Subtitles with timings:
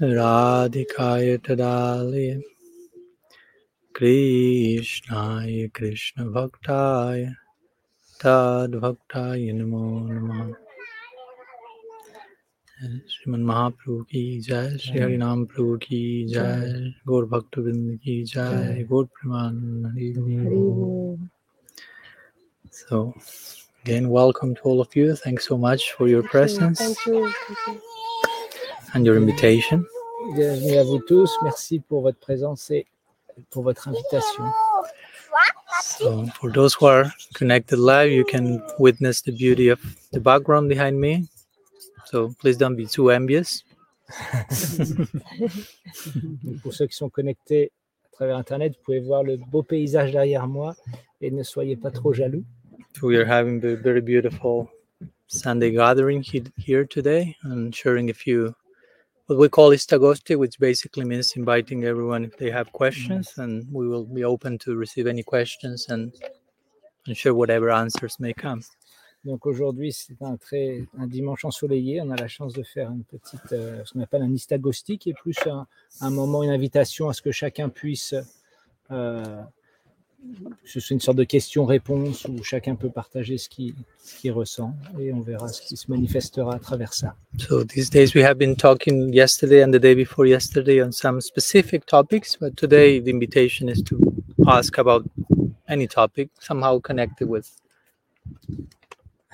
[0.00, 2.40] Radhikaya Tadalaya
[3.92, 7.36] Krishnaya Krishna Bhaktaya
[8.18, 10.69] Tad Bhaktaya Namo Namaha
[12.83, 15.99] श्रीमन महाप्रभु की जय श्री हरि नाम प्रभु की
[16.29, 19.79] जय गौर भक्त की जय गौर प्रमान
[22.71, 23.13] So
[23.85, 25.15] again, welcome to all of you.
[25.15, 27.31] Thanks so much for your presence Thank you.
[27.47, 27.81] Thank you.
[28.93, 29.85] and your invitation.
[30.35, 31.37] Bienvenue à vous tous.
[31.43, 32.85] Merci pour votre présence et
[33.51, 34.51] pour votre invitation.
[35.81, 37.05] So for those who are
[37.35, 39.79] connected live, you can witness the beauty of
[40.11, 41.29] the background behind me.
[42.10, 43.62] So please don't be too envious.
[46.62, 47.70] Pour ceux qui sont connectés
[48.06, 50.74] à travers Internet, vous pouvez voir le beau paysage derrière moi
[51.20, 52.42] et ne soyez pas trop jaloux.
[53.00, 54.68] We are having a very beautiful
[55.28, 56.24] Sunday gathering
[56.58, 58.52] here today and sharing a few
[59.26, 63.42] what we call istagosti, which basically means inviting everyone if they have questions, mm-hmm.
[63.42, 66.12] and we will be open to receive any questions and
[67.06, 68.62] and share whatever answers may come.
[69.24, 70.38] Donc aujourd'hui, c'est un
[70.98, 72.00] un dimanche ensoleillé.
[72.00, 75.10] On a la chance de faire une petite, euh, ce qu'on appelle un istagosti, qui
[75.10, 75.36] est plus
[76.00, 78.14] un, moment, une invitation à ce que chacun puisse,
[78.90, 79.42] euh,
[80.64, 83.74] ce soit une sorte de question-réponse où chacun peut partager ce qu'il
[84.20, 87.14] qu'il ressent et on verra ce qui se manifestera à travers ça.
[87.38, 91.20] So these days we have been talking yesterday and the day before yesterday on some
[91.20, 93.98] specific topics, but today the invitation is to
[94.46, 95.04] ask about
[95.68, 97.46] any topic somehow connected with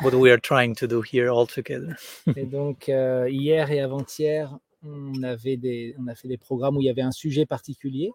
[0.03, 1.97] what we are trying to do here all together.
[2.37, 6.81] Et donc, euh, hier et avant-hier, on, avait des, on a fait des programmes où
[6.83, 8.11] il y avait un sujet particulier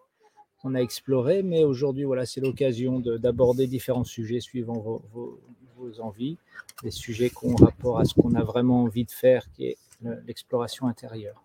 [0.60, 5.40] qu'on a exploré, mais aujourd'hui, voilà, c'est l'occasion de- d'aborder différents sujets suivant vos, vos-
[5.76, 6.38] vos envies,
[6.84, 9.76] des sujets qui ont rapport à ce qu'on a vraiment envie de faire, qui est
[10.02, 11.42] le- l'exploration intérieure.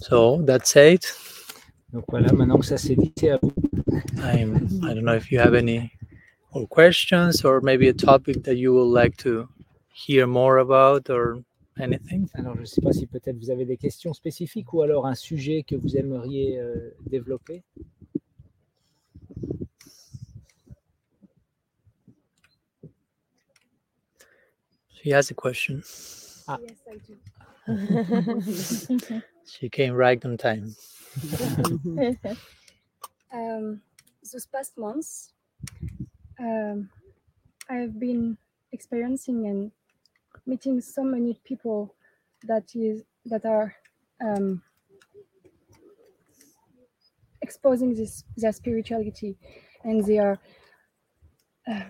[0.00, 1.00] So that said,
[1.92, 3.52] Donc voilà, maintenant que ça s'est dit, c'est à vous.
[4.22, 5.90] I'm, I don't know if you have any
[6.54, 9.48] more questions or maybe a topic that you would like to
[9.92, 11.42] hear more about or
[11.78, 12.28] anything.
[12.34, 15.14] Alors, je ne sais pas si peut-être vous avez des questions spécifiques ou alors un
[15.14, 17.62] sujet que vous aimeriez euh, développer.
[24.90, 25.82] She has a question.
[26.48, 27.16] Yes, I do.
[29.48, 30.76] She came right on time.
[33.32, 33.80] um,
[34.30, 35.32] those past months,
[36.38, 36.90] um,
[37.68, 38.36] I have been
[38.72, 39.72] experiencing and
[40.46, 41.94] meeting so many people
[42.44, 43.74] that is that are
[44.20, 44.62] um,
[47.42, 49.36] exposing this their spirituality,
[49.84, 50.38] and they are
[51.68, 51.82] uh,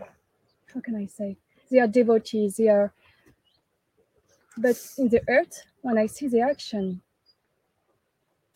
[0.72, 1.36] how can I say
[1.70, 2.56] they are devotees.
[2.56, 2.92] They are,
[4.56, 7.02] but in the earth, when I see the action,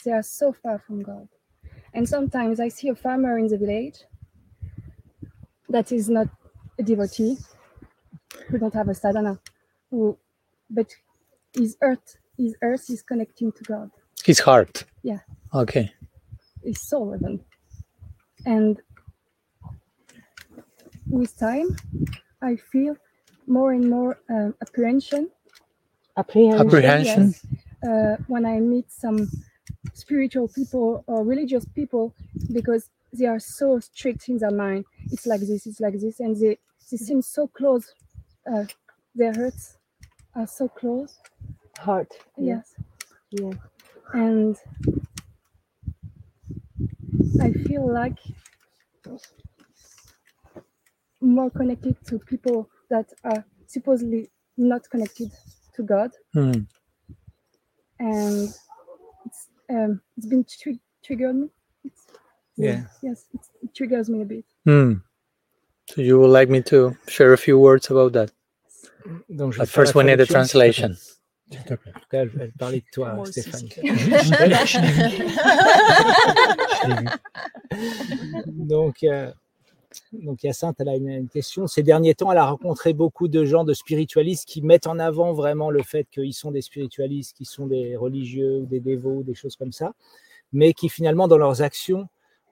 [0.04, 1.28] they are so far from God.
[1.94, 4.04] And sometimes I see a farmer in the village
[5.72, 6.28] that is not
[6.78, 7.36] a devotee,
[8.48, 9.38] who don't have a sadhana,
[9.90, 10.16] who,
[10.70, 10.88] but
[11.54, 13.90] his earth, his earth is connecting to God,
[14.24, 14.84] His heart.
[15.02, 15.20] Yeah.
[15.54, 15.92] Okay.
[16.64, 17.40] his soul even.
[18.46, 18.80] And
[21.08, 21.76] with time,
[22.40, 22.96] I feel
[23.46, 25.28] more and more um, apprehension
[26.16, 26.66] Apprehension.
[26.66, 27.34] Apprehension.
[27.34, 27.46] yes,
[27.88, 29.30] uh, when I meet some
[29.94, 32.14] spiritual people or religious people
[32.52, 34.84] because they are so strict in their mind.
[35.10, 36.58] It's like this, it's like this, and they,
[36.90, 37.94] they seem so close.
[38.50, 38.64] Uh,
[39.14, 39.78] their hurts
[40.34, 41.18] are so close.
[41.78, 42.12] Heart.
[42.38, 42.74] Yes.
[43.30, 43.52] Yeah.
[44.14, 44.56] And
[47.40, 48.18] I feel like
[51.20, 55.30] more connected to people that are supposedly not connected
[55.74, 56.10] to God.
[56.34, 56.52] Hmm.
[57.98, 58.48] and
[59.26, 61.48] it's um it's been tri- triggered me.
[62.56, 62.82] Yeah.
[63.02, 63.26] Yes,
[63.62, 64.44] it triggers me a bit.
[64.64, 64.94] Hmm.
[65.88, 68.30] So you would like me to share a few words about that?
[69.28, 70.94] Donc, je But vais faire first, la we need a translation.
[70.94, 71.58] S'il
[72.12, 73.26] elle, elle parlait de toi, Moi.
[78.46, 79.30] Donc, euh,
[80.12, 81.66] donc Hyacinthe, elle a une, une question.
[81.66, 85.32] Ces derniers temps, elle a rencontré beaucoup de gens, de spiritualistes, qui mettent en avant
[85.32, 89.34] vraiment le fait qu'ils sont des spiritualistes, qu'ils sont des religieux ou des dévots, des
[89.34, 89.94] choses comme ça,
[90.52, 92.08] mais qui finalement, dans leurs actions,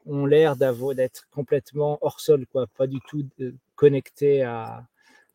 [0.06, 4.86] ont l'air d'être complètement hors sol, quoi, pas du tout euh, connectés à,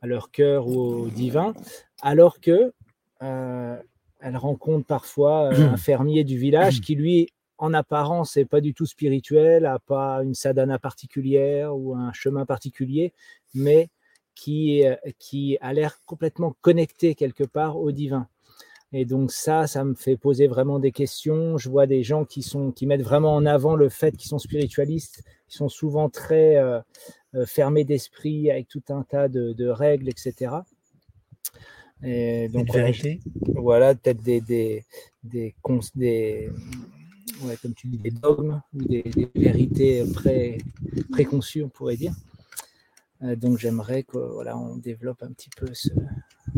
[0.02, 1.54] à leur cœur ou au divin,
[2.02, 2.74] alors que
[3.22, 3.78] euh,
[4.20, 8.74] elle rencontre parfois euh, un fermier du village qui lui en apparence n'est pas du
[8.74, 13.14] tout spirituel, n'a pas une sadhana particulière ou un chemin particulier,
[13.54, 13.90] mais
[14.34, 14.84] qui,
[15.18, 18.28] qui a l'air complètement connecté quelque part au divin.
[18.98, 21.58] Et donc ça, ça me fait poser vraiment des questions.
[21.58, 24.40] Je vois des gens qui, sont, qui mettent vraiment en avant le fait qu'ils sont
[24.40, 26.80] spiritualistes, qui sont souvent très euh,
[27.34, 30.56] euh, fermés d'esprit avec tout un tas de, de règles, etc.
[32.04, 32.70] Et donc
[33.54, 34.86] voilà, peut-être des, des,
[35.26, 35.54] des,
[35.96, 36.50] des,
[37.44, 40.60] ouais, comme tu dis, des dogmes ou des, des vérités pré,
[41.12, 42.14] préconçues, on pourrait dire.
[43.25, 45.89] Euh, donc j'aimerais qu'on voilà, on développe un petit peu ce,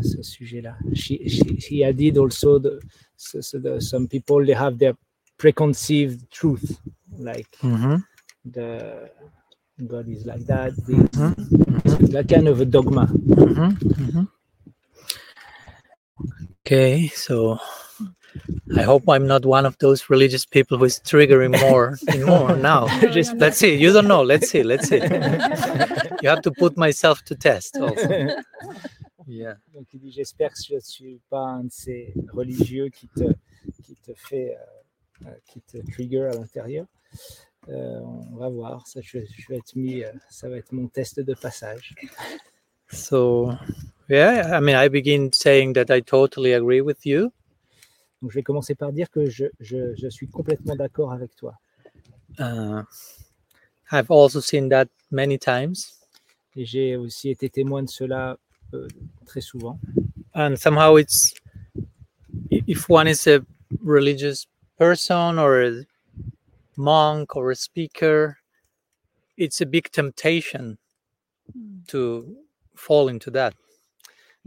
[0.03, 0.75] ce sujet-là.
[0.93, 1.17] She,
[1.59, 2.79] she, had dit also the,
[3.15, 4.93] so, so the, some people they have their
[5.37, 6.79] preconceived truth,
[7.19, 8.01] like Mhm.
[8.51, 9.09] the
[9.79, 12.11] God is like that, the, Mhm.
[12.11, 13.05] that kind of a dogma.
[13.05, 14.27] Mhm, mhm.
[16.65, 17.57] Okay, so
[18.77, 22.55] I hope I'm not one of those religious people who is triggering more and more
[22.69, 22.85] now.
[23.01, 23.75] No, Just- Let's see.
[23.75, 24.21] You don't know.
[24.23, 24.63] Let's see.
[24.63, 25.01] Let's see.
[26.21, 28.07] You have to put myself to test also.
[29.27, 29.55] Yeah.
[29.73, 33.23] Donc il dit j'espère que je ne suis pas un de ces religieux qui te,
[33.83, 36.85] qui te fait, euh, euh, qui te trigger à l'intérieur.
[37.69, 40.87] Euh, on va voir, ça, je, je vais être mis, euh, ça va être mon
[40.87, 41.93] test de passage.
[42.89, 43.51] So,
[44.09, 47.31] yeah, I mean, I begin saying that I totally agree with you.
[48.21, 51.55] Donc je vais commencer par dire que je, je, je suis complètement d'accord avec toi.
[52.39, 52.83] Uh,
[53.91, 55.75] I've also seen that many times.
[56.55, 58.37] Et j'ai aussi été témoin de cela
[58.73, 58.87] euh,
[59.25, 59.79] très souvent.
[60.37, 61.33] and somehow it's
[62.51, 63.41] if one is a
[63.81, 64.45] religious
[64.77, 65.83] person or a
[66.75, 68.37] monk or a speaker
[69.35, 70.77] it's a big temptation
[71.87, 72.37] to
[72.75, 73.53] fall into that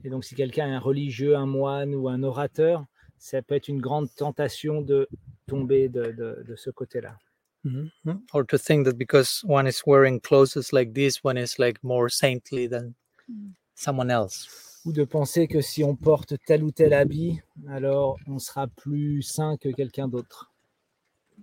[0.04, 2.86] Et donc si quelqu'un est un religieux, un moine ou un orateur,
[3.20, 5.06] ça peut être une grande tentation de
[5.46, 7.16] tomber de, de, de ce côté-là.
[7.62, 7.90] Mhm.
[8.32, 12.08] or to think that because one is wearing clothes like this one is like more
[12.10, 12.94] saintly than
[13.28, 13.52] Mm.
[13.76, 14.48] someone else
[14.86, 17.38] ou de penser que si on porte tel ou tel habit,
[17.68, 20.50] alors on sera plus saint que quelqu'un d'autre.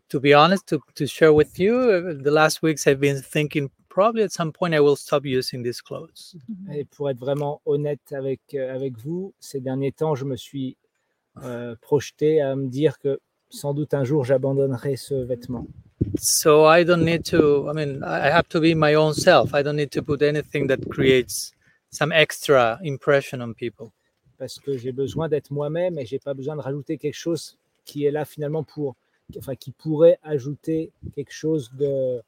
[0.10, 3.70] to be honest to, to share with you uh, the last weeks i've been thinking
[3.90, 6.36] probably at some point i will stop using these clothes
[6.74, 10.78] Et pour être vraiment honnête avec, euh, avec vous, ces derniers temps, je me suis
[11.82, 13.20] projeté à me dire que
[13.50, 15.66] sans doute un jour j'abandonnerai ce vêtement.
[16.20, 19.54] so i don't need to i mean i I have to be my own self
[19.54, 21.54] i don't need to put anything that creates
[21.92, 23.88] some extra impression on people
[24.38, 28.06] Parce que j'ai besoin d'être moi-même et j'ai pas besoin de rajouter quelque chose qui
[28.06, 28.96] est là finalement pour,
[29.40, 32.22] enfin qui pourrait ajouter quelque chose de,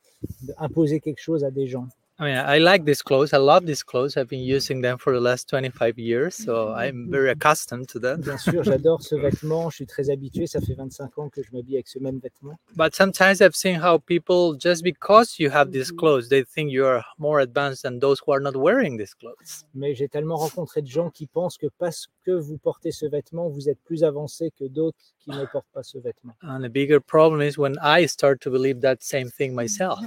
[0.48, 1.88] de- imposer quelque chose à des gens.
[2.20, 3.34] I mean i like these clothes.
[3.34, 4.18] I love these clothes.
[4.18, 8.18] I've been using them for the last 25 years so i'm very accustomed to that.
[8.22, 11.50] Bien sûr, j'adore ce vêtement, je suis très habitué, ça fait 25 ans que je
[11.54, 12.56] m'habille avec ce même vêtement.
[12.76, 16.86] but sometimes i've seen how people just because you have these clothes they think you
[16.86, 19.64] are more advanced than those who are not wearing these clothes.
[19.74, 23.48] Mais j'ai tellement rencontré de gens qui pensent que parce que vous portez ce vêtement,
[23.50, 26.34] vous êtes plus avancé que d'autres qui ne portent pas ce vêtement.
[26.44, 30.00] and the bigger problem is when i start to believe that same thing myself.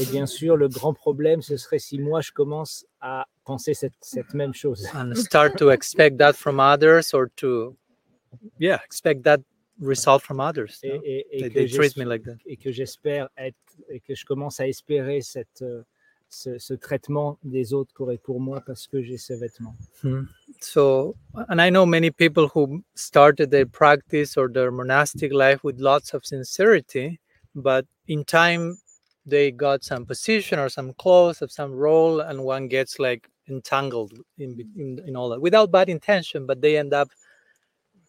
[0.00, 3.94] Et bien sûr, le grand problème, ce serait si moi, je commence à penser cette,
[4.00, 4.86] cette même chose.
[4.94, 7.76] and start to expect that from others or to
[8.58, 9.40] yeah expect that
[9.80, 11.00] result from others Et, no?
[11.04, 13.56] et- et they, que they treat j'es- me like that et que j'espère être,
[13.88, 15.82] et que je commence à espérer cette, euh,
[16.28, 19.74] ce, ce traitement des autres qu'aurait pour moi parce que j'ai ce vêtement.
[20.04, 20.24] Hmm.
[20.60, 21.16] so
[21.48, 26.14] and i know many people who started their practice or their monastic life with lots
[26.14, 27.18] of sincerity
[27.54, 28.76] but in time
[29.26, 34.12] they got some position or some clothes of some role and one gets like entangled
[34.38, 37.08] in, in in all that without bad intention but they end up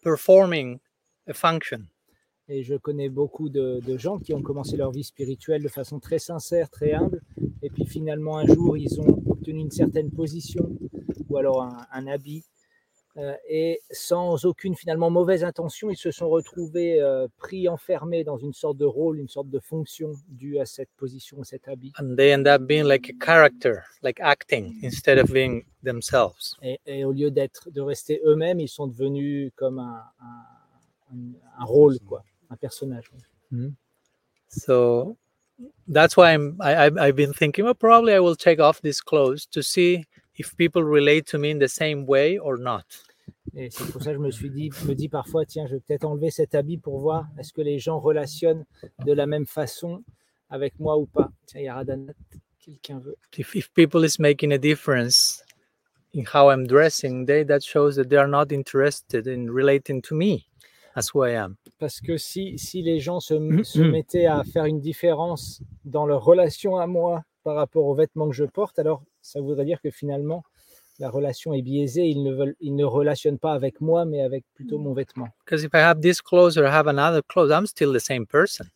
[0.02, 0.80] performing
[1.26, 1.86] a function.
[2.48, 6.00] Et je connais beaucoup de, de gens qui ont commencé leur vie spirituelle de façon
[6.00, 7.22] très sincère, très humble,
[7.62, 10.68] et puis finalement un jour ils ont obtenu une certaine position
[11.28, 12.44] ou alors un, un habit,
[13.48, 18.54] et sans aucune finalement mauvaise intention, ils se sont retrouvés euh, pris enfermés dans une
[18.54, 21.92] sorte de rôle, une sorte de fonction due à cette position, à cet habit.
[21.98, 26.80] and they end up being like a character like acting instead of being themselves Et,
[26.86, 31.14] et au lieu d'être, de rester eux-mêmes, ils sont devenus comme un, un-
[31.58, 33.10] un- rôle, quoi, un personnage.
[34.48, 35.16] So
[35.86, 39.46] that's why I'm I, I've been thinking, well, probably I will take off these clothes
[39.52, 40.04] to see
[40.36, 42.84] if people relate to me in the same way or not.
[43.54, 45.74] Et c'est pour ça que je me suis dit, je me dis parfois, tiens, je
[45.74, 48.64] vais peut-être enlever cet habit pour voir est-ce que les gens relationnent
[49.04, 50.04] de la même façon
[50.48, 51.30] avec moi ou pas.
[51.46, 52.14] Tiens, il y a Radhanat,
[52.58, 53.16] quelqu'un veut.
[53.36, 55.42] If, if people is making a difference
[56.14, 60.14] in how I'm dressing, they that shows that they are not interested in relating to
[60.14, 60.46] me.
[60.94, 61.56] as who I am.
[61.78, 63.34] Parce que si, si les gens se,
[63.64, 68.28] se mettaient à faire une différence dans leur relation à moi par rapport aux vêtements
[68.28, 70.44] que je porte, alors ça voudrait dire que finalement,
[70.98, 72.06] la relation est biaisée.
[72.06, 75.28] Ils ne, veulent, ils ne relationnent pas avec moi, mais avec plutôt mon vêtement.
[75.44, 78.26] Because if I have this clothes or I have another clothes, I'm still the same
[78.26, 78.66] person.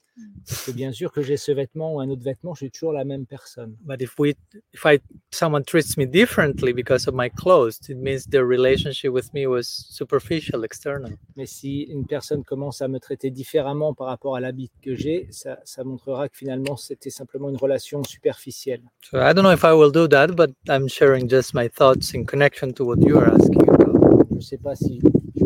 [0.47, 2.93] Parce que bien sûr que j'ai ce vêtement ou un autre vêtement, je suis toujours
[2.93, 3.77] la même personne.
[3.81, 4.35] But if we,
[4.73, 9.33] if I, someone treats me differently because of my clothes, it means their relationship with
[9.35, 11.13] me was superficial, external.
[11.37, 15.27] Mais si une personne commence à me traiter différemment par rapport à l'habit que j'ai,
[15.31, 18.83] ça, ça montrera que finalement c'était simplement une relation superficielle.
[19.03, 22.15] So I don't know if I will do that, but I'm sharing just my thoughts
[22.15, 24.27] in connection to what you are asking about.
[24.35, 25.01] Je sais pas si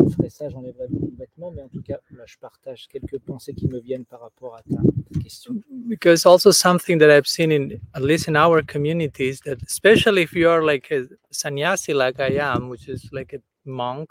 [0.07, 3.19] je ferai ça, j'enlèverai beaucoup de vêtements, mais en tout cas, là, je partage quelques
[3.19, 5.55] pensées qui me viennent par rapport à ta, ta question.
[5.87, 10.33] Because also something that I've seen in at least in our communities that especially if
[10.33, 14.09] you are like a sannyasi like I am, which is like a monk,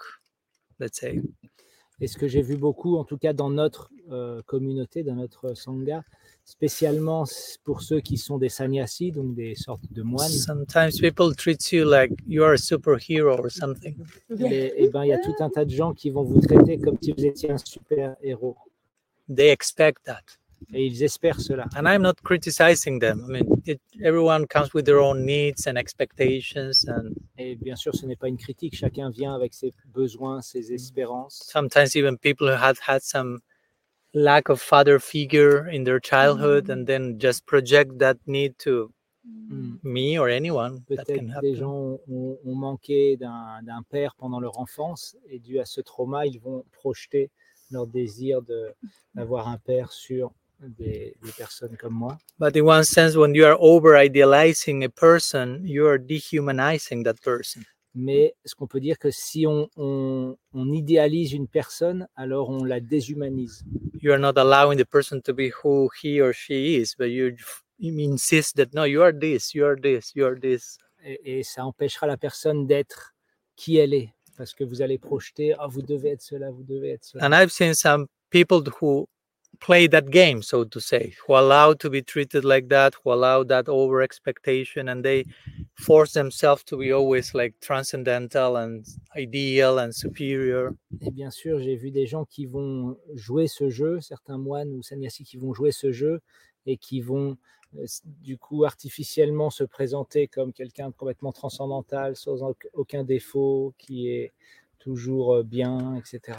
[0.79, 1.21] let's say,
[2.01, 5.55] Et ce que j'ai vu beaucoup, en tout cas dans notre euh, communauté, dans notre
[5.55, 6.03] sangha,
[6.45, 7.25] spécialement
[7.65, 11.85] pour ceux qui sont des sannyasis, donc des sortes de moines, sometimes people treat you
[11.85, 13.97] like you are a superhero or something.
[14.39, 16.79] et, et ben, il y a tout un tas de gens qui vont vous traiter
[16.79, 18.57] comme si vous étiez un super héros.
[19.35, 20.23] They expect that.
[20.75, 21.67] Et ils espèrent cela.
[21.75, 23.25] And I'm not criticizing them.
[23.29, 27.95] I mean, it, everyone comes with their own needs and expectations and Et bien sûr,
[27.95, 31.43] ce n'est pas une critique, chacun vient avec ses besoins, ses espérances.
[31.51, 33.41] sometimes even people who had had some
[34.15, 38.93] lack of father figure in their childhood and then just project that need to
[39.27, 39.79] Mm.
[39.83, 44.59] me or anyone that Peut-être can des gens ont, ont- manqué d'un père pendant leur
[44.59, 47.31] enfance et dû à ce trauma, ils vont projeter
[47.71, 48.73] leur désir de-
[49.15, 52.17] d'avoir un père sur des, des personnes comme moi.
[52.39, 57.21] but in one sense when you are over idealizing a person you are dehumanizing that
[57.23, 57.63] person
[57.95, 62.63] Mais ce qu'on peut dire que si on, on- on idéalise une personne, alors on
[62.65, 63.65] la déshumanise?
[64.01, 67.35] you are not allowing the person to be who he or she is but you
[67.79, 71.43] you insist that no you are this you are this you are this Et, et
[71.43, 73.15] ça empêchera la personne d'être
[73.57, 74.13] qui elle est.
[74.37, 77.27] Parce que vous allez projeter, ah, vous devez être cela, vous devez être cela.
[77.27, 79.07] and i've seen some people who
[79.61, 83.45] play that game so to say who allow to be treated like that who allow
[83.45, 85.25] that over expectation and they
[85.75, 88.85] force themselves to be always like transcendental and
[89.17, 90.75] ideal and superior.
[91.01, 94.83] Et bien sûr, j'ai vu des gens qui vont jouer ce jeu, certains moines ou
[94.83, 96.21] sannyasis qui vont jouer ce jeu
[96.67, 97.37] et qui vont
[97.79, 103.75] euh, du coup artificiellement se présenter comme quelqu'un de complètement transcendantal, sans auc- aucun défaut,
[103.79, 104.33] qui est
[104.81, 106.37] toujours euh, bien, etc.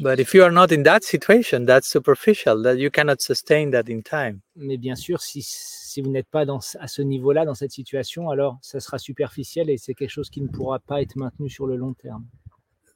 [0.00, 3.88] but if you are not in that situation that's superficial that you cannot sustain that
[3.88, 7.54] in time Mais bien sûr, si, si vous n'êtes pas dans, à ce niveau-là, dans
[7.54, 11.16] cette situation, alors ça sera superficiel et c'est quelque chose qui ne pourra pas être
[11.16, 12.24] maintenu sur le long terme.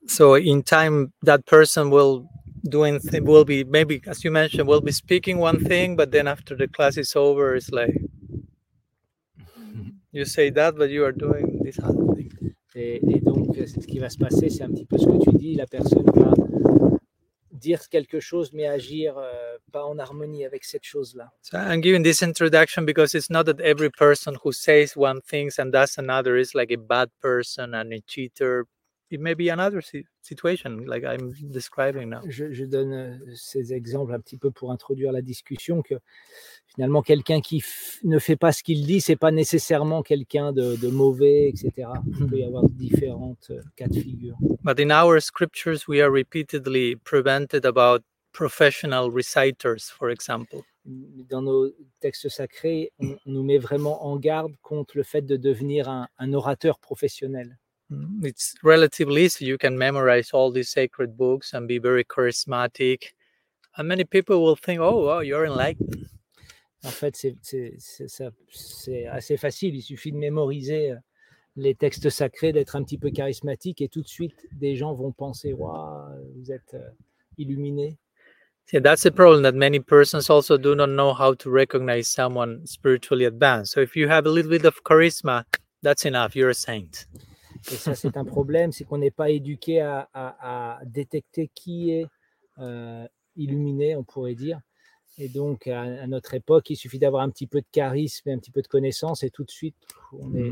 [0.07, 2.25] so in time that person will
[2.65, 6.27] doing th- will be maybe as you mentioned will be speaking one thing but then
[6.27, 7.95] after the class is over it's like
[10.13, 12.31] you say that but you are doing this other thing
[12.79, 15.31] Et, et donc, euh, ce qui va se passer, c'est un petit peu ce que
[15.31, 16.33] tu dis, la personne va
[17.51, 21.33] dire quelque chose, mais agir euh, pas en harmonie avec cette chose-là.
[21.43, 25.51] so i'm giving this introduction because it's not that every person who says one thing
[25.59, 28.65] and does another is like a bad person and a cheater
[29.11, 33.73] it may be another si- situation like i'm describing now Je, je donne euh, ces
[33.73, 35.95] exemples un petit peu pour introduire la discussion, que
[36.67, 37.63] finalement, quelqu'un qui
[38.05, 41.89] ne fait pas ce qu'il dit, c'est pas nécessairement quelqu'un de, de mauvais, etc.
[42.21, 44.37] Il peut y avoir différentes euh, cas de figure.
[44.63, 50.63] But in our scriptures, we are repeatedly prevented about professional reciters, for example.
[50.85, 55.37] Dans nos textes sacrés, on, on nous met vraiment en garde contre le fait de
[55.37, 57.59] devenir un, un orateur professionnel.
[57.91, 59.47] Mm, It's relatively easy.
[59.47, 63.15] You can memorize all these sacred books and be very charismatic.
[63.77, 66.07] And many people will think, oh, wow, you're enlightened.
[66.85, 69.75] En fait, c'est- c'est c'est ça- c'est assez facile.
[69.75, 70.97] Il suffit de mémoriser euh,
[71.57, 75.11] les textes sacrés, d'être un petit peu charismatique, et tout de suite, des gens vont
[75.13, 76.91] penser Waouh, vous êtes euh,
[77.37, 77.97] illuminé.
[78.73, 82.67] Yeah, that's the problem that many persons also do not know how to recognize someone
[82.67, 83.73] spiritually advanced.
[83.73, 85.45] So if you have a little bit of charisma,
[85.83, 86.37] that's enough.
[86.37, 87.07] You're a saint.
[87.71, 91.91] Et ça, c'est un problème c'est qu'on n'est pas éduqué à, à- à détecter qui
[91.91, 92.07] est
[92.59, 94.61] euh, illuminé, on pourrait dire.
[95.19, 98.33] Et donc, à, à notre époque, il suffit d'avoir un petit peu de charisme et
[98.33, 99.75] un petit peu de connaissance, et tout de suite,
[100.13, 100.51] on est,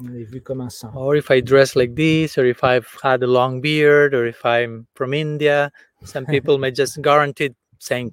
[0.00, 0.92] on est vu comme un saint.
[0.94, 4.44] Or if I dress like this, or if I've had a long beard, or if
[4.44, 5.70] I'm from India,
[6.04, 8.08] some people may just guarantee saint.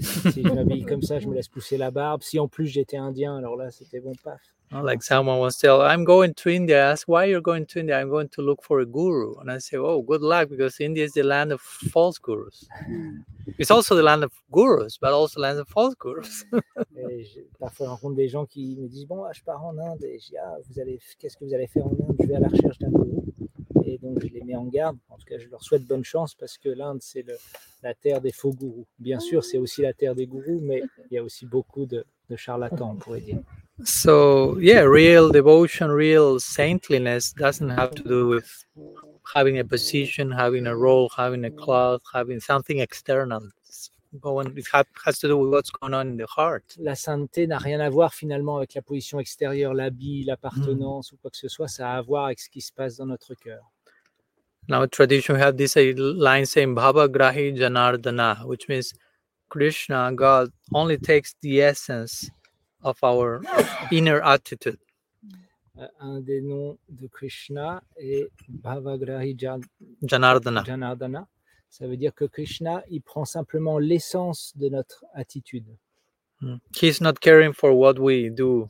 [0.00, 2.22] Si je m'habille comme ça, je me laisse pousser la barbe.
[2.22, 4.40] Si en plus j'étais indien, alors là, c'était bon paf.
[4.82, 6.76] Like someone was tell, I'm going to India.
[6.76, 8.00] I ask why you're going to India?
[8.00, 9.34] I'm going to look for a guru.
[9.38, 12.66] And I say, oh, good luck because India is the land of false gurus.
[13.58, 16.46] It's also the land of gurus, but also the land of false gurus.
[16.96, 19.76] Et je- parfois, je rencontre des gens qui me disent Bon, ah, je pars en
[19.76, 20.04] Inde.
[20.04, 22.16] Et je dis Ah, vous allez, qu'est-ce que vous allez faire en Inde?
[22.20, 23.24] Je vais à la recherche d'un gourou.
[23.84, 24.96] Et donc, je les mets en garde.
[25.08, 27.24] En tout cas, je leur souhaite bonne chance parce que l'Inde, c'est
[27.82, 28.86] la terre des faux gourous.
[28.98, 32.04] Bien sûr, c'est aussi la terre des gourous, mais il y a aussi beaucoup de,
[32.30, 33.40] de charlatans, on pourrait dire.
[33.84, 38.64] so yeah, real devotion, real saintliness doesn't have to do with
[39.34, 43.40] having a position, having a role, having a cloth, having something external.
[43.66, 46.76] It's going, it ha- has to do with what's going on in the heart.
[46.78, 51.30] La sainteté n'a rien à voir finalement avec la position extérieure, l'habit, l'appartenance ou quoi
[51.30, 51.68] que ce soit.
[51.68, 53.71] Ça a à voir avec ce qui se passe dans notre cœur.
[54.68, 58.92] Now, tradition, we have this line saying Bhava Grahi Janardana, which means
[59.48, 62.30] Krishna, God, only takes the essence
[62.82, 63.42] of our
[63.90, 64.78] inner attitude.
[66.00, 69.62] Un des noms de Krishna est Bhavagrahi Jan-
[70.04, 70.64] Janardana.
[70.64, 71.26] Janardana.
[71.70, 75.66] Ça veut dire que Krishna, il prend simplement l'essence de notre attitude.
[76.42, 76.58] Mm.
[76.76, 78.68] He's not caring for what we do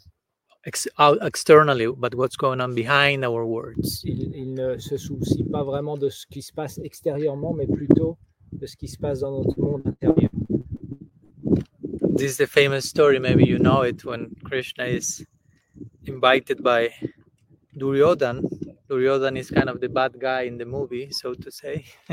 [0.64, 4.02] ex- out externally, but what's going on behind our words.
[4.04, 8.16] Il, il ne se soucie pas vraiment de ce qui se passe extérieurement, mais plutôt
[8.52, 10.30] de ce qui se passe dans notre monde intérieur.
[12.16, 15.24] This is the famous story, maybe you know it, when Krishna is
[16.06, 16.90] invited by
[17.76, 18.42] Duryodhan.
[18.92, 21.84] Duryodhan is kind of the bad guy in the movie, so to say.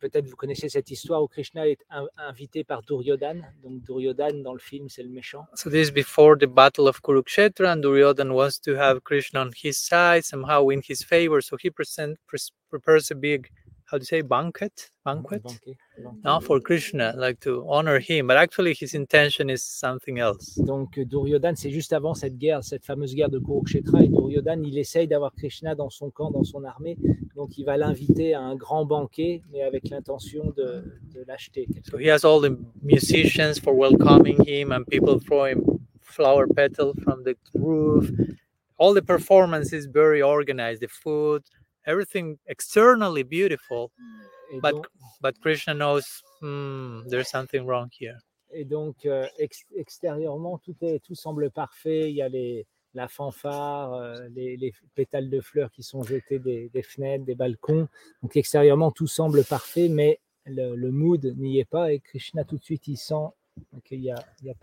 [0.00, 3.42] Peut-être vous connaissez cette histoire où Krishna est in- invité par Duryodhan.
[3.62, 5.46] Donc Duryodhan dans le film, c'est le méchant.
[5.54, 9.50] So this is before the battle of Kurukshetra, and Duryodhan wants to have Krishna on
[9.62, 11.40] his side, somehow win his favor.
[11.40, 13.48] So he present, pres- prepares a big,
[13.90, 14.90] how do you say, banquet?
[15.04, 15.42] Banquet?
[15.42, 16.24] Banquet, banquet.
[16.24, 18.28] No, for Krishna, like to honor him.
[18.28, 20.54] But actually, his intention is something else.
[20.58, 24.02] Donc Duryodhan, c'est juste avant cette guerre, cette fameuse guerre de Kurukshetra.
[24.04, 26.96] Et Duryodhan, il essaye d'avoir Krishna dans son camp, dans son armée.
[27.34, 31.66] Donc il va l'inviter à un grand banquet, mais avec l'intention de, de l'acheter.
[31.90, 35.64] So he has all the musicians for welcoming him, and people throwing
[36.00, 38.10] flower petals from the roof.
[38.78, 40.80] All the performance is very organized.
[40.80, 41.42] The food,
[41.86, 43.90] everything externally beautiful.
[44.52, 44.86] Et But donc,
[45.20, 48.18] but Krishna knows hmm, there's something wrong here.
[48.52, 52.10] et donc, euh, ex- extérieurement, tout, est, tout semble parfait.
[52.10, 56.40] Il y a les, la fanfare, euh, les, les pétales de fleurs qui sont jetés
[56.40, 57.86] des, des fenêtres, des balcons.
[58.22, 61.92] Donc extérieurement, tout semble parfait, mais le, le mood n'y est pas.
[61.92, 63.28] Et Krishna, tout de suite, il sent
[63.84, 64.54] qu'il n'y a, il y a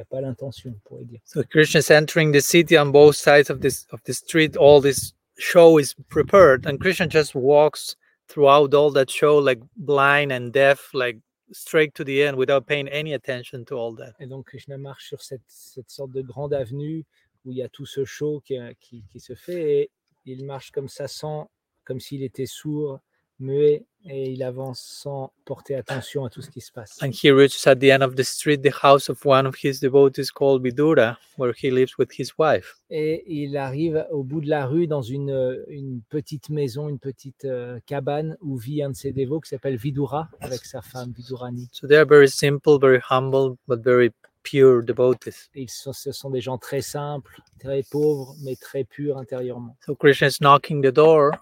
[0.00, 1.20] a pas l'intention, on pourrait dire.
[1.24, 4.56] So Krishna's entering the city on both sides of this of the street.
[4.56, 7.96] All this show is prepared, and Krishna just walks
[8.28, 11.18] throughout all that show like blind and deaf, like
[11.52, 14.14] straight to the end without paying any attention to all that.
[14.20, 17.04] Et donc Krishna marche sur cette, cette sorte de grande avenue
[17.44, 19.90] où il y a tout ce show qui, qui, qui se fait et
[20.26, 21.50] il marche comme ça sans,
[21.84, 23.00] comme s'il était sourd,
[23.38, 26.98] muet et il avance sans porter attention à tout ce qui se passe.
[27.02, 29.80] And he reaches at the end of the street the house of one of his
[29.80, 32.76] devotees called Vidura, where he lives with his wife.
[32.90, 37.44] Et il arrive au bout de la rue dans une, une petite maison, une petite
[37.44, 41.68] euh, cabane où vit un de ses dévots qui s'appelle Vidura avec sa femme Vidurani.
[41.72, 44.10] So they are very simple, very humble, but very
[44.42, 45.50] pure devotees.
[45.54, 49.76] Ils sont, ce sont des gens très simples, très pauvres, mais très purs intérieurement.
[49.84, 51.32] So Krishna is knocking the door,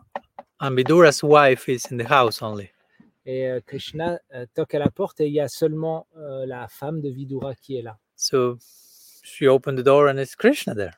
[0.60, 2.70] and Vidura's wife is in the house only.
[3.26, 6.68] Et euh, Krishna euh, toque à la porte et il y a seulement euh, la
[6.68, 7.98] femme de Vidura qui est là.
[8.14, 8.58] So
[9.24, 10.92] she opened the door, and it's Krishna there.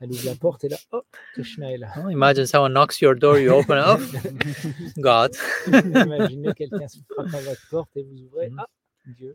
[0.00, 1.02] Elle ouvre la porte et là, oh,
[1.34, 1.88] Krishna est là.
[1.96, 3.84] Oh, imagine someone knocks your door, you open it.
[3.86, 4.68] Oh,
[5.00, 5.30] God.
[5.68, 8.50] Imaginez quelqu'un se frappe à votre porte et vous ouvrez.
[8.50, 8.58] Mhm.
[8.58, 8.66] Ah,
[9.06, 9.34] Dieu.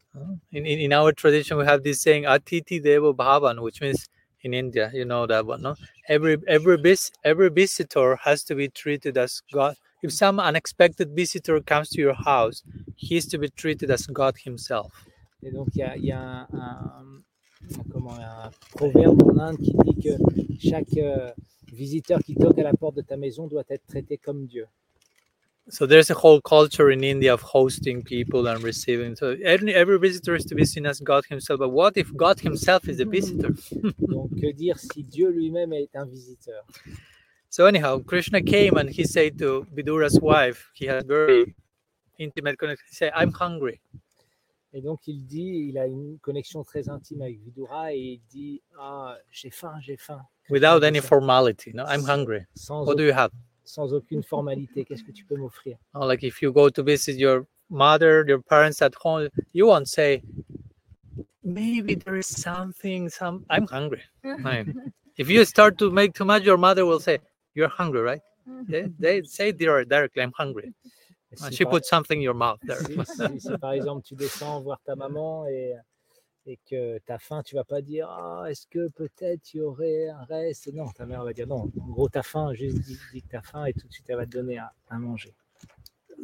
[0.53, 4.07] In, in, in our tradition, we have this saying "Atiti Devo Bhavan," which means
[4.43, 5.75] in India, you know that one, no?
[6.07, 9.75] Every every vis, every visitor has to be treated as God.
[10.03, 12.63] If some unexpected visitor comes to your house,
[12.95, 14.91] he is to be treated as God Himself.
[15.43, 17.23] Et donc, il y a, y a un, un-
[17.91, 20.17] comment, un proverbe en Inde qui dit que
[20.59, 21.31] chaque euh,
[21.71, 24.67] visiteur qui toque à la porte de ta maison doit être traité comme Dieu.
[25.69, 29.15] So there's a whole culture in India of hosting people and receiving.
[29.17, 31.59] So every, every visitor is to be seen as God Himself.
[31.59, 33.49] But what if God Himself is the visitor?
[34.07, 36.63] Donc, que dire si Dieu lui-même est un visiteur
[37.49, 41.55] So anyhow, Krishna came and he said to Vidura's wife, he had very
[42.17, 42.85] intimate connection.
[42.89, 43.81] He said, "I'm hungry."
[44.73, 48.61] Et donc, il dit, il a une connexion très intime avec Vidura et il dit
[48.79, 50.21] Ah, j'ai faim, j'ai faim.
[50.49, 51.71] without any formality.
[51.73, 52.45] No, I'm hungry.
[52.55, 53.31] Sans, What do you have?
[53.67, 54.85] Sans aucune formalité.
[54.85, 55.77] Qu'est-ce que tu peux m'offrir?
[55.93, 59.87] Oh, like if you go to visit your mother, your parents at home, you won't
[59.87, 60.23] say,
[61.43, 64.01] maybe there is something, some I'm hungry.
[65.17, 67.19] If you start to make too much, your mother will say,
[67.55, 68.21] You're hungry, right?
[68.69, 70.73] They, they say dir- directly, I'm hungry.
[71.35, 72.83] Si she par- put something in your mouth there.
[72.83, 75.73] si, si- si, par exemple tu descends voir ta maman et,
[76.47, 79.61] et que tu as faim, tu vas pas dire Ah, est-ce que peut-être il y
[79.61, 80.73] aurait un reste?
[80.73, 81.69] Non, ta mère va dire non.
[81.79, 83.93] En gros, tu as faim, juste dis, dis que tu as faim et tout de
[83.93, 85.33] suite elle va te donner à, à manger.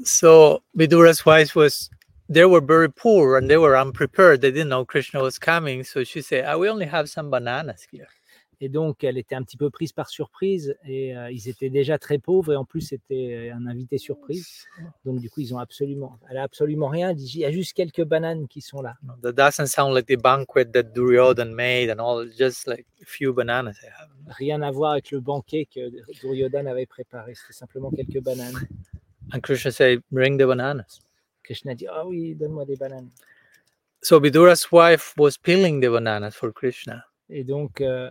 [0.03, 1.89] So Vidura's wife was
[2.29, 4.41] they were very poor and they were unprepared.
[4.41, 5.83] They didn't know Krishna was coming.
[5.83, 8.07] So she said, I we only have some bananas here.
[8.63, 11.97] Et donc, elle était un petit peu prise par surprise et euh, ils étaient déjà
[11.97, 14.63] très pauvres et en plus, c'était un invité surprise.
[15.03, 17.09] Donc, du coup, ils ont absolument, elle a absolument rien.
[17.09, 18.95] Elle dit, Il y a juste quelques bananes qui sont là.
[19.21, 23.33] That doesn't sound like the banquet that Duryodhan made and all, just like a few
[23.33, 23.75] bananas.
[24.27, 27.35] Rien à voir avec le banquet que Duryodhana avait préparé.
[27.35, 28.55] C'était simplement quelques bananes.
[29.33, 31.01] And Krishna said, Bring the bananas.
[31.43, 33.09] Krishna dit, ah oui, donne-moi des bananes.
[34.01, 37.03] So Vidura's wife was peeling the bananas for Krishna.
[37.29, 38.09] Et donc, euh,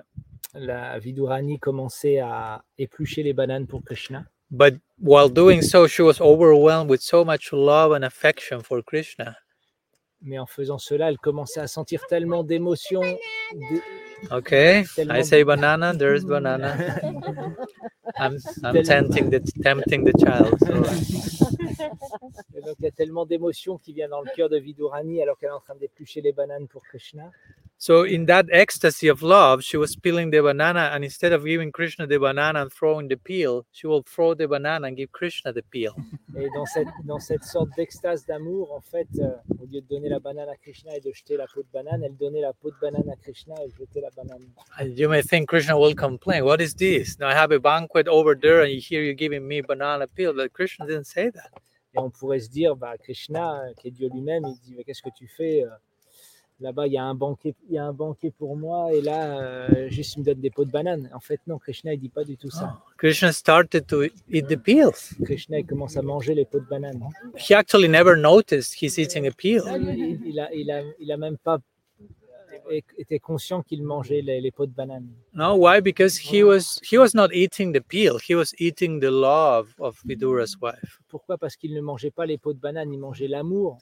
[0.55, 4.25] la Vidurani commençait à éplucher les bananes pour Krishna.
[4.51, 9.37] But while doing so, she was overwhelmed with so much love and affection for Krishna.
[10.21, 13.01] Mais en faisant cela, elle commençait à sentir tellement d'émotions.
[13.03, 13.81] de-
[14.31, 16.77] Okay, I say banana, there's banana.
[18.19, 20.57] I'm, I'm tempting the tempting the child.
[20.61, 20.75] So.
[22.55, 25.37] Et donc, il y a tellement d'émotions qui viennent dans le cœur de Vidurani alors
[25.39, 27.33] qu'elle est en train d'éplucher les bananes pour Krishna.
[27.83, 31.73] So in that ecstasy of love, she was peeling the banana, and instead of giving
[31.73, 35.53] Krishna the banana and throwing the peel, she will throw the banana and give Krishna
[35.53, 35.97] the peel.
[36.39, 40.09] Et dans cette, dans cette sorte d'extase d'amour, en fait, euh, au lieu de donner
[40.09, 42.71] la banane à Krishna et de jeter la peau de banane, elle donnait la peau
[42.71, 44.47] de banane à Krishna et jetait la banane.
[44.79, 46.45] And you may think Krishna will complain.
[46.45, 47.19] What is this?
[47.19, 50.07] Now I have a banquet over there, and here you hear you giving me banana
[50.07, 50.33] peel.
[50.33, 51.51] But Krishna didn't say that.
[51.95, 54.85] Et on pourrait se dire, bah, Krishna, euh, qui est Dieu lui-même, il dit, mais
[54.85, 55.69] qu'est-ce que tu fais euh,
[56.63, 59.41] Là-bas, il y a un banquet, il y a un banquet pour moi, et là,
[59.41, 61.11] euh, juste il me donne des pots de banane.
[61.13, 62.79] En fait, non, Krishna, il dit pas du tout ça.
[62.79, 65.15] Oh, Krishna started to eat the peels.
[65.25, 67.03] Krishna, il commence à manger les pots de banane.
[67.37, 69.65] He actually never noticed he's eating a peel.
[69.77, 71.59] Il, il a, il, a, il a même pas
[72.97, 75.09] été conscient qu'il mangeait les, les pots de banane.
[75.35, 75.81] No, why?
[75.81, 78.19] Because he was he was not eating the peel.
[78.19, 81.01] He was eating the love of Vidura's wife.
[81.09, 81.39] Pourquoi?
[81.39, 83.79] Parce qu'il ne mangeait pas les pots de banane, il mangeait l'amour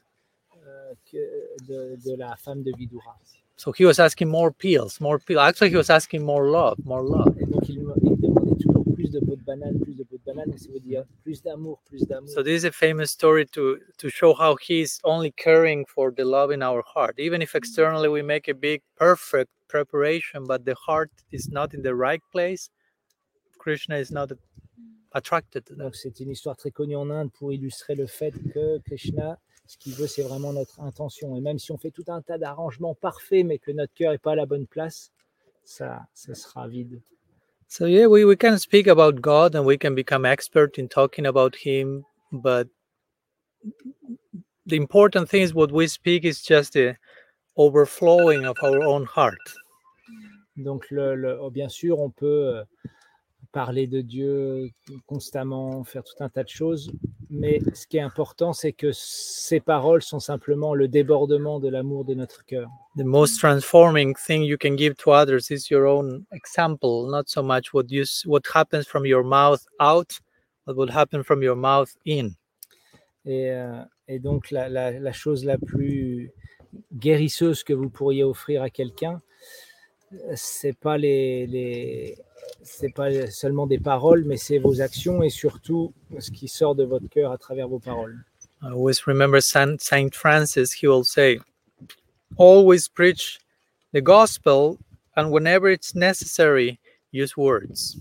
[1.68, 3.16] de, de la femme de Vidura.
[3.56, 5.38] So he was asking more peels, more peel.
[5.38, 7.36] Actually, he was asking more love, more love.
[7.38, 10.24] Et donc, il, il demandait toujours plus de pots de banane, plus de pots de
[10.24, 12.30] banane, ça veut dire plus d'amour, plus d'amour.
[12.30, 16.24] So this is a famous story to to show how he's only caring for the
[16.24, 17.18] love in our heart.
[17.18, 21.82] Even if externally we make a big, perfect preparation, but the heart is not in
[21.82, 22.70] the right place,
[23.58, 24.32] Krishna is not
[25.12, 25.84] attracted to that.
[25.84, 29.38] Donc, c'est une histoire très connue en Inde pour illustrer le fait que Krishna,
[29.70, 31.36] ce qu'il veut, c'est vraiment notre intention.
[31.36, 34.18] Et même si on fait tout un tas d'arrangements parfaits, mais que notre cœur n'est
[34.18, 35.12] pas à la bonne place,
[35.62, 37.00] ça, ça sera vide.
[37.68, 41.24] So yeah, we, we can speak about God and we can become expert in talking
[41.24, 42.66] about Him, but
[44.66, 46.96] the important thing is what we speak is just the
[47.56, 49.38] overflowing of our own heart.
[50.56, 52.64] Donc, le, le- oh, bien sûr, on peut euh,
[53.52, 54.70] parler de Dieu
[55.06, 56.90] constamment, faire tout un tas de choses,
[57.30, 62.04] mais ce qui est important, c'est que ces paroles sont simplement le débordement de l'amour
[62.04, 62.68] de notre cœur.
[62.96, 67.42] The most transforming thing you can give to others is your own example, not so
[67.42, 70.20] much what you what happens from your mouth out,
[70.66, 72.30] but what happens from your mouth in.
[73.26, 76.32] Et, euh, et donc, la, la- la chose la plus
[76.92, 79.18] guérisseuse que vous pourriez offrir à quelqu'un, euh,
[80.34, 82.18] c'est pas les, les
[82.62, 86.84] c'est pas seulement des paroles, mais c'est vos actions et surtout ce qui sort de
[86.84, 88.24] votre cœur à travers vos paroles.
[88.62, 91.38] I always remember Saint, Saint Francis, he will say,
[92.36, 93.38] always preach
[93.94, 94.76] the gospel,
[95.16, 96.78] and whenever it's necessary,
[97.12, 97.96] use words.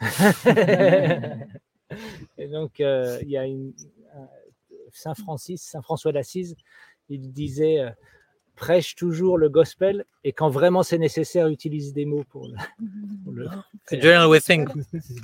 [2.38, 3.72] et donc, euh, il y a une,
[4.14, 4.28] un-
[4.92, 6.54] Saint Francis, Saint François d'Assise,
[7.08, 7.90] il disait euh,
[8.54, 12.54] prêche toujours le gospel et quand vraiment c'est nécessaire, utilise des mots pour le.
[13.24, 13.48] pour le-
[14.40, 14.68] think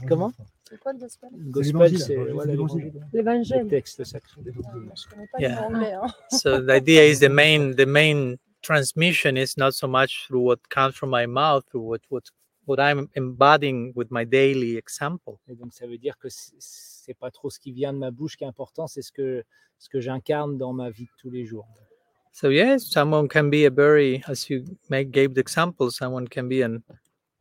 [0.08, 0.32] Comment
[0.68, 3.56] C'est quoi le gospel Le gospel, l'évangile, c'est l'évangile.
[3.62, 4.40] le texte sacré.
[5.32, 5.68] Pas Yeah.
[5.68, 6.06] Hein.
[6.30, 6.60] so.
[6.60, 10.94] The idea is the main the main transmission is not so much through what comes
[10.94, 12.22] from my mouth, through what what
[12.66, 15.38] what I'm embodying with my daily example.
[15.48, 18.10] Et donc ça veut dire que c'est- c'est pas trop ce qui vient de ma
[18.10, 19.42] bouche qui est important, c'est ce que
[19.78, 21.66] ce que j'incarne dans ma vie de tous les jours.
[22.32, 26.48] So yes, someone can be a very, as you make gave the example, someone can
[26.48, 26.82] be an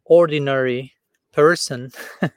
[0.05, 0.93] ordinary
[1.31, 1.91] person,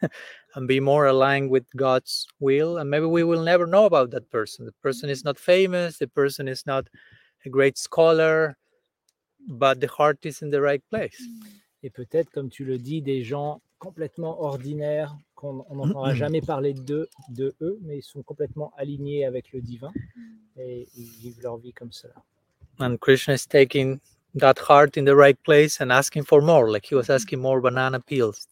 [0.55, 2.79] and be more aligned with God's will.
[2.79, 4.67] And maybe we will never know about that person.
[4.67, 6.87] The person is not famous, the person is not
[7.45, 8.57] a great scholar,
[9.49, 11.21] but the heart is in the right place.
[11.83, 16.17] Et peut-être, comme tu le dis, des gens complètement ordinaires, qu'on on n'entendra mm-hmm.
[16.17, 19.93] jamais parler d'eux, de eux, mais ils sont complètement alignés avec le divin
[20.57, 22.15] et ils vivent leur vie comme cela.
[22.79, 24.01] And Krishna is taking
[24.35, 27.61] that heart in the right place and asking for more, like he was asking more
[27.61, 28.49] banana peels.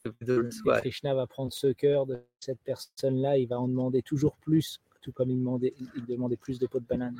[0.82, 5.12] Krishna va prendre ce cœur de cette personne-là, il va en demander toujours plus, tout
[5.12, 7.16] comme il demandait, il demandait plus de pots de banane.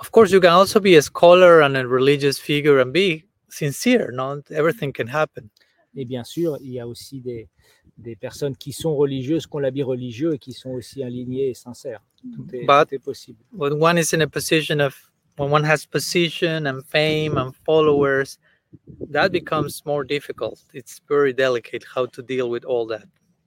[0.00, 4.10] Of course, you can also be a scholar and a religious figure and be sincere.
[4.12, 5.48] Not everything can happen.
[5.94, 7.48] Et bien sûr, il y a aussi des,
[7.98, 11.54] des personnes qui sont religieuses, qui ont l'habit religieux et qui sont aussi alignées et
[11.54, 12.02] sincères.
[12.34, 13.38] Tout est, But- tout est possible.
[13.52, 18.38] When one is in a position of when one has position and fame and followers,
[19.10, 20.60] that becomes more difficult.
[20.72, 23.04] It's very delicate how to deal with all that.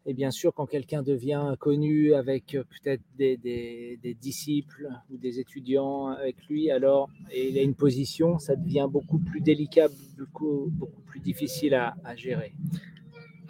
[0.08, 5.18] Et bien sûr, quand quelqu'un devient connu avec euh, peut-être des, des- des disciples ou
[5.18, 9.88] des étudiants avec lui, alors et il a une position, ça devient beaucoup plus délicat,
[10.16, 12.54] beaucoup, beaucoup plus difficile à, à gérer.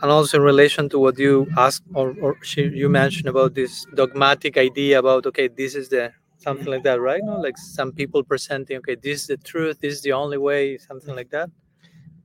[0.01, 3.85] and also in relation to what you asked or, or she, you mentioned about this
[3.95, 6.11] dogmatic idea about okay this is the
[6.45, 9.93] something like that right no like some people presenting okay this is the truth this
[9.97, 11.49] is the only way something like that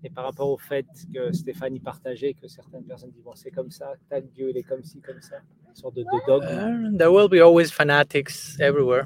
[0.03, 3.71] Et par rapport au fait que Stéphanie partageait, que certaines personnes disent bon, c'est comme
[3.71, 5.37] ça, tac, Dieu il est comme ci, comme ça,
[5.69, 6.47] une sorte de, de dogme.
[6.47, 9.05] Uh, there will be always fanatics everywhere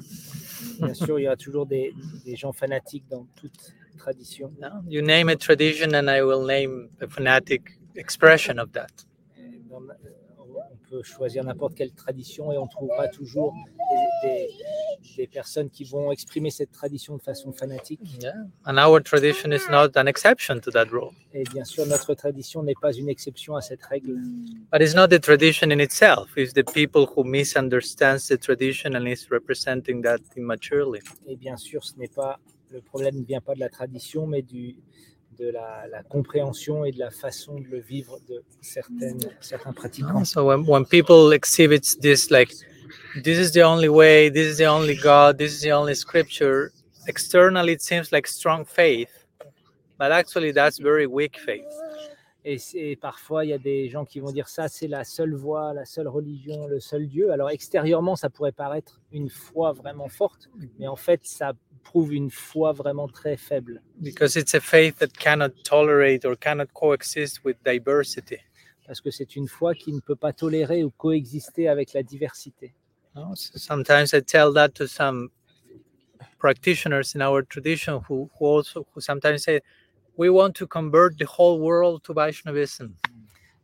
[0.79, 1.93] Bien sûr, il y aura toujours des,
[2.25, 4.53] des gens fanatiques dans toute tradition.
[4.61, 4.69] no?
[4.87, 7.61] you name a tradition and i will name a fanatic
[7.97, 8.91] expression of that
[9.69, 10.24] dans- on
[10.95, 13.53] peut choisir n'importe quelle tradition et on trouvera toujours
[14.23, 14.49] des, des-
[15.17, 17.99] des personnes qui vont exprimer cette tradition de façon fanatique.
[18.21, 18.33] yeah
[18.65, 22.63] and our tradition is not an exception to that rule Et bien sûr, notre tradition
[22.63, 24.15] n'est pas une exception à cette règle.
[24.71, 29.05] but it's not the tradition in itself it's the people who misunderstands the tradition and
[29.07, 32.39] is representing that immaturely Et bien sûr, ce n'est pas
[32.71, 34.75] le problème ne vient pas de la tradition, mais du,
[35.37, 40.21] de la, la compréhension et de la façon de le vivre de certaines, certains pratiquants.
[40.21, 42.53] Oh, So when, when people exhibit this like
[43.23, 46.71] this is the only way, this is the only God, this is the only scripture,
[47.07, 49.09] externally it seems like strong faith,
[49.97, 51.63] but actually that's very weak faith.
[52.47, 55.33] Et, c'est- parfois, il y a des gens qui vont dire ça, c'est la seule
[55.33, 57.31] voie, la seule religion, le seul Dieu.
[57.31, 61.53] Alors extérieurement, ça pourrait paraître une foi vraiment forte, mais en fait, ça
[61.85, 63.81] prouve une foi vraiment très faible.
[64.01, 68.39] Because it's a faith that cannot tolerate or cannot coexist with diversity.
[68.85, 72.75] Parce que c'est une foi qui ne peut pas tolérer ou coexister avec la diversité.
[73.15, 73.33] No?
[73.35, 75.29] So sometimes I tell that to some
[76.37, 79.61] practitioners in our tradition who, who also who sometimes say,
[80.17, 82.95] we want to convert the whole world to Vaishnavism.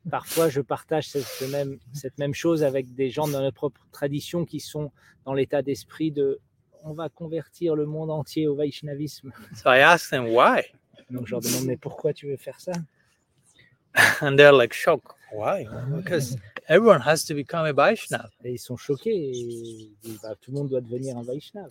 [0.10, 3.88] Parfois, je partage cette ce même, cette même chose avec des gens dans notre propre
[3.92, 4.92] tradition qui sont
[5.26, 6.40] dans l'état d'esprit de
[6.84, 9.32] on va convertir le monde entier au Vaishnavisme.
[9.56, 10.64] So I ask them why?
[11.10, 12.72] Donc je leur demande mais pourquoi tu veux faire ça?
[14.22, 15.14] And they're like shocked.
[15.34, 15.66] Why?
[15.96, 18.30] Because everyone has to become a Vaishnav.
[18.44, 21.70] Et ils sont choqués et ils disent bah, tout le monde doit devenir un Vaishnav.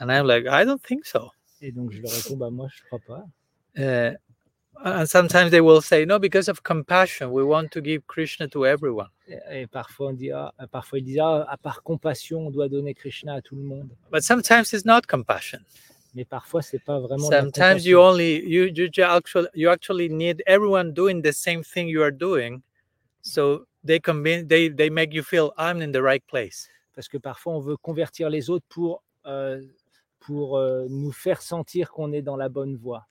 [0.00, 1.30] And I'm like, I don't think so.
[1.60, 3.24] Et donc je leur réponds bah moi je crois pas.
[3.76, 4.16] Uh,
[4.84, 8.66] and sometimes they will say, no, because of compassion, we want to give Krishna to
[8.66, 9.08] everyone.
[9.50, 12.94] Et, parfois on dit ah, parfois ils disent ah, à part compassion on doit donner
[12.94, 13.90] Krishna à tout le monde.
[14.10, 15.60] But sometimes it's not compassion.
[16.14, 17.28] Mais parfois c'est pas vraiment.
[17.28, 22.02] Sometimes you only you you actually you actually need everyone doing the same thing you
[22.02, 22.62] are doing,
[23.20, 26.68] so they convince they they make you feel I'm in the right place.
[26.98, 29.62] parce que parfois on veut convertir les autres pour euh,
[30.18, 33.06] pour euh, nous faire sentir qu'on est dans la bonne voie.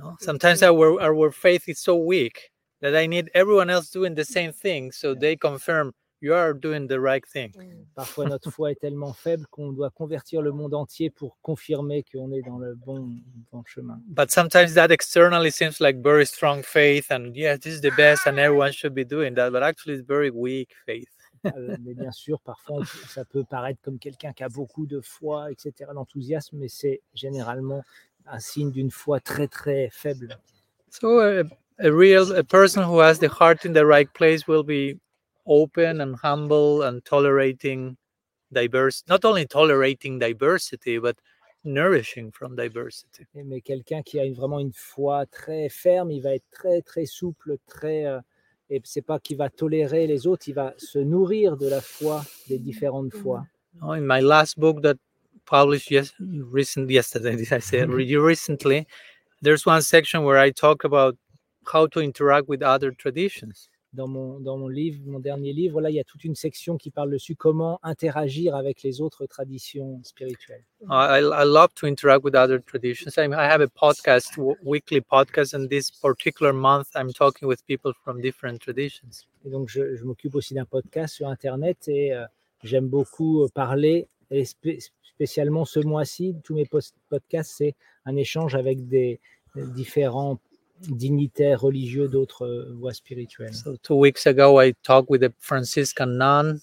[0.00, 0.16] No?
[0.20, 4.52] Sometimes our our faith is so weak that I need everyone else doing the same
[4.52, 7.52] thing, so they confirm you are doing the right thing.
[7.94, 12.32] Parfois notre foi est tellement faible qu'on doit convertir le monde entier pour confirmer qu'on
[12.32, 13.16] est dans le bon,
[13.52, 14.00] bon chemin.
[14.06, 18.26] But sometimes that externally seems like very strong faith, and yeah, this is the best,
[18.26, 19.52] and everyone should be doing that.
[19.52, 21.08] But actually, it's very weak faith.
[21.46, 25.50] Euh, mais bien sûr, parfois ça peut paraître comme quelqu'un qui a beaucoup de foi,
[25.50, 27.82] etc., l'enthousiasme, mais c'est généralement
[28.26, 30.36] un signe d'une foi très très faible.
[30.90, 31.44] So a,
[31.78, 34.98] a real a person who has the heart in the right place will be
[35.46, 37.96] open and humble and tolerating
[38.52, 41.16] diverse, not only tolerating diversity, but
[41.64, 43.24] nourishing from diversity.
[43.34, 46.82] Et- Mais quelqu'un qui a une- vraiment une foi très ferme, il va être très
[46.82, 48.20] très souple, très euh,
[48.68, 52.24] et c'est pas qu'il va tolérer les autres, il va se nourrir de la foi
[52.48, 53.44] des différentes foi.
[53.82, 54.96] Oh, in my last book that
[55.46, 58.86] published yes, recent yesterday, I say re- recently?
[59.42, 61.16] There's one section where I talk about
[61.66, 63.70] how to interact with other traditions.
[63.92, 66.76] dans mon, dans mon livre, mon dernier livre, là, il y a toute une section
[66.76, 70.64] qui parle dessus comment interagir avec les autres traditions spirituelles.
[70.88, 73.18] I, I love to interact with other traditions.
[73.18, 77.92] I, I have a podcast, weekly podcast, and this particular month, I'm talking with people
[78.04, 79.26] from different traditions.
[79.44, 82.24] Et donc, je, je m'occupe aussi d'un podcast sur Internet et euh,
[82.62, 84.06] j'aime beaucoup euh, parler.
[84.30, 86.68] Et spé- spécialement ce mois-ci, tous mes
[87.08, 89.20] podcasts, c'est un échange avec des
[89.56, 90.38] des différents
[90.80, 93.52] dignitaires religieux d'autres euh, voies spirituelles.
[93.52, 96.60] So two weeks ago, I talked with a Franciscan nun.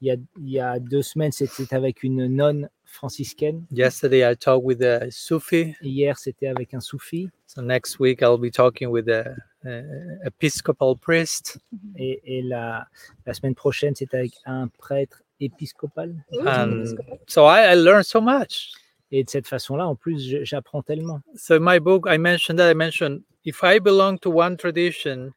[0.00, 3.64] Il y a, il y a deux semaines, c'était avec une nonne franciscaine.
[3.70, 5.74] Yesterday, I talked with a Sufi.
[5.80, 7.30] Hier, c'était avec un soufi.
[7.46, 11.58] So next week, I'll be talking with a, a Episcopal priest.
[11.96, 12.86] Et, et la,
[13.24, 16.14] la semaine prochaine, c'est avec un prêtre épiscopal.
[16.46, 18.72] And so I, I learned so much.
[19.12, 21.20] Et de cette façon-là, en plus, j'apprends tellement.
[21.36, 25.32] So in my book, I mentioned that I mentioned if I belong to one tradition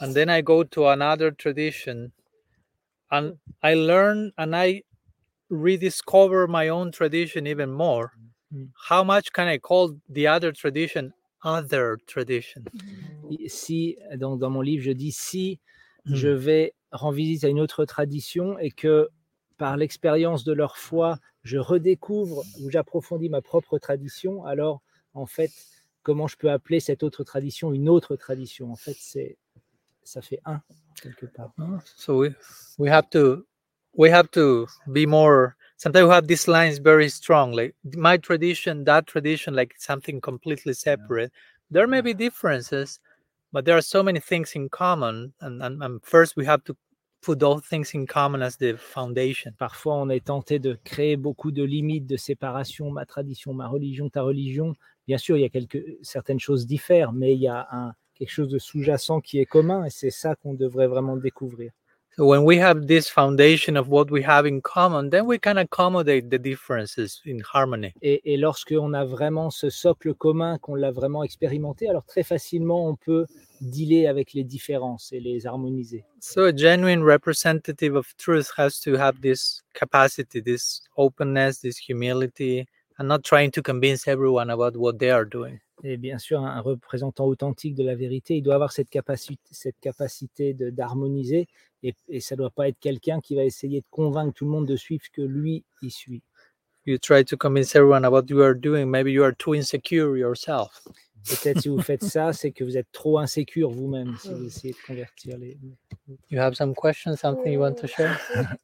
[0.00, 2.12] and then I go to another tradition
[3.10, 4.84] and I learn and I
[5.50, 8.12] rediscover my own tradition even more,
[8.54, 8.68] Mm.
[8.88, 11.12] how much can I call the other tradition
[11.44, 12.64] other tradition?
[13.48, 15.58] Si, donc dans mon livre, je dis si
[16.06, 16.14] Mm.
[16.14, 19.08] je vais rendre visite à une autre tradition et que
[19.58, 24.80] par l'expérience de leur foi, je redécouvre ou j'approfondis ma propre tradition, alors
[25.14, 25.50] en fait,
[26.02, 28.72] comment je peux appeler cette autre tradition une autre tradition?
[28.72, 29.36] En fait, c'est
[30.04, 30.62] ça fait un
[31.02, 31.52] quelque part.
[31.58, 32.34] Uh, So we
[32.78, 33.44] we have to
[33.94, 38.84] we have to be more sometimes we have these lines very strong like my tradition
[38.84, 41.30] that tradition like something completely separate.
[41.70, 43.00] There may be differences
[43.52, 46.76] but there are so many things in common and, and, and first we have to
[47.26, 51.62] those things in common as the foundation Parfois, on est tenté de créer beaucoup de
[51.62, 54.74] limites, de séparation, ma tradition, ma religion, ta religion.
[55.06, 58.30] Bien sûr, il y a quelques, certaines choses diffèrent, mais il y a un, quelque
[58.30, 61.72] chose de sous-jacent qui est commun et c'est ça qu'on devrait vraiment découvrir.
[62.26, 66.30] When we have this foundation of what we have in common then we can accommodate
[66.30, 71.22] the differences in harmony Et, et lorsqu'on a vraiment ce socle commun, qu'on l'a vraiment
[71.24, 73.26] expérimenté, alors très facilement, on peut
[73.60, 76.04] dealer avec les différences et les harmoniser.
[76.20, 82.66] So a genuine representative of truth has to have this capacity, this openness, this humility,
[82.98, 85.60] and not trying to convince everyone about what they are doing.
[85.84, 89.78] Et bien sûr, un représentant authentique de la vérité, il doit avoir cette capacité, cette
[89.80, 91.46] capacité de- d'harmoniser
[91.82, 94.50] et, et ça ne doit pas être quelqu'un qui va essayer de convaincre tout le
[94.50, 96.22] monde de suivre ce que lui, il suit.
[96.86, 98.86] You try to convince everyone about what you are doing.
[98.86, 100.82] Maybe you are too insecure yourself.
[101.28, 104.72] Peut-être si vous faites ça, c'est que vous êtes trop insécure vous-même si vous essayez
[104.72, 105.58] de convertir les.
[106.30, 108.18] You have some questions, something you want to share?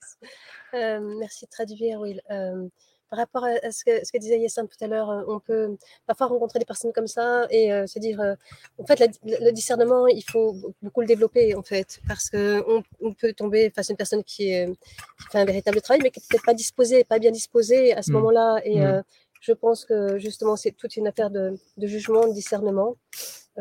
[0.74, 2.20] Euh, merci de traduire, Will.
[2.32, 2.66] Euh,
[3.10, 5.76] par rapport à, ce, que, ce que disait Yassine tout à l'heure, euh, on peut
[6.06, 8.34] parfois rencontrer des personnes comme ça et euh, se dire, euh,
[8.78, 13.12] en fait, la- le, discernement, il faut beaucoup le développer, en fait, parce qu'on on
[13.14, 16.20] peut tomber face à une personne qui, est, qui fait un véritable travail, mais qui
[16.20, 18.14] n'est peut-être pas disposée, pas bien disposée à ce Mm.
[18.14, 18.60] moment-là.
[18.64, 18.86] Et Mm.
[18.86, 19.02] euh,
[19.40, 22.96] je pense que justement, c'est toute une affaire de, de jugement, de discernement,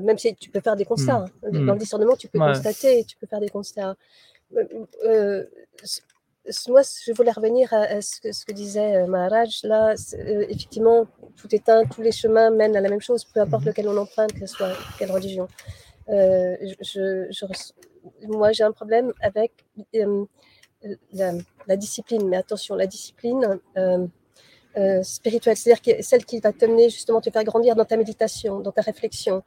[0.01, 1.25] même si tu peux faire des constats.
[1.43, 1.49] hein.
[1.51, 1.65] Mm.
[1.67, 2.47] Dans le discernement, tu peux Ouais.
[2.53, 3.95] constater, tu peux faire des constats.
[5.05, 5.43] Euh,
[6.67, 9.63] moi, je voulais revenir à, ce, que, disait euh, Maharaj.
[9.63, 13.39] Là, euh, effectivement, tout est un, tous les chemins mènent à la même chose, peu
[13.39, 15.47] importe lequel on emprunte, que soit quelle religion.
[16.09, 16.55] Euh,
[18.23, 19.53] moi, j'ai un problème avec
[21.13, 23.59] la discipline, mais attention, la discipline
[24.77, 28.71] euh, spirituelle, c'est-à-dire celle qui va t'amener justement te faire grandir dans ta méditation, dans
[28.71, 29.43] ta réflexion.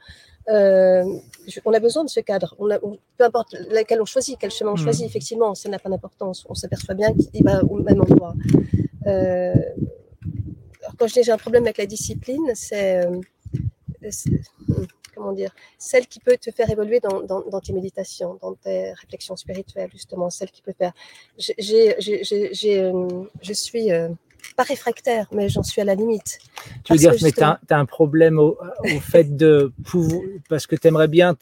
[0.49, 1.05] Euh,
[1.49, 2.55] je- on a besoin de ce cadre.
[2.59, 4.85] On a, on- peu importe lequel on choisit, quel chemin on Mhm.
[4.85, 6.47] choisit, effectivement, ça n'a pas d'importance.
[6.49, 8.35] On s'aperçoit bien qu'il va au même endroit.
[9.09, 9.55] Euh,
[10.83, 13.05] alors quand je dis j'ai un problème avec la discipline, c'est
[15.15, 18.93] comment dire, celle qui peut te faire évoluer dans, dans- dans tes méditations, dans tes
[18.93, 20.93] réflexions spirituelles, justement, celle qui peut faire.
[21.39, 24.09] J'ai, je suis euh,
[24.55, 26.39] pas réfractaire, mais j'en suis à la limite.
[26.41, 30.23] Tu veux Parce dire, que mais tu as, un problème au, au fait de pouvoir.
[30.49, 31.37] Parce que tu aimerais bien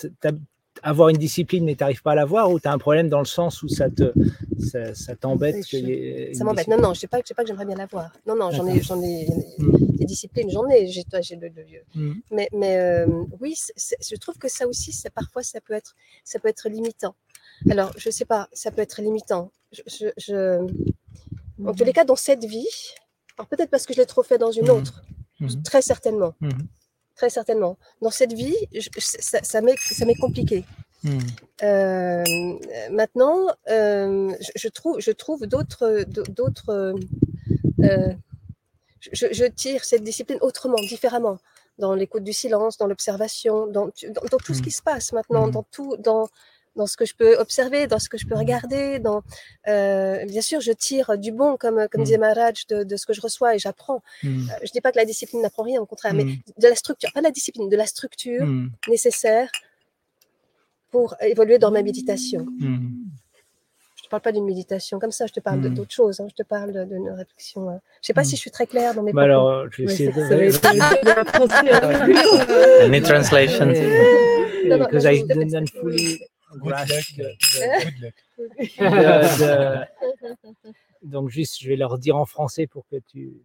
[0.83, 3.21] avoir une discipline, mais tu n'arrives pas à l'avoir, ou tu as un problème dans
[3.21, 4.13] le sens où ça te
[4.59, 6.69] ça, ça t'embête Ça m'embête.
[6.69, 8.13] Non, non, je ne sais pas, pas que j'aimerais bien l'avoir.
[8.27, 9.27] Non, non, j'en ai, j'en ai
[9.59, 9.97] Mm.
[9.97, 10.87] des disciplines, j'en ai.
[10.89, 11.85] J'ai, toi, j'ai le, le vieux.
[11.95, 12.13] Mm.
[12.33, 13.07] Mais, mais euh,
[13.41, 17.15] oui, je trouve que ça aussi, c'est, parfois, ça peut, être, ça peut être limitant.
[17.71, 19.51] Alors, je ne sais pas, ça peut être limitant.
[19.73, 20.67] Je, je, je-
[21.65, 22.67] En tous les cas, dans cette vie,
[23.39, 24.71] alors peut-être parce que je l'ai trop fait dans une Mhm.
[24.71, 25.03] autre,
[25.41, 25.63] Mhm.
[25.63, 26.35] très certainement.
[26.41, 26.67] Mhm.
[27.17, 27.77] Très certainement.
[28.03, 29.77] Dans cette vie, je- ça, ça m'est,
[30.21, 30.65] compliqué.
[31.63, 32.25] Euh,
[32.91, 36.95] maintenant, euh, je, je trouve, je trouve d'autres, d'autres.
[37.83, 38.13] euh,
[39.13, 41.39] je, je tire cette discipline autrement, différemment,
[41.79, 45.13] dans l'écoute du silence, dans l'observation, dans, tu- dans, dans tout ce qui se passe
[45.13, 46.29] maintenant, dans tout, dans
[46.77, 48.99] dans ce que je peux observer, dans ce que je peux regarder.
[48.99, 49.23] Dans,
[49.69, 52.05] euh, bien sûr, je tire du bon, comme, comme Mm.
[52.05, 54.03] disait Maharaj, de, de ce que je reçois et j'apprends.
[54.23, 54.49] Mm.
[54.51, 56.37] Euh, je dis pas que la discipline n'apprend rien, au contraire, mais Mm.
[56.59, 58.71] de la structure, pas de la discipline, de la structure Mm.
[58.89, 59.51] nécessaire
[60.91, 62.47] pour évoluer dans ma méditation.
[62.59, 62.89] Mm.
[63.97, 65.75] Je te parle pas d'une méditation comme ça, je te parle de- Mm.
[65.75, 66.21] d'autre chose.
[66.21, 67.71] hein, je te parle de- d'une réflexion.
[67.71, 67.77] euh.
[68.03, 68.25] Je sais pas Mm.
[68.27, 69.49] si je suis très claire dans mes Bah propos.
[69.49, 71.33] alors, je vais essayer de.
[71.33, 73.67] translation?
[73.67, 76.21] Non, non, Because non, I didn't fully
[76.59, 78.13] de-
[78.79, 79.85] de-
[81.03, 83.43] Donc juste, je vais leur dire en français pour que tu.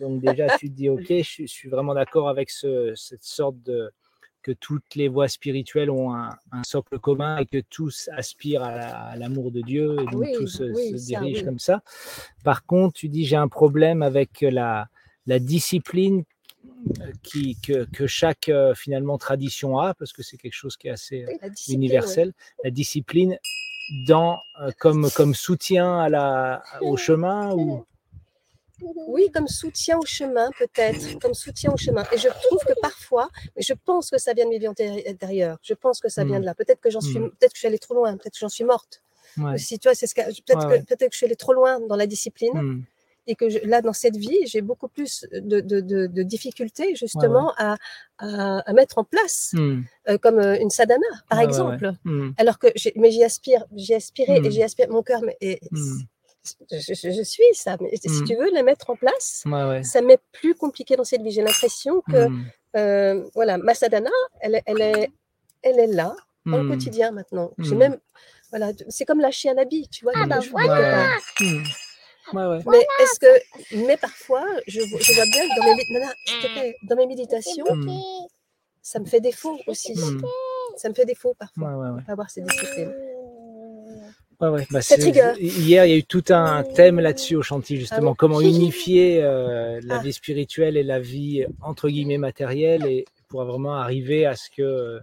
[0.00, 3.24] Donc déjà, tu te dis ok, je, suis- je suis vraiment d'accord avec ce- cette
[3.24, 3.90] sorte de
[4.42, 8.74] que toutes les voies spirituelles ont un, un socle commun et que tous aspirent à
[8.76, 11.44] la- à l'amour de Dieu et donc Oui, tous se, oui, se ça, dirigent oui.
[11.46, 11.82] comme ça.
[12.42, 14.88] Par contre, tu dis j'ai un problème avec la,
[15.26, 16.24] la discipline euh,
[17.22, 20.90] qui, que, que chaque euh, finalement tradition a parce que c'est quelque chose qui est
[20.90, 23.38] assez euh, Oui, la discipline, universel, la discipline
[24.06, 27.84] dans, euh, comme, comme soutien à la, au chemin ou
[29.08, 32.04] Oui, comme soutien au chemin, peut-être, comme soutien au chemin.
[32.12, 35.58] Et je trouve que parfois, mais je pense que ça vient de mes vies antérieures.
[35.62, 36.42] Je pense que ça vient Mm.
[36.42, 36.54] de là.
[36.54, 38.16] Peut-être que j'en suis, peut-être que je suis allée trop loin.
[38.16, 39.02] Peut-être que j'en suis morte.
[39.36, 39.58] Ouais.
[39.58, 41.52] Si tu vois, c'est ce que, peut-être Ouais, que, peut-être que je suis allée trop
[41.52, 42.84] loin dans la discipline.
[43.26, 46.94] Et que je- là, dans cette vie, j'ai beaucoup plus de, de, de, de difficultés
[46.94, 47.76] justement À,
[48.18, 49.82] à, à mettre en place, Mm.
[50.08, 51.92] euh, comme euh, une sadhana, par Ouais, exemple.
[52.04, 52.30] Mm.
[52.36, 52.66] Alors que,
[52.96, 54.44] mais j'y aspire, j'y aspirais Mm.
[54.46, 54.88] et j'y aspire.
[54.90, 55.60] Mon cœur, mais, et-
[56.70, 57.76] je, je- je suis ça.
[57.80, 59.42] Mais si tu veux la mettre en place,
[59.82, 61.30] ça m'est plus compliqué dans cette vie.
[61.30, 62.28] J'ai l'impression que,
[62.76, 64.10] euh, voilà, ma sadhana,
[64.40, 65.10] elle, est- elle, est,
[65.62, 66.14] elle est là,
[66.44, 67.52] dans le quotidien maintenant.
[67.58, 67.96] J'ai même,
[68.50, 70.12] voilà, c'est comme lâcher un habit, tu vois.
[70.14, 70.52] Ah bah chose
[72.32, 72.46] Ouais, ouais.
[72.46, 72.62] Ouais, ouais.
[72.70, 76.12] Mais est-ce que, mais parfois, je, vo- je vois bien que dans mes, Nana,
[76.54, 77.90] plaît, dans mes méditations, Mm.
[78.82, 79.92] ça me fait défaut aussi.
[79.94, 80.22] Mm.
[80.76, 82.00] Ça me fait défaut Ouais, parfois, ouais, ouais.
[82.00, 82.92] de pas avoir cette discipline.
[84.40, 84.66] Ouais, ouais.
[84.70, 84.80] Bah.
[85.38, 89.22] Hier, il y a eu tout un thème là-dessus au chantier, justement, bon comment unifier
[89.22, 90.02] euh, la Ah.
[90.02, 94.62] vie spirituelle et la vie entre guillemets matérielle et pour vraiment arriver à ce que
[94.62, 95.00] euh,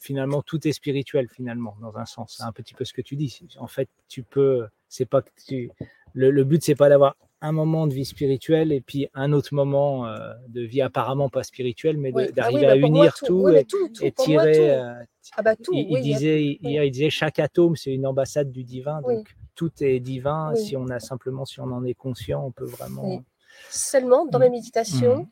[0.00, 2.36] finalement tout est spirituel finalement dans un sens.
[2.38, 3.40] C'est un petit peu ce que tu dis.
[3.58, 5.70] En fait, tu peux, c'est pas que tu,
[6.16, 9.54] le, le but c'est pas d'avoir un moment de vie spirituelle et puis un autre
[9.54, 12.10] moment euh, de vie apparemment pas spirituelle, mais.
[12.10, 13.26] Ah oui, d'arriver bah à moi, unir tout.
[13.26, 14.02] tout, Oui, mais et, tout, tout.
[14.04, 14.70] et moi, tirer.
[14.70, 14.94] euh,
[15.36, 16.00] Ah bah il, il oui.
[16.02, 20.54] disait hier, il disait chaque atome c'est une ambassade du divin, donc tout est divin.
[20.54, 23.22] Si on a simplement, si on en est conscient, on peut vraiment.
[23.70, 24.42] Seulement dans Mm.
[24.42, 25.28] mes méditations,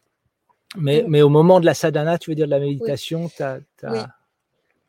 [0.76, 3.92] Mais, mais au moment de la sadhana, tu veux dire de la méditation, t'as, t'as-
[3.92, 3.98] Oui.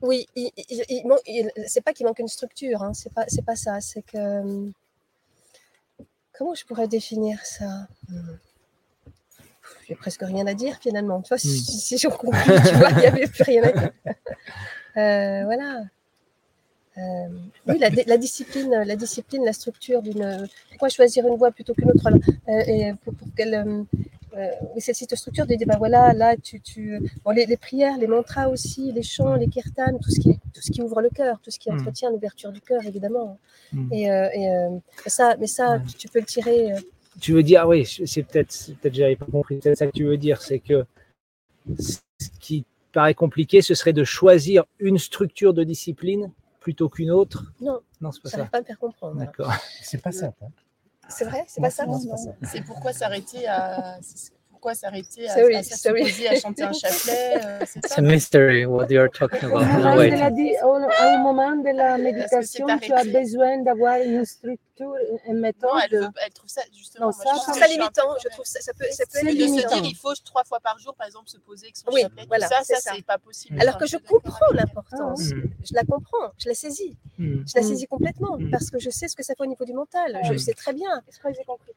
[0.02, 0.84] Oui, il, il-
[1.28, 4.18] il c'est pas qu'il manque une structure, hein, c'est pas, c'est pas ça, c'est que
[4.42, 4.72] hum,
[6.38, 7.88] comment je pourrais définir ça?
[8.10, 8.38] Hum.
[9.88, 11.22] J'ai presque rien à dire finalement.
[11.22, 11.98] Tu vois, si, Hmm.
[11.98, 13.92] si compris, tu vois, il n'y avait plus rien à dire.
[14.98, 15.82] Euh, voilà.
[16.98, 17.28] Euh,
[17.68, 20.48] oui, la, la discipline, la discipline, la structure d'une.
[20.70, 22.08] Pourquoi choisir une voie plutôt qu'une autre?
[22.08, 23.86] Alors, euh, et pour, pour qu'elle.
[24.36, 27.46] Euh, euh, oui, cette cette structure de dire, bah voilà, là, tu, tu, bon, les,
[27.46, 30.82] les prières, les mantras aussi, les chants, les kirtans, tout ce qui, tout ce qui
[30.82, 31.80] ouvre le cœur, tout ce qui Mm.
[31.80, 33.40] entretient l'ouverture du cœur, évidemment.
[33.72, 33.94] Mm.
[33.94, 34.70] Et, euh, et, euh,
[35.06, 35.82] mais ça, mais ça Ouais.
[35.90, 36.74] tu, tu peux le tirer.
[36.74, 36.80] euh,
[37.22, 40.18] Tu veux dire, oui, c'est peut-être, peut-être j'avais pas compris, c'est ça que tu veux
[40.18, 40.86] dire, c'est que
[41.80, 42.00] ce
[42.40, 47.54] qui paraît compliqué, ce serait de choisir une structure de discipline plutôt qu'une autre?
[47.62, 48.46] Non, Non, c'est pas ça.
[48.46, 49.16] pas me faire comprendre.
[49.18, 49.54] D'accord.
[49.82, 50.38] C'est pas simple.
[50.44, 50.48] hein.
[51.08, 52.30] C'est vrai, c'est Non, pas ça non, c'est pas ça.
[52.52, 54.00] C'est pourquoi s'arrêter à.
[54.74, 56.04] C'est- Pourquoi s'arrêter à, Sorry, à sorry.
[56.06, 59.66] s'exposer, à chanter un chapelet euh, C'est a mystery what you're talking Au about.
[59.66, 64.26] moment, No, de la au, au moment de la méditation, tu as besoin d'avoir une
[64.26, 64.94] structure,
[65.28, 65.70] une méthode.
[65.72, 67.06] Non, elle, veut, elle trouve ça justement.
[67.08, 69.28] Non, ça, Je trouve ça un limitant, je trouve ça, ça peut, ça peut C'est
[69.28, 71.68] être Et de se dire, il faut trois fois par jour, par exemple, se poser
[71.68, 72.24] avec son Oui, chapelet.
[72.28, 72.92] voilà, ça, c'est ça, ça.
[72.96, 73.60] c'est pas possible.
[73.62, 75.44] Alors que je comprends l'importance, Mm.
[75.70, 77.44] je la comprends, je la saisis, Mm.
[77.48, 78.50] je la saisis complètement Mm.
[78.52, 80.74] parce que je sais ce que ça fait au niveau du mental, je sais très
[80.74, 80.90] bien.
[81.08, 81.72] Est-ce que j'ai compris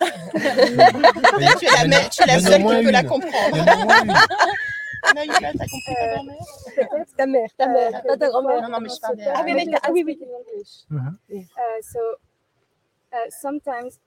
[0.00, 2.50] tu es la, Il y en a- me- tu es la il y en a
[2.50, 3.06] seule moins qui peut la une.
[3.06, 3.56] Il comprendre.
[3.56, 4.14] y en a au moins une.
[5.02, 6.36] Anaïla, t'as compris ta grand-mère
[7.16, 8.62] Ta mère, ta mère, pas ta grand-mère.
[8.62, 10.18] Non, non, mais je parlais à- Ah oui, mais t'as- ah oui, oui.
[10.90, 11.16] Mhm.
[11.30, 11.42] Uh,
[11.82, 11.98] so
[13.12, 13.98] uh, sometimes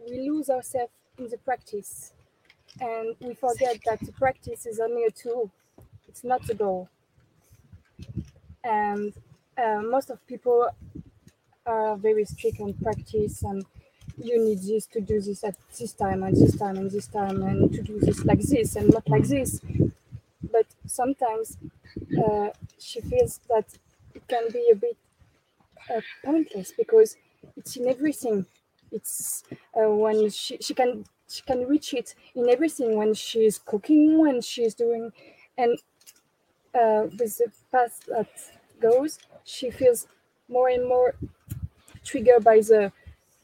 [0.00, 2.12] we lose ourselves in the practice
[2.80, 5.50] and we forget that the practice is only a tool,
[6.08, 6.88] it's not the goal.
[8.64, 9.12] And
[9.58, 10.66] uh, most of people
[11.66, 13.64] are very strict on practice and
[14.22, 17.42] you need this to do this at this time and this time and this time
[17.42, 19.60] and to do this like this and not like this.
[20.42, 21.58] But sometimes
[22.24, 23.66] uh, she feels that
[24.14, 24.96] it can be a bit
[25.94, 27.16] uh, pointless because
[27.56, 28.46] it's in everything.
[28.92, 29.44] It's
[29.76, 34.40] uh, when she, she can she can reach it in everything when she's cooking, when
[34.40, 35.12] she's doing,
[35.58, 35.78] and
[36.74, 38.28] uh, with the path that
[38.80, 40.06] goes, she feels
[40.48, 41.14] more and more
[42.04, 42.92] triggered by the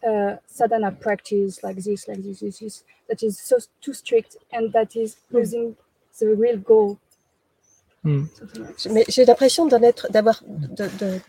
[0.04, 4.72] uh, sadhana practice, like this, like this, this, this, that is so too strict and
[4.72, 5.76] that is losing
[6.18, 6.98] the real goal.
[8.02, 8.24] Hmm.
[8.34, 11.20] Something like Mais j'ai l'impression d'en être, d'avoir, de, de,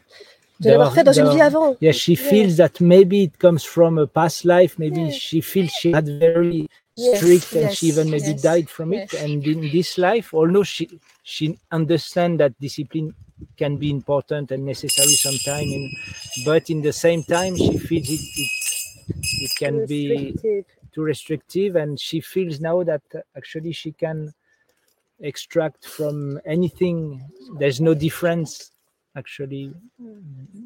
[0.60, 1.76] de l'avoir D'avoir- fait dans une vie avant.
[1.82, 2.30] Yeah, she Yeah.
[2.30, 4.78] feels that maybe it comes from a past life.
[4.78, 5.12] Maybe Yeah.
[5.12, 6.68] she feels she had very
[7.00, 9.14] Yes, strict and she even maybe yes, died from it.
[9.14, 10.90] And in this life, although she
[11.24, 13.14] she understands that discipline
[13.58, 15.74] can be important and necessary sometimes
[16.46, 18.52] but in the same time, she feels it it,
[19.42, 20.36] it can be
[20.94, 23.02] too restrictive, and she feels now that
[23.36, 24.34] actually she can
[25.20, 27.24] extract from anything.
[27.60, 28.72] There's no difference.
[29.16, 29.74] Actually,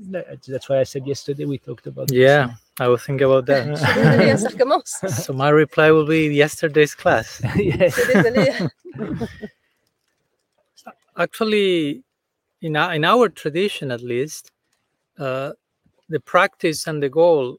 [0.10, 2.10] that's why I said yesterday we talked about.
[2.10, 2.18] this.
[2.18, 3.68] Yeah, I will think about that.
[3.68, 5.26] Je suis désolée, hein, ça recommence.
[5.26, 7.42] so my reply will be yesterday's class.
[7.56, 7.96] yes.
[7.96, 8.70] Je suis désolée.
[11.16, 12.04] Actually,
[12.62, 14.52] in our, in our tradition, at least,
[15.20, 15.52] uh,
[16.10, 17.58] the practice and the goal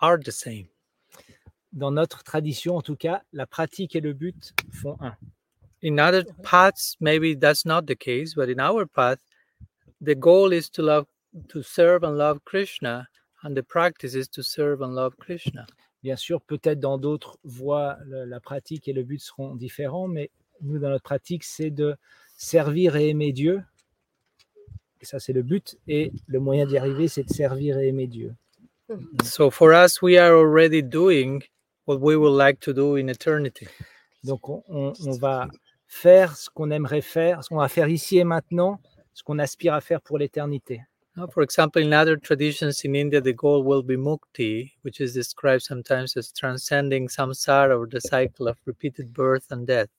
[0.00, 0.68] are the same.
[1.72, 5.16] Dans notre tradition, en tout cas, la pratique et le but font un.
[5.82, 9.18] In other paths, maybe that's not the case, but in our path,
[10.00, 11.06] the goal is to love,
[11.48, 13.08] to serve and love Krishna,
[13.42, 15.66] and the practice is to serve and love Krishna.
[16.02, 20.30] Bien sûr, peut-être dans d'autres voies, le- la pratique et le but seront différents, mais
[20.60, 21.96] nous, dans notre pratique, c'est de
[22.36, 23.62] servir et aimer Dieu.
[25.02, 25.76] Et ça, c'est le but.
[25.88, 28.34] Et le moyen d'y arriver, c'est de servir et aimer Dieu.
[29.24, 31.42] So for us, we are already doing
[31.86, 33.66] what we would like to do in eternity.
[34.22, 35.48] Donc, on, on- on va
[35.86, 38.80] faire ce qu'on aimerait faire, ce qu'on va faire ici et maintenant,
[39.12, 40.82] ce qu'on aspire à faire pour l'éternité.
[41.16, 45.12] Now, for example, in other traditions in India, the goal will be mukti, which is
[45.12, 49.90] described sometimes as transcending samsara or the cycle of repeated birth and death.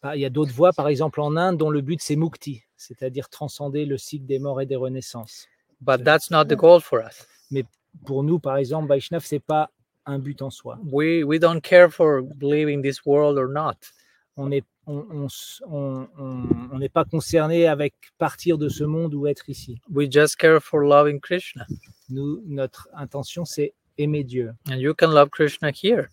[0.00, 2.62] Par- Il y a d'autres voies, par exemple en Inde, dont le but, c'est mukti,
[2.76, 5.46] c'est-à-dire transcender le cycle des morts et des renaissances.
[5.80, 7.26] But that's not the goal for us.
[8.06, 9.70] Pour nous, par exemple, Vaishnav, c'est pas
[10.06, 10.78] un but en soi.
[10.84, 13.76] We we don't care for leaving this world or not.
[14.36, 15.28] on n'est on, on
[15.70, 19.80] on- on- on n'est pas concerné avec partir de ce monde ou être ici.
[19.88, 21.64] We just care for loving Krishna,
[22.10, 24.52] Nous, notre intention, c'est aimer Dieu.
[24.70, 26.08] and you can love Krishna here.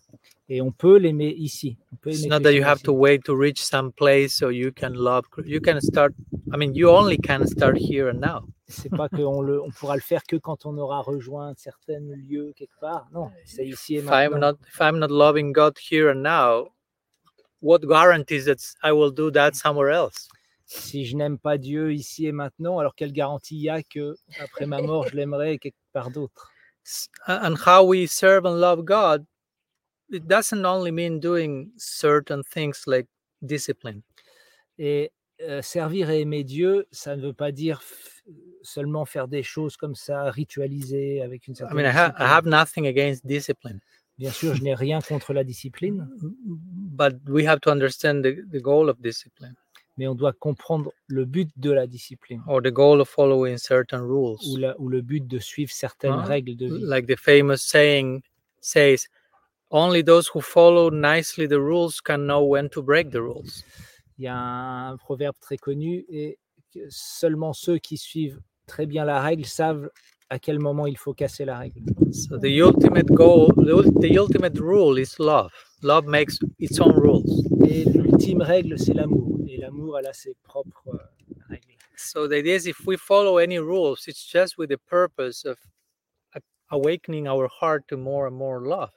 [0.48, 1.78] Et on peut l'aimer ici.
[1.92, 2.84] On peut It's not that you have ici.
[2.84, 5.24] to wait to reach some place so you can love.
[5.46, 6.12] You can start.
[6.52, 8.42] I mean, you only can start here and now.
[8.68, 12.00] C'est pas qu'on le, on pourra le faire que quand on aura rejoint un certain
[12.28, 13.06] lieu quelque part.
[13.12, 14.38] Non, c'est ici et If I'm maintenant.
[14.40, 16.68] not if I'm not loving God here and now,
[17.60, 20.28] what guarantees that I will do that somewhere else?
[20.66, 24.16] Si je n'aime pas Dieu ici et maintenant, alors quelle garantie il y a que
[24.40, 26.50] après ma mort, je l'aimerai quelque part d'autre?
[27.26, 29.26] And how we serve and love God,
[30.10, 33.06] it doesn't only mean doing certain things like
[33.44, 34.02] discipline.
[34.78, 35.12] Et
[35.42, 37.80] euh, servir et aimer Dieu, ça ne veut pas dire
[38.62, 42.24] seulement faire des choses comme ça, ritualisées avec une I certaine mean, I, ha- I
[42.24, 43.80] have nothing against discipline,
[44.18, 46.06] Bien sûr, je n'ai rien contre la discipline,
[46.44, 49.56] but we have to understand the, the goal of discipline
[50.02, 54.00] mais on doit comprendre le but de la discipline or the goal of following certain
[54.00, 54.58] ou, rules.
[54.58, 56.82] la- ou le but de suivre certaines Ah, règles de vie.
[56.84, 58.20] Like the famous saying
[58.60, 59.06] says,
[59.70, 63.64] only those who follow nicely the rules can know when to break the rules.
[64.18, 66.36] Il y a un proverbe très connu et
[66.88, 69.88] seulement ceux qui suivent très bien la règle savent
[70.32, 71.82] à quel moment il faut casser la règle.
[72.10, 75.52] So the ultimate goal, the, ul- the ultimate rule is love.
[75.82, 77.44] Love makes its own rules.
[77.68, 79.40] Et l'ultime règle, c'est l'amour.
[79.46, 81.76] Et l'amour, elle a ses propres euh, règles.
[81.96, 85.58] So the idea is if we follow any rules, it's just with the purpose of
[86.70, 88.90] awakening our heart to more and more love.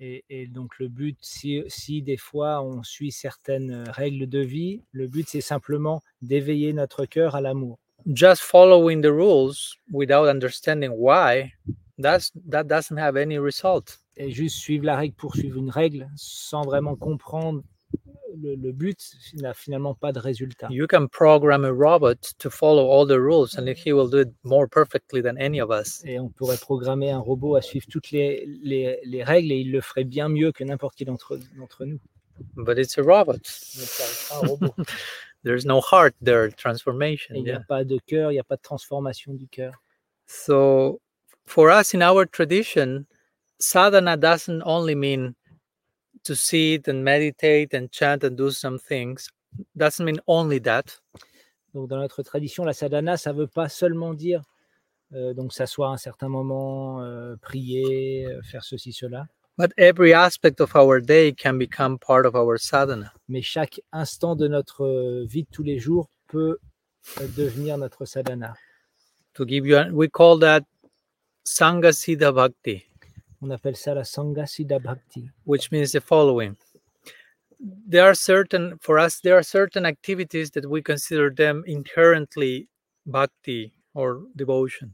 [0.00, 4.40] Et, et donc le but, si, si des fois on suit certaines euh, règles de
[4.40, 7.78] vie, le but c'est simplement d'éveiller notre cœur à l'amour.
[8.06, 11.52] Just following the rules without understanding why,
[11.98, 13.98] that's that doesn't have any result.
[14.16, 17.62] Et juste suivre la règle pour suivre une règle sans vraiment comprendre
[18.36, 18.98] le, le but
[19.34, 20.68] n'a finalement pas de résultat.
[20.70, 24.28] You can program a robot to follow all the rules and he will do it
[24.44, 26.02] more perfectly than any of us.
[26.04, 29.72] Et on pourrait programmer un robot à suivre toutes les, les- les règles et il
[29.72, 31.98] le ferait bien mieux que n'importe qui d'entre d'entre nous.
[32.56, 33.32] But it's a robot.
[33.34, 34.74] Mais ça un robot.
[35.42, 37.34] There's no heart there, transformation.
[37.34, 37.58] Il n'y Yeah.
[37.58, 39.72] a pas de cœur, il n'y a pas de transformation du cœur.
[40.26, 41.00] So
[41.46, 43.06] for us in our tradition,
[43.58, 45.34] sadhana doesn't only mean
[46.24, 49.28] to sit and meditate and chant and do some things.
[49.76, 51.00] Doesn't mean only that.
[51.74, 54.42] Donc dans notre tradition, la sadhana, ça ne veut pas seulement dire
[55.14, 59.26] euh, donc s'asseoir un certain moment, euh, prier, euh, faire ceci, cela,
[59.60, 63.12] But every aspect of our day can become part of our sadhana.
[63.28, 66.56] mais chaque instant de notre euh, vie de tous les jours peut
[67.20, 68.54] euh, devenir notre sadhana.
[69.34, 70.64] To give you, a, we call that
[71.44, 72.86] Sangha Siddha Bhakti,
[73.42, 75.28] On appelle ça la Sangha Siddha Bhakti.
[75.44, 76.56] which means the following.
[77.60, 82.66] There are certain, for us, there are certain activities that we consider them inherently
[83.04, 84.90] bhakti or devotion.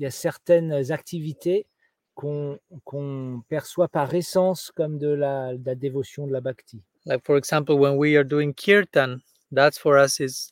[0.00, 1.66] Il y a certaines activités
[2.14, 6.82] qu'on perçoit par essence comme de la, de la dévotion, de la bhakti.
[7.06, 9.20] Like, for example, when we are doing kirtan,
[9.52, 10.50] that's for us is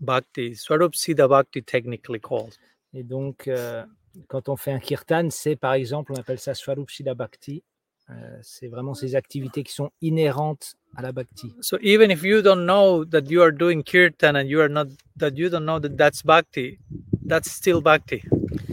[0.00, 2.54] bhakti, Swarup Siddha Bhakti, technically called.
[2.92, 3.84] Et donc, euh,
[4.28, 7.62] quand on fait un kirtan, c'est par exemple, on appelle ça Swarup Siddha Bhakti.
[8.10, 11.52] Euh, c'est vraiment ces activités qui sont inhérentes à la bhakti.
[11.62, 14.88] So even if you don't know that you are doing kirtan and you are not
[15.18, 16.78] that you don't know that that's bhakti,
[17.26, 18.22] that's still bhakti.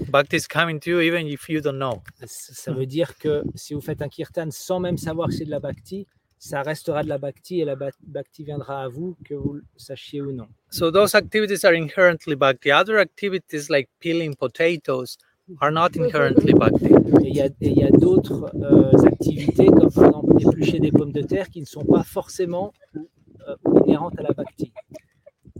[0.09, 2.03] Bhakti is coming to you even if you don't know.
[2.25, 5.49] Ça veut dire que si vous faites un kirtan sans même savoir que c'est de
[5.51, 6.05] la bhakti,
[6.37, 9.63] ça restera de la bhakti et la bha- bhakti viendra à vous, que vous le
[9.77, 10.49] sachiez ou non.
[10.71, 12.69] So those activities are inherently bhakti.
[12.71, 15.17] Other activities like peeling potatoes
[15.59, 16.93] are not inherently bhakti.
[17.23, 20.91] Il y a, et il y a d'autres euh, activités, comme par exemple éplucher des
[20.91, 24.71] pommes de terre, qui ne sont pas forcément euh, inhérentes à la bhakti.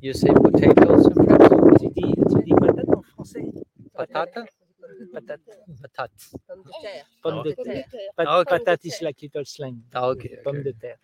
[0.02, 1.80] You say potatoes in French?
[1.80, 3.46] Tu dis, tu dis patate en français?
[3.94, 4.39] Patate?
[5.82, 6.10] Patat.
[6.48, 7.06] Pomme de terre.
[7.22, 7.86] Pomme de terre.
[8.18, 8.64] Ah, Pat-.
[8.66, 9.78] Patate is like little slang.
[9.94, 10.38] Ah, Okay.
[10.44, 10.98] Pomme de terre.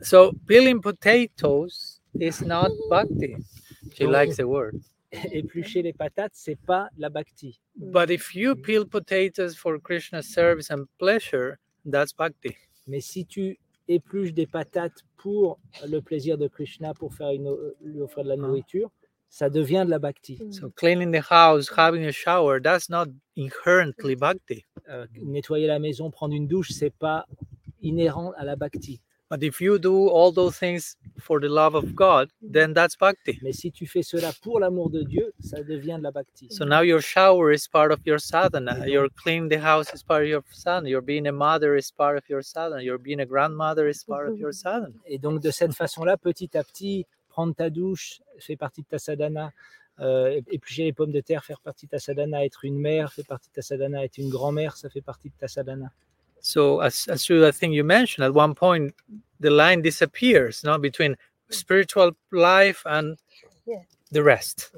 [0.00, 3.36] So peeling potatoes is not bhakti.
[3.94, 4.80] She likes the word.
[5.32, 7.60] Éplucher les patates, c'est pas la bhakti.
[7.76, 12.56] But if you peel potatoes for Krishna's service and pleasure, that's bhakti.
[12.86, 13.58] Mais si tu
[13.88, 18.36] épluches des patates pour le plaisir de Krishna, pour faire une, lui offrir de la
[18.36, 18.90] nourriture,
[19.28, 20.38] ça devient de la bhakti.
[20.50, 23.06] So cleaning the house, having a shower, that's not
[23.36, 24.64] inherently bhakti.
[24.88, 27.26] Euh, nettoyer la maison, prendre une douche, c'est pas
[27.80, 29.00] inhérent à la bhakti.
[29.32, 33.38] But if you do all those things for the love of God, then that's bhakti.
[33.42, 36.48] Mais si tu fais cela pour l'amour de Dieu, ça devient de la bhakti.
[36.50, 38.86] So now your shower is part of your sadhana.
[38.86, 40.90] Your cleaning the house is part of your sadhana.
[40.90, 42.82] Your being a mother is part of your sadhana.
[42.82, 44.92] Your being a grandmother is part of your sadhana.
[45.06, 48.98] Et donc de cette façon-là, petit à petit, prendre ta douche fait partie de ta
[48.98, 49.50] sadhana.
[50.00, 52.44] Euh, éplucher les pommes de terre, faire partie de ta sadhana.
[52.44, 54.04] Être une mère fait partie de ta sadhana.
[54.04, 55.90] Être une grand-mère, ça fait partie de ta sadhana.
[56.42, 58.92] So as as you I think you mentioned at one point,
[59.40, 61.16] the line disappears, no, between
[61.50, 63.16] spiritual life and
[64.10, 64.72] the rest.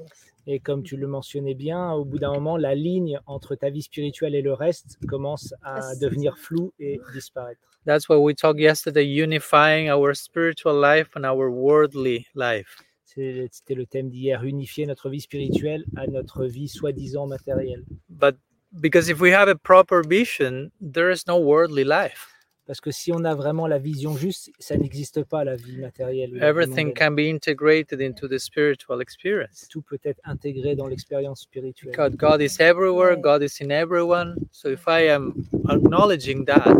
[0.47, 3.81] Et comme tu le mentionnais bien, au bout d'un moment, la ligne entre ta vie
[3.81, 7.59] spirituelle et le reste commence à Ah, devenir floue et disparaître.
[7.85, 12.77] That's why we talked yesterday, unifying our spiritual life and our worldly life.
[13.05, 17.83] C'était le thème d'hier, unifier notre vie spirituelle à notre vie soi-disant matérielle.
[18.09, 18.35] But
[18.79, 22.31] because if we have a proper vision, there is no worldly life.
[22.67, 26.31] Parce que si on a vraiment la vision juste, ça n'existe pas la vie matérielle.
[26.31, 29.67] ou la vie Everything can be integrated into the spiritual experience.
[29.69, 31.95] Tout peut être intégré dans l'expérience spirituelle.
[31.95, 34.35] God, God is everywhere, God is in everyone.
[34.51, 35.33] So if I am
[35.69, 36.75] acknowledging that,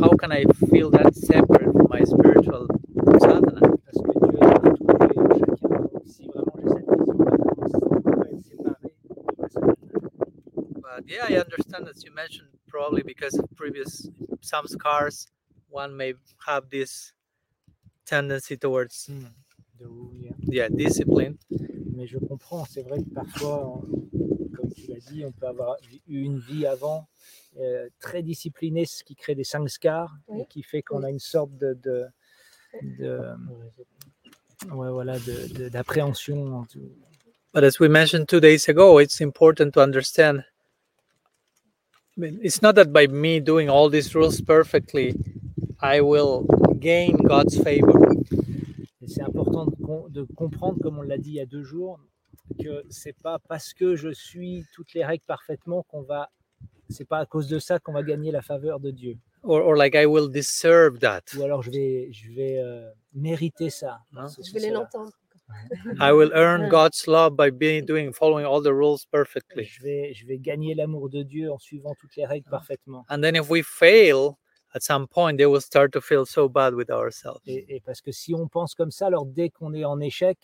[0.00, 2.68] how can I feel that separate from my spiritual
[11.06, 14.08] yeah, I understand as you mentioned, probably because of previous
[14.40, 15.26] some scars,
[15.70, 16.14] one may
[16.46, 17.12] have this
[18.04, 19.08] tendency towards
[19.78, 20.28] de où il y
[20.60, 21.36] a- yeah discipline.
[21.94, 23.80] Mais je comprends, c'est vrai que parfois,
[24.54, 25.76] comme tu l'as dit, on peut avoir
[26.06, 27.08] eu une vie avant
[27.58, 30.42] euh, très disciplinée, ce qui crée des sanskars Oui.
[30.42, 32.04] et qui fait qu'on a une sorte de, de,
[32.82, 33.34] de-
[34.72, 35.18] ouais, voilà,
[35.70, 36.66] d'appréhension.
[37.54, 40.44] But as we mentioned two days ago, it's important to understand.
[42.16, 45.14] I mean, it's not that by me doing all these rules perfectly,
[45.80, 46.46] I will
[46.80, 48.00] gain God's favor.
[49.06, 52.00] C'est important de, com- de comprendre, comme on l'a dit il y a deux jours,
[52.62, 56.30] que c'est pas parce que je suis toutes les règles parfaitement qu'on va,
[56.88, 59.16] c'est pas à cause de ça qu'on va gagner la faveur de Dieu.
[59.42, 61.22] Or, or like I will deserve that.
[61.38, 63.98] Ou alors je vais, je vais euh, mériter ça.
[64.28, 64.72] Ceci, Je cela.
[64.72, 65.12] l'entendre.
[66.00, 69.64] I will earn God's love by being doing following all the rules perfectly.
[69.64, 73.04] Je vais, je vais gagner l'amour de Dieu en suivant toutes les règles parfaitement.
[73.08, 74.38] And then if we fail
[74.74, 77.40] at some point, they will start to feel so bad with ourselves.
[77.46, 80.38] Et, et parce que si on pense comme ça, alors dès qu'on est en échec,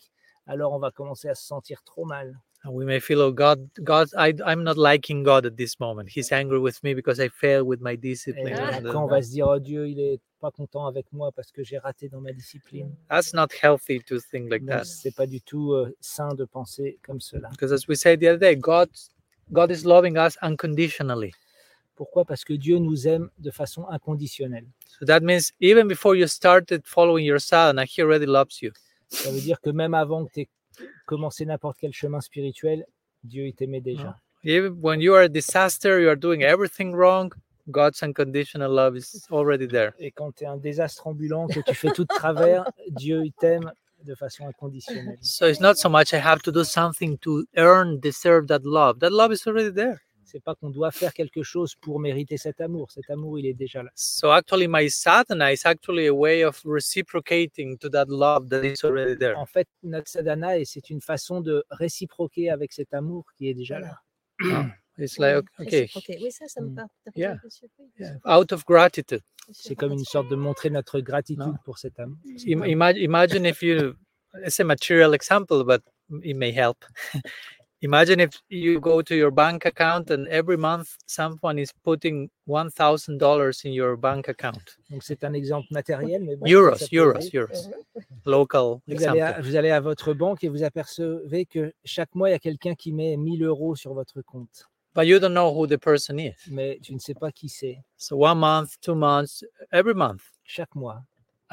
[0.47, 2.39] alors on va commencer à se sentir trop mal.
[2.65, 6.07] And we may feel, oh God, God, I, I'm not liking God at this moment.
[6.07, 8.55] He's angry with me because I failed with my discipline.
[8.57, 8.77] Ah.
[8.77, 11.51] And, après, on va se dire, oh Dieu, il est pas content avec moi parce
[11.51, 12.95] que j'ai raté dans ma discipline.
[13.09, 14.85] That's not healthy to think like Donc, that.
[14.85, 17.49] c'est pas du tout euh, sain de penser comme cela.
[17.49, 18.89] Because as we said the other day, God,
[19.51, 21.33] God is loving us unconditionally.
[21.95, 24.65] Pourquoi Parce que Dieu nous aime de façon inconditionnelle.
[24.99, 28.71] So that means even before you started following your sadhana, He already loves you.
[29.09, 30.47] Ça veut dire que même avant que tu
[30.79, 32.85] aies commencé n'importe quel chemin spirituel,
[33.23, 34.17] Dieu il t'aimait déjà.
[34.43, 37.31] Even when you are a disaster, you are doing everything wrong,
[37.69, 39.93] God's unconditional love is already there.
[39.99, 43.31] Et quand tu es un désastre ambulant, que tu fais tout de travers, Dieu il
[43.33, 43.71] t'aime
[44.03, 45.17] de façon inconditionnelle.
[45.21, 48.99] So it's not so much I have to do something to earn, deserve that love.
[48.99, 50.01] That love is already there.
[50.33, 52.89] C'est pas qu'on doit faire quelque chose pour mériter cet amour.
[52.91, 53.91] Cet amour, il est déjà là.
[53.93, 58.83] So actually, my sadhana is actually a way of reciprocating to that love that is
[58.83, 59.35] already there.
[59.37, 63.53] En fait, notre sadhana, et c'est une façon de réciproquer avec cet amour qui est
[63.53, 63.99] déjà là.
[64.97, 65.87] It's like okay.
[66.19, 66.75] Oui, ça, ça me Mm.
[66.75, 66.87] parle.
[67.15, 67.37] Yeah.
[67.99, 69.21] yeah, out of gratitude.
[69.51, 71.53] C'est comme une sorte de montrer notre gratitude Non.
[71.63, 72.17] pour cet amour.
[72.45, 73.93] Imagine, imagine if you,
[74.43, 75.81] it's a material example, but
[76.23, 76.83] it may help.
[77.83, 83.65] imagine if you go to your bank account and every month someone is putting $1,000
[83.65, 84.77] in your bank account.
[84.89, 87.37] Donc c'est un exemple matériel, mais bon, Euros, euros, aider.
[87.37, 87.71] euros.
[88.25, 89.41] Local Vous allez, à, example.
[89.47, 92.73] vous allez à votre banque et vous apercevez que chaque mois, il y a quelqu'un
[92.75, 94.65] qui met 1000 euros sur votre compte.
[94.95, 96.35] But you don't know who the person is.
[96.51, 97.79] Mais tu ne sais pas qui c'est.
[97.97, 100.21] So one month, two months, every month.
[100.43, 101.01] Chaque mois.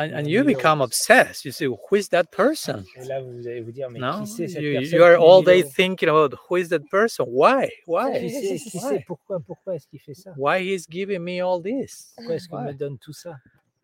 [0.01, 1.45] And, and you become obsessed.
[1.45, 2.85] You say, who is that person?
[2.97, 5.43] Et là, vous allez vous dire, mais No, qui c'est cette you, you are all
[5.43, 7.27] day thinking about who is that person?
[7.29, 7.69] Why?
[7.87, 8.19] Why?
[8.19, 8.83] Qui c'est Qui Why?
[8.89, 12.13] c'est Pourquoi Pourquoi est-ce qu'il fait ça Why he's giving me all this?
[12.17, 12.67] Pourquoi est-ce qu'il Why?
[12.69, 13.37] me donne tout ça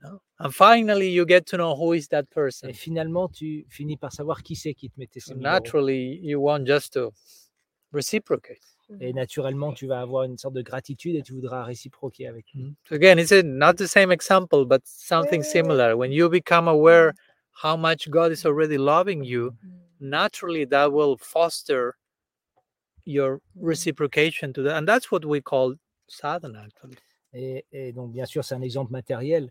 [0.02, 0.20] No?
[0.38, 2.68] And finally, you get to know who is that person.
[2.68, 5.52] Et finalement, tu finis par savoir qui c'est qui te mettait ces So 1000 euros.
[5.54, 7.12] naturally, you want just to
[7.92, 8.60] reciprocate.
[9.00, 12.74] Et naturellement, tu vas avoir une sorte de gratitude et tu voudras réciproquer avec lui.
[12.88, 15.96] So again, it's a, not the same example, but something similar.
[15.96, 17.12] When you become aware
[17.62, 19.52] how much God is already loving you,
[19.98, 21.96] naturally that will foster
[23.04, 24.76] your reciprocation to that.
[24.76, 25.74] And that's what we call
[26.08, 26.96] sadhana, actually.
[27.32, 29.50] Et, et donc, bien sûr, c'est un exemple matériel,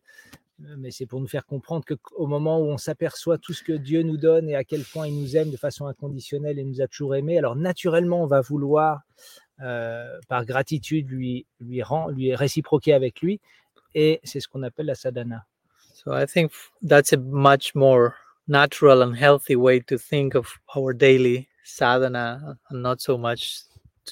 [0.60, 4.03] mais c'est pour nous faire comprendre qu'au moment où on s'aperçoit tout ce que Dieu
[4.03, 6.88] nous donne et à quel point il nous aime de façon inconditionnelle et nous a
[6.88, 9.01] toujours aimés, alors naturellement, on va vouloir,
[9.62, 13.39] euh, par gratitude, lui, lui, rend, lui réciproquer avec lui.
[13.93, 15.45] Et c'est ce qu'on appelle la sadhana.
[15.93, 16.51] So I think
[16.82, 18.14] that's a much more
[18.47, 23.64] natural and healthy way to think of our daily sadhana and not so much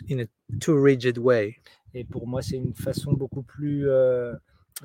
[0.10, 0.26] in a
[0.60, 1.58] too rigid way.
[1.94, 4.34] Et pour moi, c'est une façon beaucoup plus, euh,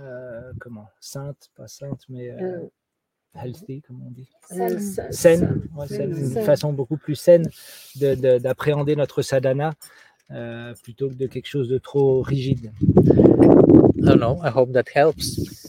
[0.00, 2.66] euh, comment, sainte, pas sainte, mais euh,
[3.34, 4.28] healthy, comme on dit.
[4.52, 4.78] Euh,
[5.12, 7.48] saine, ouais, saine, une façon beaucoup plus saine
[7.96, 9.74] de- de- d'appréhender notre sadhana
[10.30, 12.72] euh, plutôt que de quelque chose de trop rigide.
[12.96, 14.38] I don't know.
[14.44, 15.67] I hope that helps.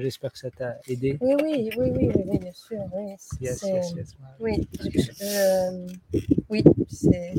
[0.00, 1.18] J'espère que ça t'a aidé.
[1.20, 1.90] Oui, oui, oui,
[2.26, 2.78] oui, bien sûr.
[2.94, 4.16] Oui, c'est- Yes, c'est- yes, yes.
[4.40, 4.66] Oui,
[5.22, 5.86] euh,
[6.88, 7.32] c'est.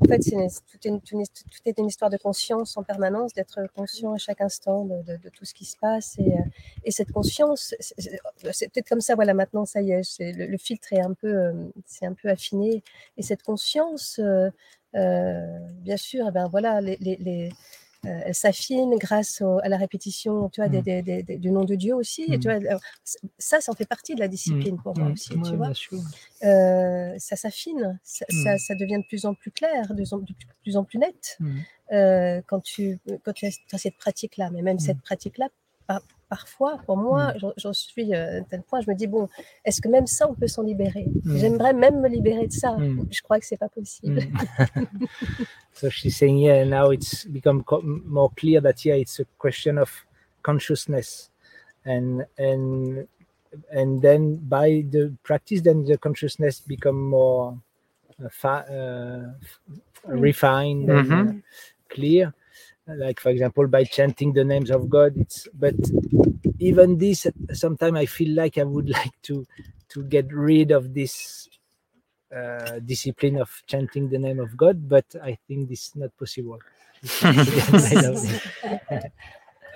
[0.00, 0.36] En fait, c'est
[0.70, 4.40] tout, est une, tout est- une histoire de conscience en permanence, d'être conscient à chaque
[4.40, 6.16] instant de, de- de tout ce qui se passe.
[6.18, 6.42] Et, euh,
[6.84, 10.92] et cette conscience, c'est- peut-être comme ça, voilà, maintenant, ça y est, le, le filtre
[10.92, 11.52] est un peu, euh,
[11.86, 12.82] c'est un peu affiné.
[13.16, 14.50] Et cette conscience, euh,
[14.94, 16.96] euh, bien sûr, eh ben, voilà, les.
[17.00, 17.52] les- les-
[18.06, 21.50] euh, elle s'affine grâce au- à la répétition tu vois, des- des- des- des- du
[21.50, 22.22] nom de Dieu aussi.
[22.32, 22.80] Et tu vois, alors,
[23.38, 25.34] ça, ça en fait partie de la discipline pour moi Mm, aussi.
[25.34, 26.04] ouais, tu vois.
[26.44, 30.04] Euh, ça s'affine, ça, ça, ça devient de plus en plus clair, de,
[30.62, 31.38] plus en plus net
[31.92, 34.50] euh, quand tu, quand tu as, cette pratique-là.
[34.52, 35.48] Mais même cette pratique-là,
[36.28, 39.28] parfois, pour moi, j'en- j'en suis euh, à un tel point, je me dis, bon,
[39.64, 41.06] est-ce que même ça, on peut s'en libérer?
[41.24, 41.36] Mm.
[41.38, 42.76] J'aimerais même me libérer de ça.
[42.76, 43.06] Mm.
[43.10, 44.20] Je crois que c'est pas possible.
[44.20, 44.86] Mm.
[45.72, 49.78] so she's saying, yeah, now it's become co- more clear that yeah, it's a question
[49.78, 49.90] of
[50.42, 51.30] consciousness,
[51.84, 53.06] and and
[53.72, 57.56] and then by the practice, then the consciousness become more
[58.22, 59.32] uh, uh,
[60.06, 61.42] refined and uh, Mhm.
[61.88, 62.32] clear.
[62.86, 65.74] Like for example, by chanting the names of God, it's but
[66.58, 69.46] even this sometimes I feel like I would like to
[69.88, 71.48] to get rid of this
[72.34, 76.58] uh, discipline of chanting the name of God, but I think this is not possible.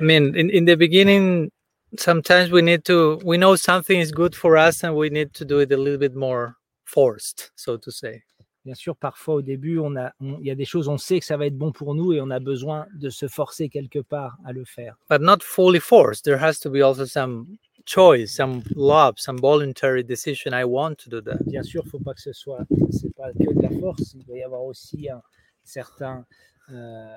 [0.01, 1.51] I mean, in, in the beginning,
[1.99, 5.45] sometimes we need to, we know something is good for us and we need to
[5.45, 8.23] do it a little bit more forced, so to say.
[8.65, 11.19] Bien sûr, parfois au début, on a, on- il y a des choses, on sait
[11.19, 14.01] que ça va être bon pour nous et on a besoin de se forcer quelque
[14.01, 14.97] part à le faire.
[15.09, 16.25] But not fully forced.
[16.25, 17.47] There has to be also some
[17.87, 20.53] choice, some love, some voluntary decision.
[20.53, 21.39] I want to do that.
[21.47, 24.13] Bien sûr, il ne faut pas que ce soit, c'est pas que de la force.
[24.15, 25.23] Il doit y avoir aussi un
[25.65, 26.27] certain,
[26.71, 27.17] euh,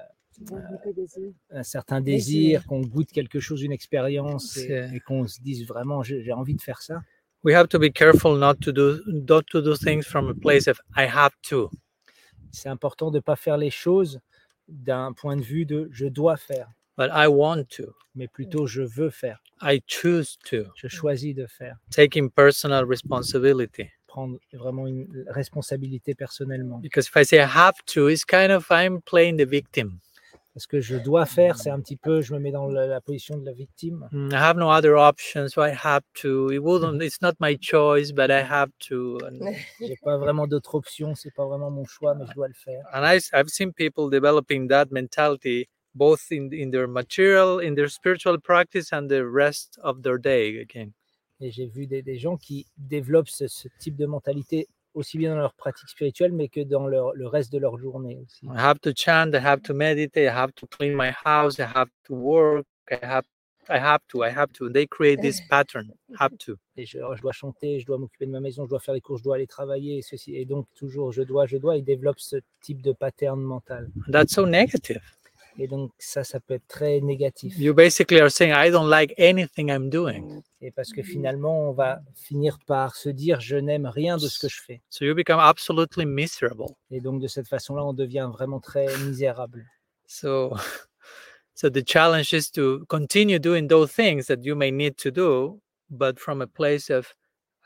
[1.52, 6.04] un certain désir, qu'on goûte quelque chose, une expérience, et, et qu'on se dise vraiment,
[6.04, 7.02] j'ai envie de faire ça.
[7.44, 10.68] We have to be careful not to do not to do things from a place
[10.68, 11.70] of I have to.
[12.52, 14.20] C'est important de ne pas faire les choses
[14.68, 17.94] d'un point de vue de je dois faire, but I want to.
[18.16, 20.66] mais plutôt je veux faire, I choose to.
[20.76, 21.76] je choisis de faire.
[21.90, 23.90] Taking personal responsibility.
[24.08, 26.80] prendre vraiment une responsabilité personnellement.
[26.80, 30.00] Because if I say I have to, it's kind of I'm playing the victim.
[30.54, 33.02] Parce que je dois faire, c'est un petit peu, je me mets dans la, la
[33.02, 34.08] position de la victime.
[34.12, 36.52] Mm, I have no other option, so I have to.
[36.52, 37.02] It wouldn't.
[37.02, 39.18] It's not my choice, but I have to.
[39.26, 39.40] And,
[39.80, 42.84] J'ai pas vraiment d'autre option, c'est pas vraiment mon choix, mais je dois le faire.
[42.94, 47.90] and I, I've seen people developing that mentality both in in their material, in their
[47.90, 50.60] spiritual practice, and the rest of their day.
[50.62, 50.92] Again,
[51.40, 55.32] Et j'ai vu des, des gens qui développent ce, ce type de mentalité aussi bien
[55.32, 58.46] dans leur pratique spirituelle, mais que dans leur, le reste de leur journée aussi.
[58.46, 59.32] I have to chant.
[59.34, 60.24] I have to meditate.
[60.24, 61.60] I have to clean my house.
[61.60, 62.66] I have to work.
[62.92, 63.26] I have.
[63.70, 64.24] I have to.
[64.24, 64.70] I have to.
[64.70, 65.92] They create this pattern.
[66.20, 66.58] Have to.
[66.76, 69.02] Et je, je dois chanter, je dois m'occuper de ma maison, je dois faire les
[69.02, 70.36] cours, je dois aller travailler, et ceci.
[70.36, 73.90] Et donc, toujours, je dois, je dois, ils développent ce type de pattern mental.
[74.12, 75.02] That's so negative.
[75.58, 77.58] Et donc, ça, ça peut être très négatif.
[77.58, 80.42] You basically are saying, I don't like anything I'm doing.
[80.62, 84.40] Et parce que finalement, on va finir par se dire, je n'aime rien de ce
[84.40, 84.82] que je fais.
[84.90, 86.66] So you become absolutely miserable.
[86.90, 89.66] Et donc, de cette façon-là, on devient vraiment très misérable.
[90.08, 90.56] So,
[91.54, 95.60] so the challenge is to continue doing those things that you may need to do,
[95.90, 97.14] but from a place of,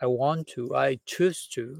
[0.01, 1.73] I want to, I choose to.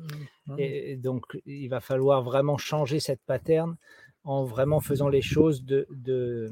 [0.57, 3.75] Et donc, il va falloir vraiment changer cette pattern
[4.27, 6.51] en vraiment faisant les choses de, de-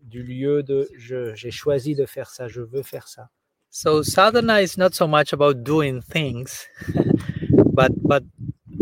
[0.00, 3.28] du lieu de j'ai choisi de faire ça, je veux faire ça.
[3.70, 6.66] So sadhana is not so much about doing things,
[7.74, 8.24] but but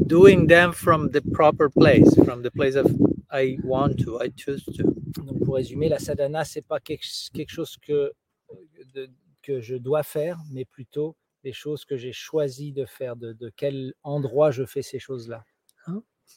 [0.07, 2.87] doing them from the proper place, from the place of
[3.33, 4.85] I want to, I choose to.
[5.25, 7.05] Donc, pour résumer, la sadhana, c'est pas quelque,
[7.35, 8.13] quelque chose que,
[8.95, 9.11] de-
[9.43, 13.51] que je dois faire, mais plutôt des choses que j'ai choisi de faire, de, de
[13.57, 15.45] quel endroit je fais ces choses-là.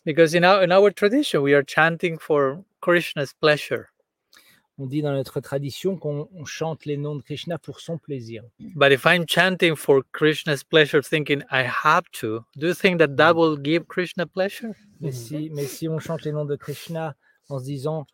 [0.06, 3.90] Because in our in our tradition, we are chanting for Krishna's pleasure.
[4.82, 8.44] On dit dans notre tradition qu'on on chante les noms de Krishna pour son plaisir.
[8.76, 13.18] But if I'm chanting for Krishna's pleasure, thinking I have to, do you think that
[13.18, 14.74] that will give Krishna pleasure?
[15.02, 17.14] Mais si, mais si on chante les noms de Krishna
[17.50, 18.08] en se disant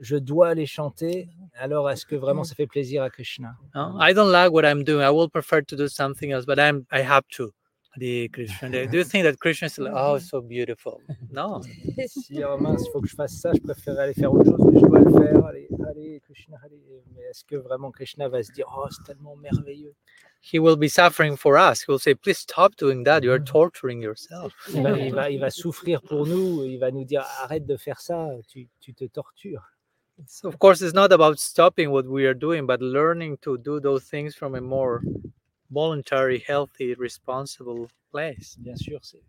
[0.00, 3.54] je dois les chanter, alors est-ce que vraiment ça fait plaisir à Krishna?
[3.74, 3.96] No?
[4.00, 5.04] I don't like what I'm doing.
[5.04, 7.52] I will prefer to do something else, but I'm I have to.
[8.00, 8.86] Hare Krishna.
[8.86, 11.00] Do you think that Krishna is like, oh, so beautiful?
[11.30, 11.62] No.
[12.08, 14.80] Si oh mince, faut que je fasse ça, je préfère aller faire autre chose, mais
[14.80, 15.46] je dois le faire.
[15.46, 16.80] Allez, allez Krishna, allez.
[17.14, 19.94] Mais est-ce que vraiment Krishna va se dire oh c'est tellement merveilleux
[20.42, 21.82] He will be suffering for us.
[21.82, 23.22] He will say, please stop doing that.
[23.22, 23.44] You are mm-hmm.
[23.44, 24.52] torturing yourself.
[24.74, 27.76] il va, il va, il va souffrir pour nous, il va nous dire arrête de
[27.76, 29.62] faire ça, tu, tu te tortures.
[30.26, 33.80] So of course, it's not about stopping what we are doing, but learning to do
[33.80, 35.02] those things from a more
[35.72, 38.56] voluntary, healthy, responsible place.
[38.58, 39.22] Bien sûr, c'est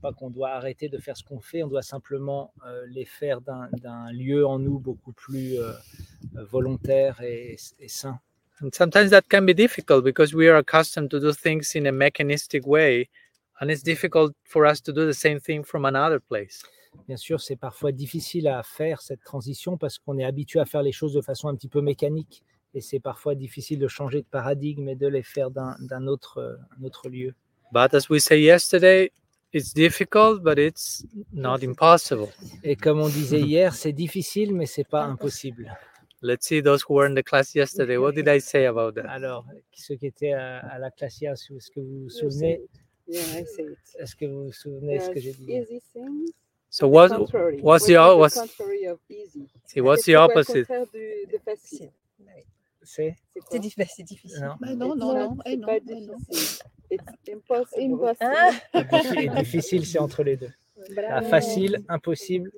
[0.00, 3.40] pas qu'on doit arrêter de faire ce qu'on fait, on doit simplement euh, les faire
[3.40, 5.72] d'un d'un lieu en nous beaucoup plus euh,
[6.36, 8.18] euh, volontaire et, et sain.
[8.60, 11.92] And sometimes that can be difficult because we are accustomed to do things in a
[11.92, 13.08] mechanistic way,
[13.60, 16.62] and it's difficult for us to do the same thing from another place.
[17.08, 20.82] Bien sûr, c'est parfois difficile à faire cette transition parce qu'on est habitué à faire
[20.82, 22.44] les choses de façon un petit peu mécanique
[22.74, 26.56] et c'est parfois difficile de changer de paradigme et de les faire d'un autre, euh,
[26.78, 27.34] un autre lieu.
[27.72, 29.10] But as we say yesterday,
[29.52, 32.28] it's difficult, but it's not impossible.
[32.62, 35.72] Et comme on disait hier, c'est difficile, mais c'est pas impossible.
[36.22, 37.96] Let's see those who were in the class yesterday.
[37.96, 39.06] What did I say about that?
[39.08, 39.44] Alors,
[39.74, 42.62] ceux qui étaient à, à la classe hier, est-ce que vous vous souvenez?
[43.06, 43.78] Yeah, I say it.
[43.98, 45.52] Est-ce que vous vous souvenez ce que j'ai dit?
[45.52, 46.32] Easy things.
[46.70, 47.10] So what?
[47.62, 48.40] what's the what's-?
[49.66, 50.66] See, what's opposite?
[50.66, 51.92] contraire du- de facile?
[52.84, 54.40] C'est C'est quoi C'est diffi- c'est difficile.
[54.42, 54.54] non.
[54.60, 56.16] Bah non, It's non, non, c'est non, pas non.
[56.26, 56.64] difficile.
[57.32, 57.94] Impossible.
[57.94, 58.16] Impossible.
[58.72, 60.52] Ah, Diffi- et difficile, c'est entre les deux.
[60.94, 61.26] Bravo.
[61.28, 62.50] facile, impossible,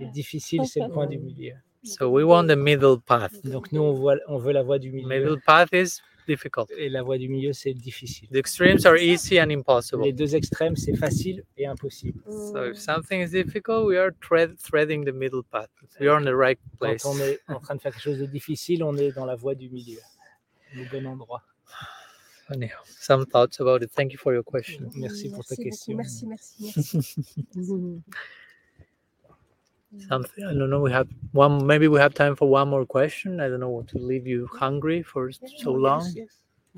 [0.00, 1.54] et difficile, c'est le point du milieu.
[1.84, 3.32] So we want the middle path.
[3.44, 5.06] Donc nous, on, voit, on veut la voie du milieu.
[5.06, 6.70] Middle path is difficult.
[6.76, 8.28] Et la voie du milieu, c'est difficile.
[8.30, 10.02] The extremes are easy and impossible.
[10.04, 12.20] Les deux extrêmes, c'est facile et impossible.
[12.28, 15.68] So if something is difficult, we are thread- threading the middle path.
[16.00, 17.04] We are in the right Quand place.
[17.04, 19.54] on est en train de faire quelque chose de difficile, on est dans la voie
[19.54, 19.98] du milieu,
[20.74, 21.42] le bon endroit.
[22.50, 23.90] Anyhow, some thoughts about it.
[23.94, 24.90] Thank you for your question.
[24.96, 25.62] Merci pour ta beaucoup.
[25.70, 25.96] question.
[25.96, 27.24] Merci, merci, merci.
[30.08, 30.80] Something I don't know.
[30.80, 31.66] We have one.
[31.66, 33.40] Maybe we have time for one more question.
[33.40, 36.10] I don't know what to leave you hungry for so long.
[36.14, 36.28] Yes,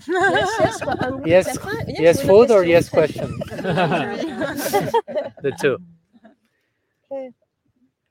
[0.07, 1.99] yes, what, um, Yes, c'est?
[1.99, 3.39] Yes, food or yes question.
[3.39, 3.57] question.
[5.43, 5.79] the two.
[7.11, 7.31] Okay.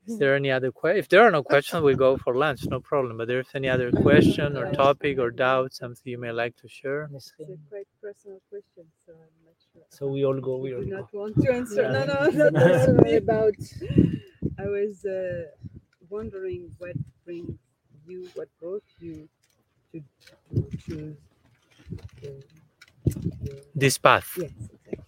[0.07, 0.99] Is there any other question?
[0.99, 2.65] If there are no questions, we go for lunch.
[2.65, 3.17] No problem.
[3.17, 7.09] But there's any other question or topic or doubt, something you may like to share.
[7.13, 9.44] It's a quite personal question, so I'm not sure.
[9.89, 10.97] So we all go, we all do go.
[10.97, 11.83] not want to answer.
[11.83, 12.49] No, Yeah.
[12.49, 12.49] no,
[13.01, 13.55] not about.
[14.59, 15.45] I was uh,
[16.09, 16.95] wondering what
[17.25, 17.57] brings
[18.07, 19.27] you, what brought you
[19.93, 20.01] to,
[20.53, 21.15] to choose.
[22.21, 22.31] The,
[23.05, 24.29] the, This path.
[24.37, 24.99] yes, exactly.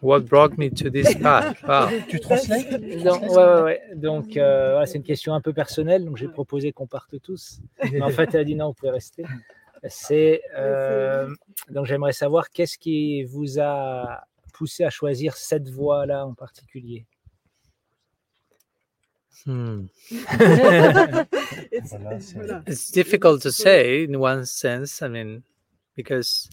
[0.00, 1.62] what brought me to this path?
[1.62, 1.88] Wow.
[2.08, 3.80] Tu ouais, ouais, ouais.
[3.96, 6.04] Donc, euh, voilà, c'est une question un peu personnelle.
[6.04, 7.60] Donc, j'ai proposé qu'on parte tous.
[7.90, 9.24] Mais en fait, elle a dit non, vous pouvez rester.
[9.88, 11.28] C'est euh,
[11.70, 14.22] donc, j'aimerais savoir qu'est-ce qui vous a
[14.52, 17.04] poussé à choisir cette voie-là en particulier?
[19.46, 19.86] Hmm.
[20.10, 22.62] It's, Voilà, c'est- voilà.
[22.66, 25.02] It's difficult to say in one sense.
[25.02, 25.42] I mean,
[25.96, 26.48] because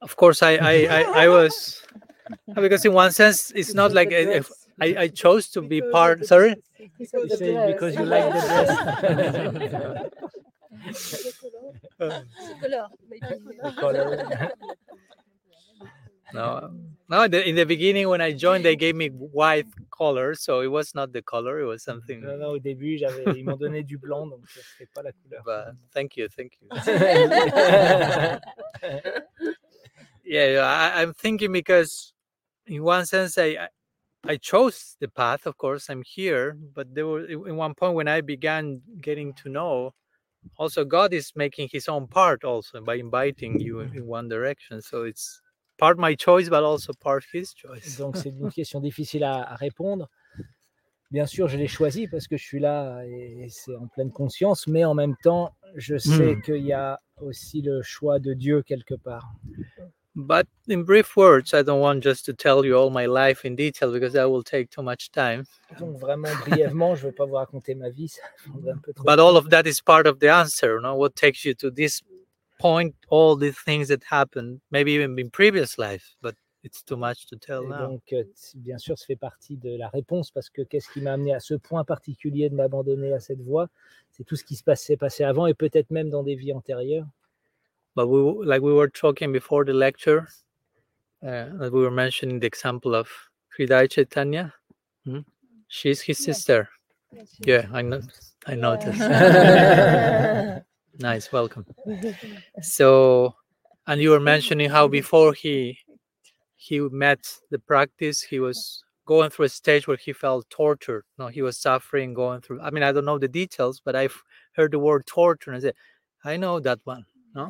[0.00, 1.82] of course I I I, I was
[2.54, 4.10] because in one sense it's not like
[4.80, 6.26] I I chose to be part.
[6.26, 6.56] Sorry.
[6.98, 10.10] You say because you like the dress.
[16.34, 16.70] No,
[17.08, 17.22] no.
[17.22, 20.66] in The, in the beginning, when I joined, they gave me white color, so it
[20.66, 22.22] was not the color; it was something.
[22.22, 25.12] Non, non, au début, j'avais, ils m'ont donné du blanc, donc ce n'était pas la
[25.12, 25.42] couleur.
[25.44, 26.68] But thank you, thank you.
[30.24, 32.12] yeah, yeah, I, I'm thinking because,
[32.66, 33.68] in one sense, I,
[34.26, 35.46] I chose the path.
[35.46, 39.48] Of course, I'm here, but there were in one point when I began getting to
[39.48, 39.92] know.
[40.58, 44.80] Also, God is making His own part also by inviting you in, in one direction.
[44.82, 45.40] So it's
[45.78, 47.96] part my choice, but also part His choice.
[47.98, 50.08] Donc c'est une question difficile à, à répondre.
[51.10, 54.66] Bien sûr, je l'ai choisi parce que je suis là et c'est en pleine conscience,
[54.66, 56.40] mais en même temps, je sais Hmm.
[56.42, 59.32] qu'il y a aussi le choix de Dieu quelque part.
[60.16, 63.56] But in brief words, I don't want just to tell you all my life in
[63.56, 65.44] detail because that will take too much time.
[65.78, 69.04] Donc vraiment brièvement, je vais pas vous raconter ma vie, ça prendrait un peu trop.
[69.04, 70.76] But all of that is part of the answer.
[70.76, 72.00] You know, what takes you to this
[72.60, 77.26] point, all the things that happened, maybe even in previous life, but it's too much
[77.26, 77.88] to tell now.
[77.88, 78.22] donc, euh,
[78.54, 81.40] bien sûr, ça fait partie de la réponse parce que qu'est-ce qui m'a amené à
[81.40, 83.68] ce point particulier de m'abandonner à cette voie?
[84.12, 87.06] C'est tout ce qui se passait passé avant et peut-être même dans des vies antérieures.
[87.94, 90.28] But we, like we were talking before the lecture,
[91.22, 93.08] uh, that we were mentioning the example of
[93.56, 94.52] Hridai Chaitanya.
[95.04, 95.20] Hmm?
[95.68, 96.68] She's his sister.
[97.40, 98.02] Yeah, I know.
[98.46, 98.98] I noticed.
[100.98, 101.64] nice, welcome.
[102.60, 103.36] So,
[103.86, 105.78] and you were mentioning how before he
[106.56, 107.20] he met
[107.50, 111.04] the practice, he was going through a stage where he felt tortured.
[111.18, 112.60] No, he was suffering, going through.
[112.60, 114.22] I mean, I don't know the details, but I've
[114.56, 115.74] heard the word torture, and I said,
[116.24, 117.04] I know that one.
[117.34, 117.48] No,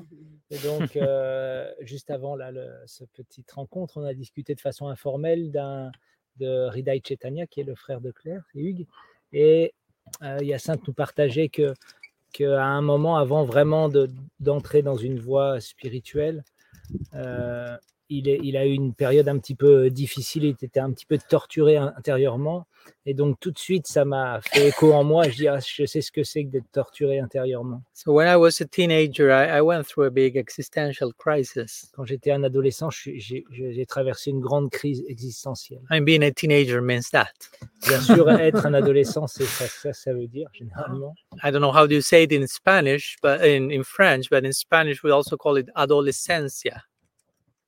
[0.51, 4.89] Et donc, euh, juste avant là, le, ce petite rencontre, on a discuté de façon
[4.89, 5.91] informelle d'un
[6.37, 8.87] de Hridai Chaitanya, qui est le frère de Claire et Hugues.
[9.33, 9.73] Et
[10.23, 11.75] euh, Hyacinthe nous partageait que
[12.33, 14.11] qu'à un moment, avant vraiment de-
[14.41, 16.43] d'entrer dans une voie spirituelle,
[17.15, 17.77] euh,
[18.09, 21.07] il, est- il a eu une période un petit peu difficile, il était un petit
[21.07, 22.67] peu torturé in- intérieurement.
[23.07, 25.27] Et donc, tout de suite, ça m'a fait écho en moi.
[25.31, 27.83] Je dis, ah, je sais ce que c'est que d'être torturé intérieurement.
[27.95, 31.91] So when I was a teenager, I, I went through a big existential crisis.
[31.97, 35.81] Quand j'étais un adolescent, j'ai traversé une grande crise existentielle.
[35.91, 37.33] Mean, being a teenager means that.
[37.89, 41.15] Bien sûr, être un adolescent, c'est ça, ça, ça veut dire généralement.
[41.43, 44.45] I don't know how do you say it in Spanish, but in, in French, but
[44.45, 46.83] in Spanish we also call it adolescencia.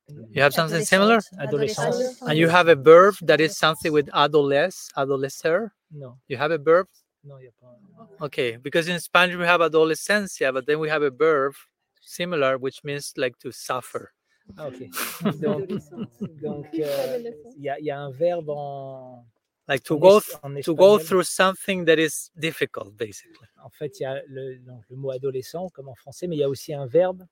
[0.08, 1.20] You have something similar?
[1.38, 2.20] Adolescence.
[2.22, 5.70] And you have a verb that is something with adolesc, adolescer.
[5.90, 6.18] No.
[6.28, 6.86] You have a verb?
[7.26, 8.24] non, il n'y a.
[8.24, 11.54] Okay, because in Spanish we have adolescencia, but then we have a verb
[12.00, 14.12] similar, which means like to suffer.
[14.56, 14.88] Ah, ok.
[15.40, 15.68] Donc,
[16.40, 17.18] donc, euh,
[17.56, 19.26] il y, a, il un verbe en,
[19.66, 23.48] Like to en go, th- en to go through something that is difficult, basically.
[23.64, 26.38] En fait, il y a le, donc, le mot adolescent, comme en français, mais il
[26.38, 27.26] y a aussi un verbe,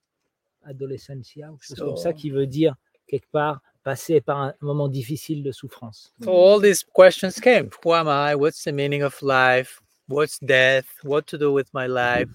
[0.64, 2.74] adolescencia, ou quelque chose comme ça, So- qui veut dire
[3.06, 6.12] quelque part passer par un moment difficile de souffrance.
[6.22, 7.68] So all these questions came.
[7.84, 8.34] Who am I?
[8.34, 9.80] What's the meaning of life?
[10.08, 10.86] What's death?
[11.02, 12.28] What to do with my life?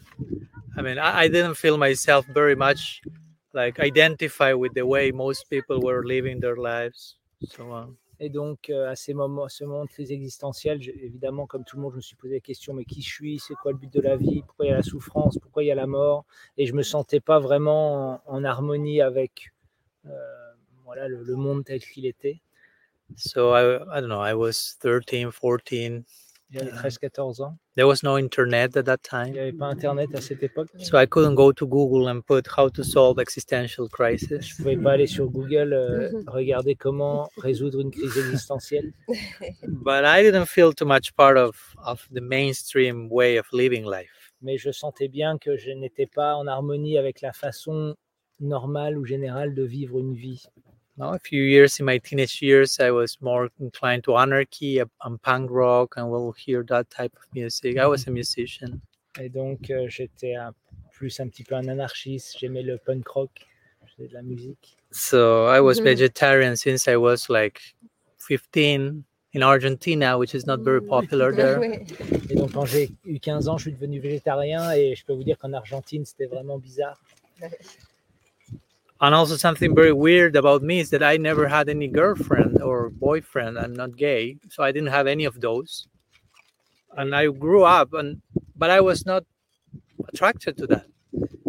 [0.77, 3.01] I mean, I, I didn't feel myself very much
[3.53, 7.15] like identify with the way most people were living their lives.
[7.47, 11.63] So um, Et donc, euh, à ces moments, ce moment de crise existentielle, évidemment, comme
[11.63, 13.39] tout le monde, je me suis posé la question mais qui je suis?
[13.39, 14.43] C'est quoi le but de la vie?
[14.45, 15.37] Pourquoi il y a la souffrance?
[15.41, 16.25] Pourquoi il y a la mort?
[16.57, 19.53] Et je me sentais pas vraiment en, en harmonie avec
[20.05, 20.09] euh,
[20.85, 22.41] voilà, le, le monde tel qu'il était.
[23.15, 24.19] so I, I don't know.
[24.21, 26.03] I was 13, 14.
[26.51, 26.63] Yeah.
[26.81, 27.57] 13-14 ans.
[27.75, 29.31] There was no internet at that Il time.
[29.33, 30.67] n'y avait pas Internet à cette époque.
[30.79, 34.47] So I couldn't go to Google and put how to solve existential crisis.
[34.47, 38.91] Je pouvais pas aller sur Google euh, regarder comment résoudre une crise existentielle.
[39.67, 44.31] But I didn't feel too much part of, of the mainstream way of living life.
[44.41, 47.95] Mais je sentais bien que je n'étais pas en harmonie avec la façon
[48.39, 50.43] normale ou générale de vivre une vie.
[50.99, 54.89] Now, a few years in my teenage years, I was more inclined to anarchy and
[55.05, 57.77] and punk rock, and we'll hear that type of music.
[57.77, 58.81] I was a musician.
[59.17, 60.53] Et donc, euh, j'étais un-
[60.91, 62.37] plus un petit peu un anarchiste.
[62.39, 63.31] J'aimais le punk rock.
[63.97, 64.77] c'est de la musique.
[64.91, 65.83] So I was Mhm.
[65.85, 67.59] vegetarian since I was like
[68.17, 71.59] 15 in Argentina, which is not very popular there.
[71.61, 71.85] Oui.
[72.29, 75.23] Et donc, quand j'ai eu 15 ans, je suis devenu végétarien et je peux vous
[75.23, 77.01] dire qu'en Argentine, c'était vraiment bizarre.
[79.01, 82.89] And also something very weird about me is that I never had any girlfriend or
[82.89, 83.57] boyfriend.
[83.57, 85.87] I'm not gay, so I didn't have any of those.
[86.97, 88.21] And I grew up and
[88.57, 89.23] but I was not
[90.09, 90.85] attracted to that.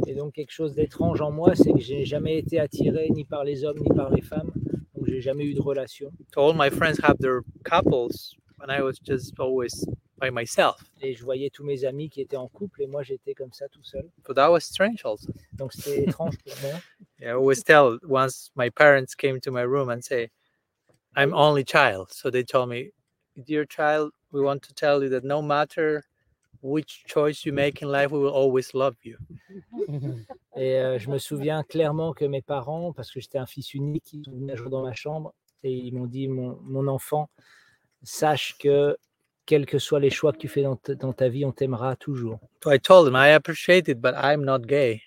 [0.07, 3.45] Et donc, quelque chose d'étrange en moi, c'est que j'ai jamais été attiré ni par
[3.45, 4.51] les hommes ni par les femmes.
[4.95, 6.11] Donc, j'ai jamais eu de relation.
[6.35, 9.85] So all my friends have their couples and I was just always
[10.21, 10.83] by myself.
[11.01, 13.69] Et je voyais tous mes amis qui étaient en couple et moi, j'étais comme ça
[13.69, 14.09] tout seul.
[14.27, 15.33] But that was strange also.
[15.53, 16.81] Donc, c'était étrange pour moi.
[17.19, 20.31] Yeah, I always tell once my parents came to my room and say,
[21.17, 22.13] I'm only child.
[22.13, 22.93] So they told me,
[23.37, 26.05] Dear child, we want to tell you that no matter
[26.63, 29.17] which choice you make in life, we will always love you.
[30.57, 34.13] Et euh, je me souviens clairement que mes parents, parce que j'étais un fils unique,
[34.13, 37.31] ils sont venus un jour dans ma chambre et ils m'ont dit mon, mon enfant,
[38.03, 38.97] sache que
[39.51, 41.97] quels que soient les choix que tu fais dans, ta- dans ta vie, on t'aimera
[41.97, 42.39] toujours.
[42.63, 45.03] So I told them, I appreciate it, but I'm not gay.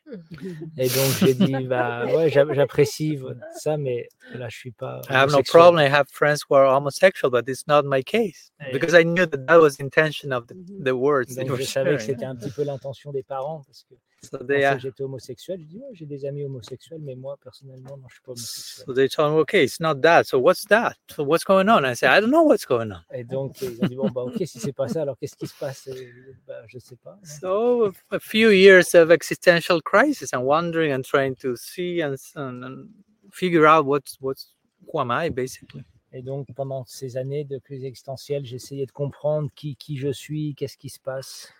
[0.77, 3.17] Et donc j'ai dit, bah ouais, j'a- j'apprécie
[3.55, 4.99] ça, mais là je suis pas.
[5.09, 5.79] I have no problem.
[5.79, 9.47] I have friends who are homosexual, but it's not my case because I knew that
[9.47, 12.51] that was the intention of the, the words Donc je savais que c'était un petit
[12.51, 15.59] peu l'intention des parents parce que So they, que j'étais homosexuel.
[15.61, 18.85] Je dis ouais, j'ai des amis homosexuels, mais moi personnellement non, je suis pas homosexuel.
[18.85, 20.23] so they told me, okay, it's not that.
[20.23, 20.93] So what's that?
[21.09, 21.83] So what's going on?
[21.85, 23.01] I said, I don't know what's going on.
[23.13, 25.47] Et donc ils ont dit bon bah ok si c'est pas ça, alors qu'est-ce qui
[25.47, 25.87] se passe?
[25.87, 26.11] Et,
[26.47, 27.19] bah, Je sais pas.
[27.23, 32.63] So a few years of existential crisis and wondering and trying to see and, and,
[32.63, 32.87] and
[33.31, 34.53] figure out what's what's
[34.91, 35.83] who am I basically.
[36.15, 40.53] Et donc, pendant ces années de crise existentielle, j'essayais de comprendre qui, qui je suis,
[40.53, 41.51] qu'est-ce qui se passe.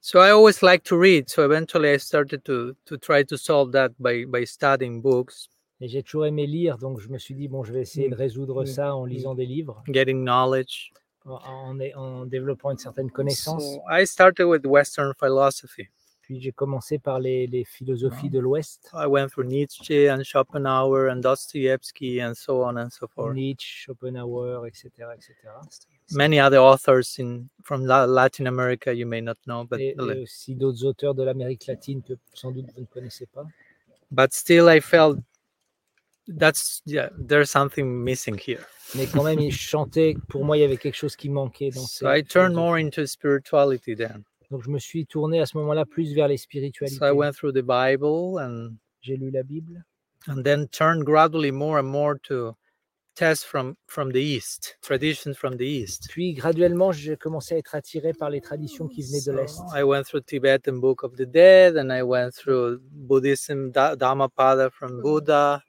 [0.00, 1.28] So I always like to read.
[1.28, 5.48] So eventually I started to to try to solve that by by studying books,
[5.80, 8.14] Et j'ai toujours aimé lire, donc je me suis dit, bon, je vais essayer de
[8.16, 8.66] résoudre Mm.
[8.66, 10.90] ça en lisant des livres, getting knowledge.
[11.24, 13.62] en, en, en développant une certaine connaissance.
[13.74, 15.88] So I started with Western philosophy.
[16.28, 21.08] Puis j'ai commencé par les, les philosophies de l'Ouest, I went through Nietzsche and Schopenhauer
[21.08, 23.34] and Dostoevsky and so on and so forth.
[23.34, 25.14] Nietzsche, Schopenhauer, etc.
[25.14, 25.32] etc.
[26.12, 30.22] Many other authors in from La- Latin America you may not know, but Et, et
[30.22, 33.46] aussi d'autres auteurs de l'Amérique latine que sans doute vous ne connaissez pas.
[34.10, 35.18] but still I felt
[36.26, 38.66] that's yeah there's something missing here.
[38.94, 41.86] Mais quand même, ils chantaient, pour moi, il y avait quelque chose qui manquait dans
[41.86, 44.24] ces So I turned more into spirituality then.
[44.50, 47.04] Donc je me suis tourné à ce moment-là plus vers les So spiritualités.
[47.04, 49.82] I went through the Bible and J'ai lu la Bible.
[50.26, 52.54] and then turned gradually more and more to
[53.14, 56.08] tests from from the East, traditions from the East.
[56.10, 59.58] Puis graduellement, j'ai commencé à être attiré par les traditions qui venaient de l'Est.
[59.74, 64.70] I went through Tibetan Book of the Dead, and I went through Buddhism, Da- Dhammapada
[64.70, 65.62] from Buddha,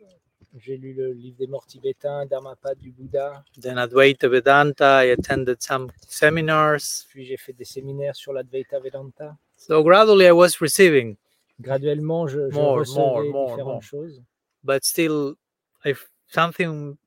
[0.58, 3.44] J'ai lu le livre des morts tibétains, Dharmapada du Bouddha.
[3.62, 5.04] then Advaita Vedanta.
[5.06, 7.06] I attended some seminars.
[7.10, 9.38] Puis j'ai fait des séminaires sur l'Advaita Vedanta.
[9.58, 11.18] So gradually I was receiving,
[11.62, 13.82] Graduellement, je, je More, recevais more, more, différentes more.
[13.84, 14.22] choses.
[14.64, 15.36] but still,
[15.86, 16.98] I f- something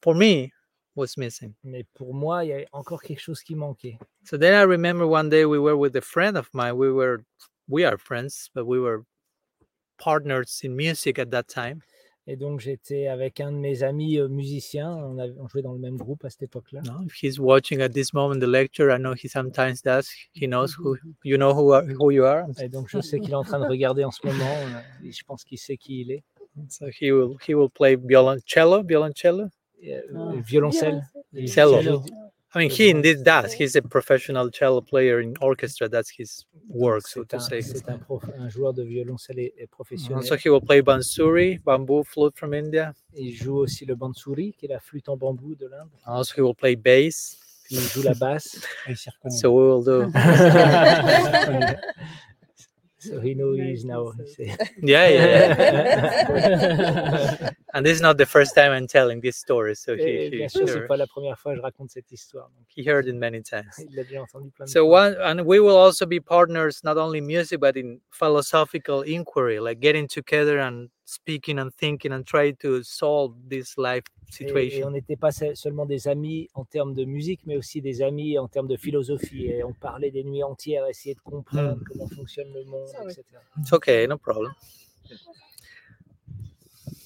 [0.00, 0.52] for me
[0.94, 1.54] was missing.
[1.64, 3.98] Mais pour moi, il y avait encore quelque chose qui manquait.
[4.24, 6.76] So then I remember one day we were with a friend of mine.
[6.76, 7.24] We were,
[7.68, 9.02] we are friends, but we were
[9.98, 11.80] partners in music at that time.
[12.28, 14.94] Et donc, j'étais avec un de mes amis euh, musiciens.
[14.94, 16.80] On, avait- on jouait dans le même groupe à cette époque-là.
[16.84, 20.08] No, if he's watching at this moment the lecture, I know he sometimes does.
[20.32, 22.44] He knows who you know who are, who you are.
[22.62, 24.54] Et donc, je sais qu'il est en train de regarder en ce moment.
[24.56, 26.22] euh, et je pense qu'il sait qui il est.
[26.68, 29.46] So he will he will play violoncello, violoncello?
[29.80, 31.02] Et, euh, violoncelle.
[31.34, 31.80] Et Cello.
[31.82, 32.02] cello.
[32.54, 33.54] I mean, he indeed does.
[33.54, 35.88] He's a professional cello player in orchestra.
[35.88, 37.62] That's his work, so to un, say.
[37.62, 39.70] c'est un, prof- un joueur de violoncelle et, et uh-huh.
[39.70, 40.38] professionnel.
[40.38, 42.92] He will play bansuri, bamboo flute from India.
[43.14, 45.88] Il joue aussi le bansuri, qui est la flûte en bambou de l'Inde.
[46.04, 47.38] Also, he will play bass.
[47.70, 48.60] Il joue la basse.
[48.86, 49.34] Il s'est reconnu.
[49.34, 50.12] So we will do.
[53.02, 54.12] So he knows Nice, now.
[54.82, 55.26] Yeah, yeah.
[56.28, 57.50] yeah.
[57.74, 59.74] and this is not the first time I'm telling this story.
[59.74, 62.12] So he, eh, he, bien sûr, c'est pas la première fois que je raconte cette
[62.12, 62.48] histoire.
[62.56, 63.74] Donc, he heard it many times.
[63.78, 65.08] il l'a déjà entendu plein de So fois.
[65.08, 69.58] one, and we will also be partners not only in music but in philosophical inquiry,
[69.58, 74.32] like getting together and speaking and thinking and try to solve this life Et, et
[74.32, 74.86] situation.
[74.88, 78.38] on n'était pas se- seulement des amis en termes de musique, mais aussi des amis
[78.38, 79.46] en termes de philosophie.
[79.46, 81.84] Et on parlait des nuits entières, essayer de comprendre Hmm.
[81.84, 83.22] comment fonctionne le monde, etc.
[83.58, 84.52] It's okay, no problem.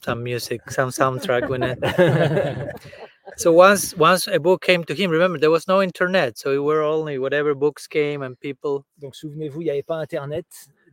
[0.05, 1.79] Some music, some soundtrack when it.
[3.37, 6.59] so once once a book came to him, remember there was no internet, so we
[6.61, 8.85] were only whatever books came and people.
[8.99, 10.47] Donc souvenez-vous, il n'y avait pas Internet,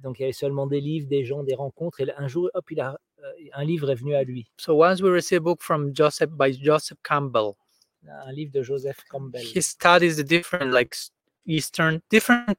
[0.04, 2.02] donc il y avait seulement des livres, des gens, des rencontres.
[2.02, 5.02] Et un jour, hop, il a euh, un livre est venu à lui, So once
[5.02, 7.54] we received a book from Joseph by Joseph Campbell.
[8.06, 9.42] un livre de Joseph Campbell.
[9.42, 10.94] He studies the different like
[11.46, 12.58] Eastern different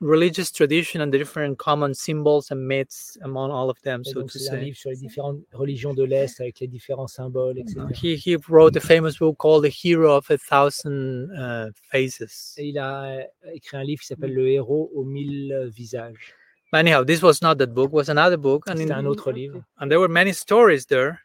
[0.00, 4.20] religious tradition and the different common symbols and myths among all of them, Et so
[4.20, 4.64] donc to c'est un say.
[4.64, 7.80] livre sur les différentes religions de l'Est avec les différents symboles, etc.
[7.94, 12.54] He he wrote a famous book called The Hero of a Thousand uh, Faces.
[12.58, 13.22] Et il a euh,
[13.52, 15.70] écrit un livre qui s'appelle Le héros aux mille euh,
[16.72, 16.80] visages.
[16.80, 19.64] Anyhow, this was not that book; was another book, and in, un autre livre.
[19.78, 21.20] and there were many stories there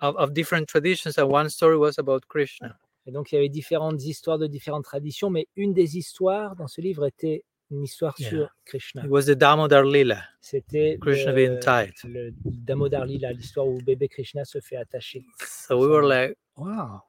[0.00, 1.18] of, of different traditions.
[1.18, 2.76] And one story was about Krishna.
[3.06, 6.68] Et donc il y avait différentes histoires de différentes traditions, mais une des histoires dans
[6.68, 8.28] ce livre était une histoire Yeah.
[8.30, 9.02] sur Krishna.
[9.04, 10.18] It was the Damodar Lila.
[10.40, 11.92] C'était Krishna le, being tied.
[12.04, 15.24] le Damodar Lila, l'histoire où bébé Krishna se fait attacher.
[15.46, 17.00] So we were like, wow,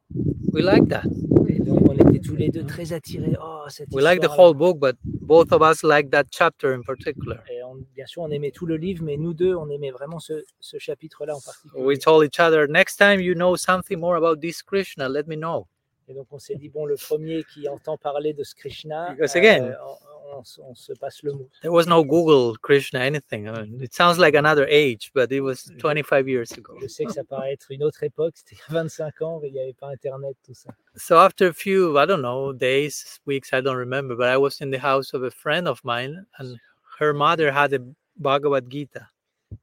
[0.53, 1.03] we like that.
[1.49, 3.35] Et donc on était tous les deux très attirés.
[3.41, 6.81] Oh, cette We like the whole book, but both of us like that chapter in
[6.81, 7.39] particular.
[7.51, 10.19] Et on- bien sûr, on aimait tout le livre, mais nous deux, on aimait vraiment
[10.19, 11.83] ce, ce chapitre-là en particulier.
[11.83, 15.35] We told each other, next time you know something more about this Krishna, let me
[15.35, 15.67] know.
[16.07, 19.35] Et donc on s'est dit, bon, le premier qui entend parler de ce Krishna, Because
[19.37, 19.73] again- euh,
[20.33, 21.49] on, on se- passe le mot.
[21.61, 23.47] There was no Google Krishna anything.
[23.47, 26.77] I mean, it sounds like another age, but it was 25 years ago.
[26.81, 29.39] Je sais que ça paraît être une autre époque, c'était il y a 25 ans,
[29.41, 30.71] mais il n'y avait pas Internet, tout ça.
[30.95, 34.61] So after a few, I don't know, days, weeks, I don't remember, but I was
[34.61, 36.57] in the house of a friend of mine, and
[36.99, 37.79] her mother had a
[38.17, 39.09] Bhagavad Gita.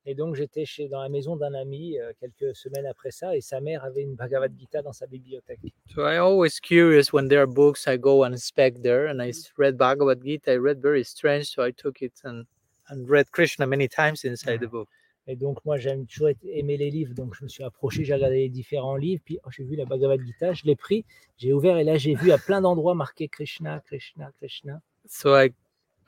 [0.06, 3.40] Et donc j'étais chez, dans la maison d'un ami euh, quelques semaines après ça, et
[3.40, 5.60] sa mère avait une Bhagavad Gita dans sa bibliothèque.
[5.94, 9.30] So I always curious when there are books, I go and inspect there, and I
[9.30, 10.52] s- read Bhagavad Gita.
[10.52, 12.44] I read very strange, so I took it and
[12.88, 14.88] and read Krishna many times inside the book.
[15.26, 18.36] Et donc moi j'aime toujours aimer les livres, donc je me suis approché, j'ai regardé
[18.36, 21.04] les différents livres, puis oh, j'ai vu la Bhagavad Gita, je l'ai pris,
[21.36, 24.80] j'ai ouvert, et là j'ai vu à plein d'endroits marqué Krishna, Krishna, Krishna.
[25.06, 25.50] So I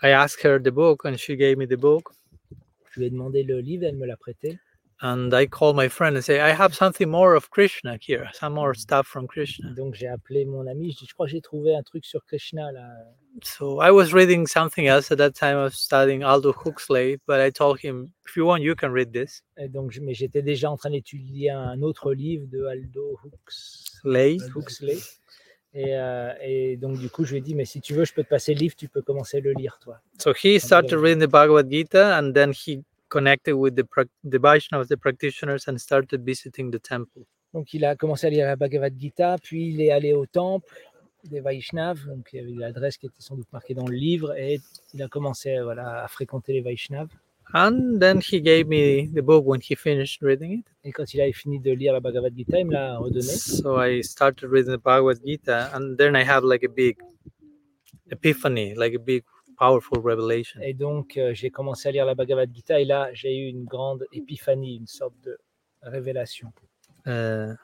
[0.02, 2.12] I asked her the book, and she gave me the book.
[2.93, 4.59] Je lui ai demandé le livre, elle me l'a prêté.
[5.05, 8.55] And I called my friend and say, I have something more of Krishna here, some
[8.55, 9.70] more stuff from Krishna.
[9.74, 12.24] Donc j'ai appelé mon ami, je dis, je crois que j'ai trouvé un truc sur
[12.24, 12.89] Krishna là.
[13.43, 15.56] So I was reading something else at that time.
[15.56, 19.12] I was studying Aldous Huxley, but I told him, if you want, you can read
[19.12, 19.43] this.
[19.56, 24.36] Et donc, mais j'étais déjà en train d'étudier un autre livre de Aldo Hux- Lay.
[24.55, 24.98] Huxley.
[25.74, 28.12] Et, euh, et donc, du coup, je lui ai dit, mais si tu veux, je
[28.12, 30.00] peux te passer le livre, tu peux commencer à le lire, toi.
[30.18, 34.38] So he started reading the Bhagavad Gita, and then he connected with the prac- the
[34.38, 37.22] Vaishnavas, the practitioners, and started visiting the temple.
[37.54, 40.74] Donc, il a commencé à lire la Bhagavad Gita, puis il est allé au temple
[41.24, 42.04] des Vaishnavas.
[42.06, 44.60] Donc, il y avait l'adresse qui était sans doute marquée dans le livre, et
[44.92, 47.14] il a commencé voilà, à fréquenter les Vaishnavas.
[47.54, 50.66] And then he gave me the book when he finished reading it.
[50.84, 53.22] Et quand il avait fini de lire la Bhagavad Gita, il me l'a redonné.
[53.22, 56.96] So I started reading the Bhagavad Gita, and then I have like a big
[58.10, 59.24] epiphany, like a big,
[59.58, 60.60] powerful revelation.
[60.62, 63.64] Et donc, euh, j'ai commencé à lire la Bhagavad Gita, et là, j'ai eu une
[63.64, 65.36] grande épiphanie, une sorte de
[65.82, 66.52] révélation.
[67.06, 67.54] Uh,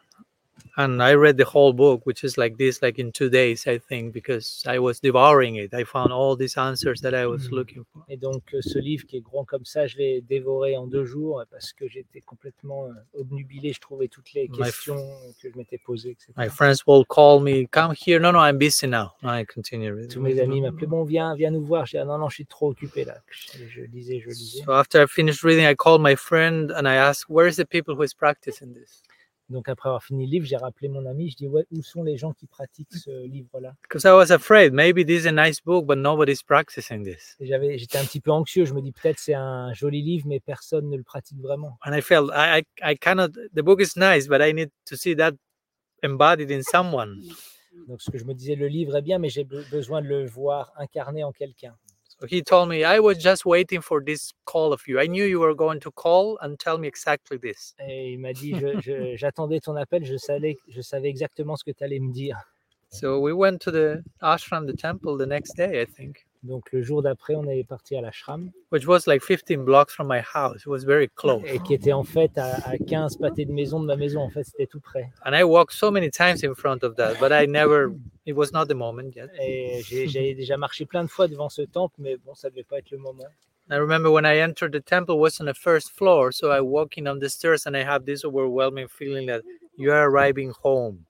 [0.76, 3.78] and I read the whole book, which is like this, like in two days, I
[3.78, 5.74] think, because I was devouring it.
[5.74, 7.52] I found all these answers that I was Mhm.
[7.56, 8.04] looking for.
[8.08, 11.04] Et donc, euh, ce livre qui est grand comme ça, je l'ai dévoré en deux
[11.04, 13.72] jours euh, parce que j'étais complètement euh, obnubilé.
[13.72, 14.96] Je trouvais toutes les My questions
[15.42, 16.32] que je m'étais posées, etc.
[16.36, 18.20] My friends will call me, come here.
[18.20, 19.12] No, no, I'm busy now.
[19.24, 20.10] I continue reading.
[20.10, 21.86] Tous mes amis m'appelaient, bon, viens, viens nous voir.
[21.86, 23.16] Je dis, ah, non, non, je suis trop occupé là.
[23.56, 24.62] Je, je lisais, je lisais.
[24.64, 27.64] So after I finished reading, I called my friend and I asked, "Where is the
[27.64, 29.02] people who is practicing this?"
[29.48, 31.30] Donc, après avoir fini le livre, j'ai rappelé mon ami.
[31.30, 33.74] Je dis, ouais, où sont les gens qui pratiquent ce livre-là?
[33.82, 37.36] Because I was afraid maybe this is a nice book, but nobody's practicing this.
[37.40, 38.66] J'avais, J'étais un petit peu anxieux.
[38.66, 41.78] Je me dis, peut-être c'est un joli livre, mais personne ne le pratique vraiment.
[41.86, 43.30] And I felt I, I, I cannot.
[43.54, 45.32] The book is nice, but I need to see that
[46.04, 47.16] embodied in someone.
[47.86, 50.08] Donc, ce que je me disais, le livre est bien, mais j'ai be- besoin de
[50.08, 51.74] le voir incarné en quelqu'un.
[52.26, 54.98] He told me, I was just waiting for this call of you.
[54.98, 57.74] I knew you were going to call and tell me exactly this.
[57.78, 58.52] Et il m'a dit,
[59.16, 62.36] j'attendais ton appel, je savais, je savais exactement ce que tu allais me dire.
[62.90, 66.82] So we went to the ashram, the temple, the next day, I think, Donc le
[66.82, 70.60] jour d'après, on est parti à l'ashram, which was like 15 blocks from my house.
[70.62, 71.42] It was very close.
[71.46, 74.20] et qui était en fait à, à 15 pâtés de maison de ma maison.
[74.20, 75.10] En fait, c'était tout près.
[75.24, 77.90] And I walked so many times in front of that, but I never,
[78.24, 79.28] it was not the moment yet.
[79.40, 82.78] Et j'ai- déjà marché plein de fois devant ce temple, mais bon, ça devait pas
[82.78, 83.24] être le moment.
[83.70, 86.60] I remember when I entered the temple it was on the first floor, so I
[86.60, 89.42] walking on the stairs and I have this overwhelming feeling that
[89.76, 91.00] you are arriving home.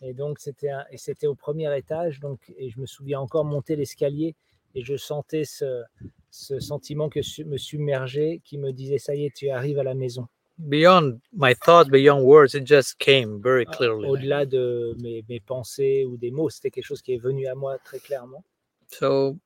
[0.00, 3.76] Et donc c'était et c'était au premier étage, donc et je me souviens encore monter
[3.76, 4.34] l'escalier
[4.74, 5.82] et je sentais ce,
[6.30, 9.94] ce sentiment que me submergeait, qui me disait ça y est, tu arrives à la
[9.94, 10.26] maison.
[10.58, 14.08] Beyond my thoughts, beyond words, it just came very Ah, clearly.
[14.08, 17.54] Au-delà de mes, mes pensées ou des mots, c'était quelque chose qui est venu à
[17.54, 18.44] moi très clairement.
[18.88, 19.38] So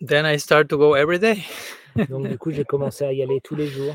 [0.00, 1.44] then I start to go every day.
[2.10, 3.94] Donc du coup, j'ai commencé à y aller tous les jours.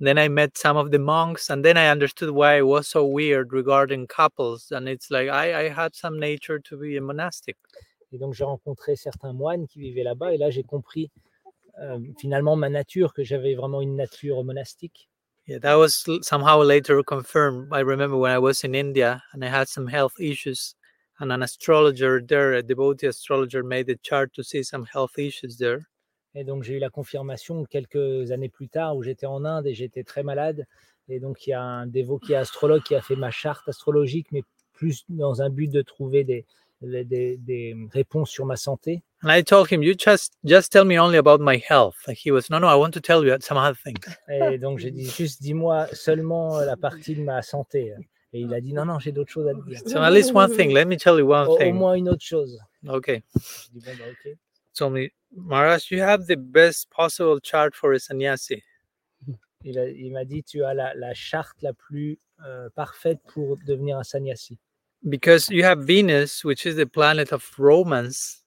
[0.00, 3.04] then I met some of the monks, and then I understood why it was so
[3.06, 4.70] weird regarding couples.
[4.70, 7.56] And it's like I, I had some nature to be a monastic.
[8.14, 11.10] Et donc j'ai rencontré certains moines qui vivaient là-bas et là j'ai compris
[11.80, 15.10] euh, finalement ma nature, que j'avais vraiment une nature monastique.
[15.48, 17.68] Yeah, that was somehow later confirmed.
[17.72, 20.76] I remember when I was in India and I had some health issues,
[21.18, 25.58] and an astrologer there, a devotee astrologer, made a chart to see some health issues
[25.58, 25.80] there.
[26.36, 29.74] Et donc j'ai eu la confirmation quelques années plus tard où j'étais en Inde et
[29.74, 30.66] j'étais très malade.
[31.08, 33.68] Et donc il y a un dévot qui est astrologue qui a fait ma charte
[33.68, 36.46] astrologique, mais plus dans un but de trouver des,
[36.84, 39.02] des, des- réponses sur ma santé.
[39.22, 42.50] And I told him, "You just just tell me only about my health." He was,
[42.50, 43.96] "No, no, I want to tell you some other things."
[44.28, 47.94] Et donc j'ai dit juste dis-moi seulement la partie de ma santé.
[48.32, 49.78] Et il a dit non, non, j'ai d'autres choses à dire.
[49.86, 50.72] So at least one thing.
[50.72, 51.74] Let me tell you one Au, au thing.
[51.74, 52.58] moins une autre chose.
[52.86, 53.22] Okay.
[53.34, 54.36] Je dis bon, bah, ok.
[54.76, 58.60] Told me, Maharaj, you have the best possible chart for a sannyasi.
[59.64, 63.56] Il, a- il m'a dit tu as la, la charte la plus euh, parfaite pour
[63.66, 64.58] devenir un sannyasi.
[65.08, 68.43] Because you have Venus, which is the planet of romance,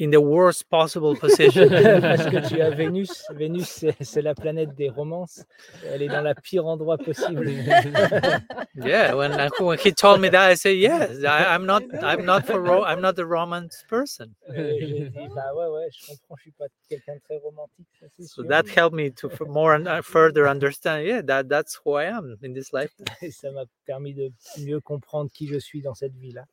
[0.00, 1.68] in the worst possible position.
[2.02, 3.24] Parce que tu as Vénus.
[3.30, 5.44] Vénus, c'est c'est la planète des romances.
[5.92, 7.48] Elle est dans le pire endroit possible.
[8.76, 11.82] yeah, when, when he told me that, I said, "Yes, I, I'm not.
[12.02, 12.60] I'm not for.
[12.60, 16.66] Ro- I'm not the romance person." Dit bah ouais, ouais, je comprends, je suis pas
[16.88, 17.88] quelqu'un de très romantique.
[18.00, 18.48] ça, So sûr.
[18.48, 21.04] that helped me to more and uh, further understand.
[21.06, 22.92] Yeah, that that's who I am in this life.
[23.22, 26.44] Et ça m'a permis de mieux comprendre qui je suis dans cette vie-là.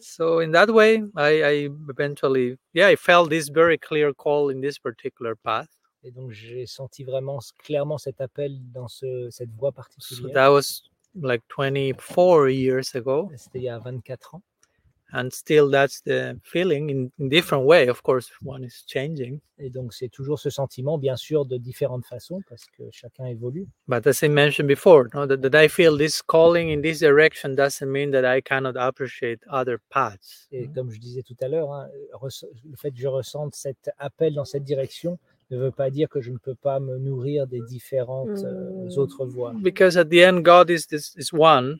[0.00, 4.60] So in that way, I, I eventually, yeah, I felt this very clear call in
[4.60, 5.68] this particular path.
[6.02, 10.34] Et donc j'ai senti vraiment clairement cet appel dans ce, cette voie So particulière.
[10.34, 10.82] that was
[11.14, 13.30] like 24 years ago.
[13.36, 14.42] C'était il y a 24 ans.
[15.14, 19.70] And still that's the feeling in, in different way of course one is changing Et
[19.70, 23.68] donc c'est toujours ce sentiment, bien sûr, de différentes façons, parce que chacun évolue.
[23.86, 27.54] but as i mentioned before no, that, that i feel this calling in this direction
[27.54, 31.72] doesn't mean that i cannot appreciate other paths Et comme je disais tout à l'heure,
[31.72, 31.88] hein,
[32.64, 35.18] le fait que je ressente cet appel dans cette direction
[35.50, 38.98] ne veut pas dire que je ne peux pas me nourrir des différentes euh, Mm.
[38.98, 39.54] autres voies.
[39.62, 41.78] because at the end god is this is one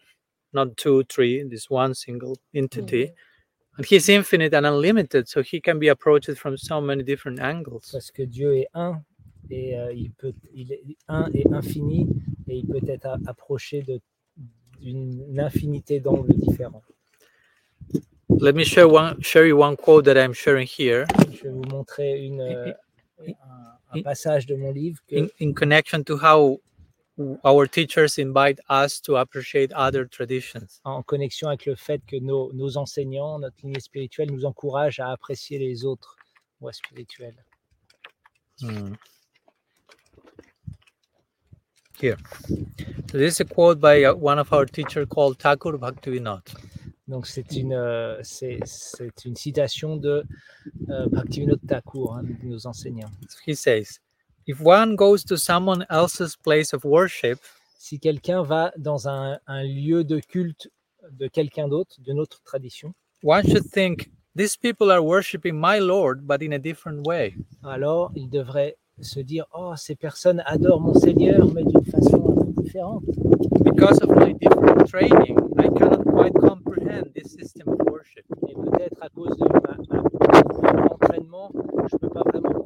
[0.54, 3.04] not two three this one single entity.
[3.06, 3.76] Mm-hmm.
[3.76, 7.90] And he's infinite and unlimited so he can be approached from so many different angles.
[7.90, 9.02] Parce que Dieu est un
[9.50, 12.06] et euh, il peut, il est un et infini
[12.48, 14.00] et il peut être approché de
[14.80, 16.82] d'une infinité d'angles différents.
[18.40, 21.06] let me share one share you one quote that i'm sharing here.
[21.32, 22.72] Je vais vous montrer une, euh,
[23.20, 23.32] un,
[23.92, 26.60] un in- passage de mon livre que, in, in connection to how
[27.44, 30.80] our teachers invite us to appreciate other traditions.
[30.84, 35.10] en connexion avec le fait que nos, nos enseignants, notre lignée spirituelle nous encourage à
[35.10, 36.16] apprécier les autres
[36.60, 37.36] voies spirituelles.
[42.00, 42.16] Here.
[43.10, 46.42] So this is a quote by uh, one of our teacher called Thakur Bhaktivinoda.
[47.06, 50.24] Donc c'est une, euh, c'est, c'est une citation de
[50.88, 53.10] euh, Bhaktivinoda Thakur, un de nos enseignants.
[53.46, 54.00] He says,
[54.46, 57.38] if one goes to someone else's place of worship,
[57.78, 60.68] Si quelqu'un va dans un, un lieu de culte
[61.12, 66.26] de quelqu'un d'autre, de notre tradition, one should think, these people are worshiping my Lord,
[66.26, 67.34] but in a different way.
[67.62, 72.44] alors il devrait se dire Oh, ces personnes adorent mon Seigneur, mais d'une façon un
[72.44, 73.02] peu différente.
[73.62, 78.24] Because of my different training, I cannot quite comprehend this system of worship.
[78.48, 81.50] Et peut-être à cause de ma, ma- mon entraînement,
[81.88, 82.64] je ne peux pas vraiment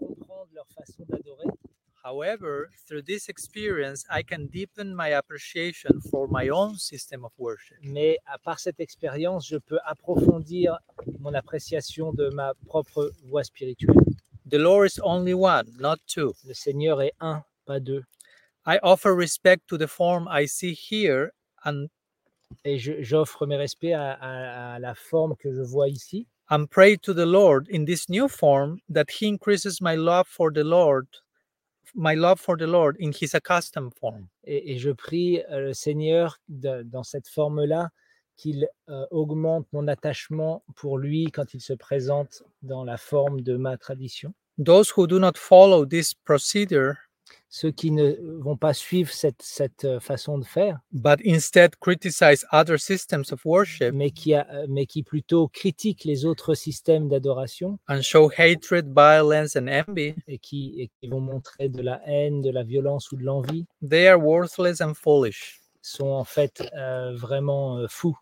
[2.09, 7.77] However, through this experience, I can deepen my appreciation for my own system of worship.
[7.83, 10.79] Mais à part cette expérience, je peux approfondir
[11.21, 13.95] mon appréciation de ma propre voie spirituelle.
[14.51, 16.33] The Lord is only one, not two.
[16.47, 18.03] Le Seigneur est un, pas deux.
[18.65, 21.33] I offer respect to the form I see here
[21.67, 21.89] and,
[22.65, 26.27] Et j'offre mes respects à, à- à la forme que je vois ici.
[26.51, 30.51] and pray to the Lord in this new form that He increases my love for
[30.51, 31.07] the Lord,
[31.95, 34.29] my love for the Lord in His accustomed form.
[34.45, 37.91] Et, et je prie euh, le Seigneur de- dans cette forme-là
[38.37, 43.57] qu'il euh, augmente mon attachement pour lui quand il se présente dans la forme de
[43.57, 44.33] ma tradition.
[44.65, 46.95] Those who do not follow this procedure,
[47.51, 52.45] Ceux qui ne vont pas suivre cette, cette euh, façon de faire, but instead criticize
[52.53, 53.95] other systems of worship.
[53.95, 57.79] Mais qui, a- euh, mais qui plutôt critiquent les autres systèmes d'adoration.
[57.89, 62.43] And show hatred, violence, and envy, et qui, et qui vont montrer de la haine,
[62.43, 65.61] de la violence ou de l'envie, they are worthless and foolish.
[65.81, 68.17] sont en fait euh, vraiment euh, fous.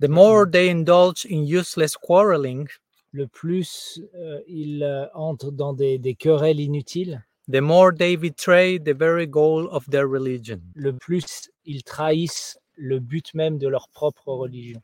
[0.00, 2.66] The more they indulge in useless quarreling,
[3.12, 8.78] Le plus euh, ils euh, entrent dans des, des querelles inutiles, the more they betray
[8.78, 10.60] the very goal of their religion.
[10.74, 14.80] le plus ils trahissent le but même de leur propre religion.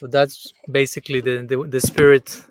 [0.00, 2.42] So that's basically the, the, the spirit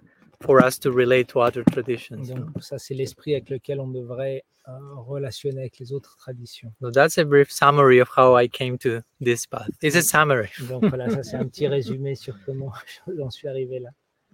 [0.41, 2.30] for us to relate to other traditions.
[2.30, 6.72] Donc ça, c'est l'esprit avec lequel on devrait euh, relationner avec les autres traditions.
[6.81, 9.69] So that's a brief summary of how I came to this path.
[9.81, 10.49] It's a summary.
[10.69, 12.72] Donc voilà, ça c'est un petit résumé sur comment
[13.18, 13.89] j'en suis arrivé là.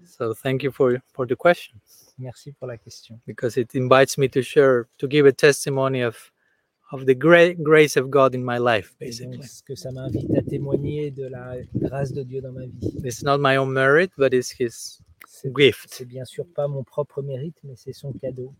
[0.06, 1.80] So thank you for for the question
[2.19, 3.19] Merci pour la question.
[3.26, 6.31] because it invites me to share to give a testimony of
[6.91, 9.38] of the great grace of God in my life basically.
[9.38, 12.94] donc, ce que ça m'invite à témoigner de la grâce de Dieu dans ma vie.
[13.03, 14.99] It's not my own merit but it's his
[15.56, 15.89] gift.
[15.89, 18.53] c'est bien sûr pas mon propre mérite, mais c'est son cadeau.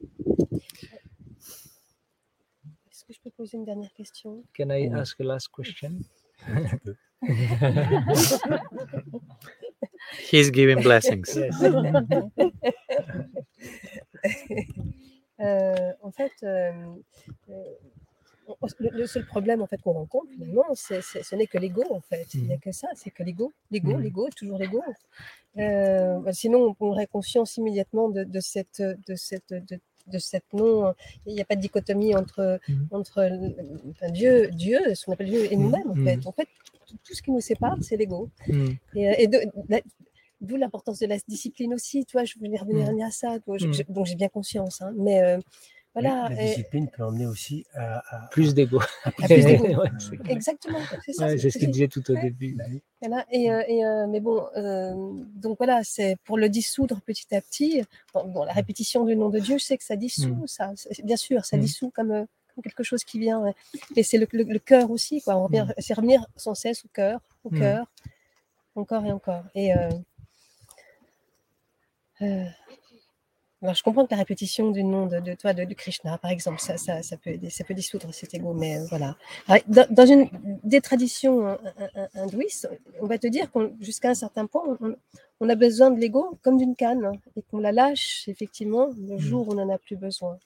[2.91, 4.43] Est-ce que je peux poser une dernière question?
[4.55, 5.99] Can I ask a last question?
[10.32, 11.36] He's giving blessings.
[11.36, 11.56] Yes.
[15.40, 16.72] Euh, En fait, euh,
[17.52, 17.64] euh,
[18.80, 21.84] le, le seul problème en fait qu'on rencontre finalement, c'est, c'est- ce n'est que l'ego
[21.91, 22.26] en fait.
[22.34, 24.02] Il n'y a que ça, c'est que l'ego, l'ego, Mhm.
[24.02, 24.82] l'ego, toujours l'ego.
[25.60, 30.52] Euh, bah, sinon, on aurait conscience immédiatement de, de cette, de cette, de, de cette
[30.54, 30.94] non.
[31.28, 32.88] Il n'y a pas de dichotomie entre, Mhm.
[32.90, 33.30] entre
[33.91, 36.26] enfin, Dieu, Dieu, ce qu'on appelle Dieu, et nous-mêmes en fait.
[36.26, 36.48] En fait,
[36.88, 38.30] tout, tout ce qui nous sépare, c'est l'ego.
[38.47, 38.68] Mm.
[38.95, 39.81] Et, euh, et de- la-
[40.39, 43.01] D'où l'importance de la discipline aussi, tu vois, je voulais revenir Mm.
[43.01, 43.73] à ça, quoi, je- Mm.
[43.73, 45.39] je- donc j'ai bien conscience, hein, mais euh,
[45.95, 48.80] voilà, La et- discipline peut emmener aussi à, à- Plus d'ego.
[49.31, 51.26] Ouais, exactement, c'est ça.
[51.26, 52.22] ouais, c'est ce qu'il disait tout au Ouais.
[52.22, 52.55] début.
[53.01, 54.93] voilà, et, euh, et, euh, mais bon, euh,
[55.35, 57.81] donc voilà, c'est pour le dissoudre petit à petit.
[58.14, 60.72] Bon, bon, la répétition du nom de Dieu, je sais que ça dissout, ça,
[61.03, 62.27] bien sûr, ça dissout comme,
[62.61, 63.39] quelque chose qui vient.
[63.41, 63.53] ouais.
[63.95, 65.35] Mais c'est le, le, le cœur aussi, quoi.
[65.35, 67.59] On revient, c'est revenir sans cesse au cœur, au Mm.
[67.59, 67.85] cœur,
[68.75, 69.43] encore et encore.
[69.55, 69.89] Et euh,
[72.21, 72.45] euh,
[73.61, 76.29] alors, je comprends que la répétition du nom de, de toi, de, de Krishna, par
[76.29, 79.15] exemple, ça, ça, ça, peut, ça peut dissoudre cet ego, mais euh, voilà.
[79.47, 80.29] Alors, Dans, dans une
[80.63, 82.69] des traditions euh, hin- hin- hindouistes,
[83.01, 84.95] on va te dire qu'on- jusqu'à un certain point, on,
[85.39, 89.17] on a besoin de l'ego comme d'une canne hein, et qu'on la lâche effectivement le
[89.17, 90.38] jour où on n'en a plus besoin.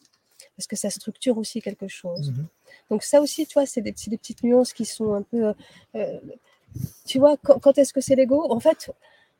[0.61, 2.29] Parce que ça structure aussi quelque chose.
[2.29, 2.45] Mhm.
[2.91, 5.47] Donc ça aussi, tu vois, c'est des, petites nuances qui sont un peu...
[5.47, 5.53] euh,
[5.95, 6.19] euh,
[7.05, 8.45] tu vois, quand, quand est-ce que c'est l'ego?
[8.51, 8.91] En fait,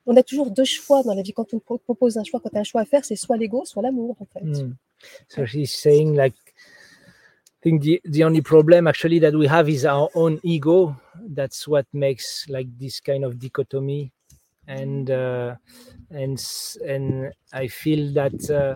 [0.08, 1.32] on a toujours deux choix dans la vie.
[1.32, 3.38] Quand on pro- propose un choix, quand tu as un choix à faire, c'est soit
[3.38, 4.44] l'ego, soit l'amour, en fait.
[4.44, 4.74] Mm.
[5.30, 9.86] So she's saying like I think the, the only problem actually that we have is
[9.86, 10.96] our own ego.
[11.16, 14.12] That's what makes like this kind of dichotomy.
[14.68, 15.56] And uh,
[16.10, 16.44] and
[16.88, 18.76] and I feel that uh,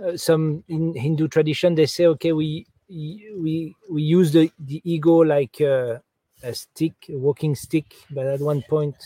[0.00, 5.18] uh, some in Hindu tradition they say okay we we we use the, the ego
[5.18, 5.98] like uh,
[6.42, 8.96] a stick, a walking stick, but at one point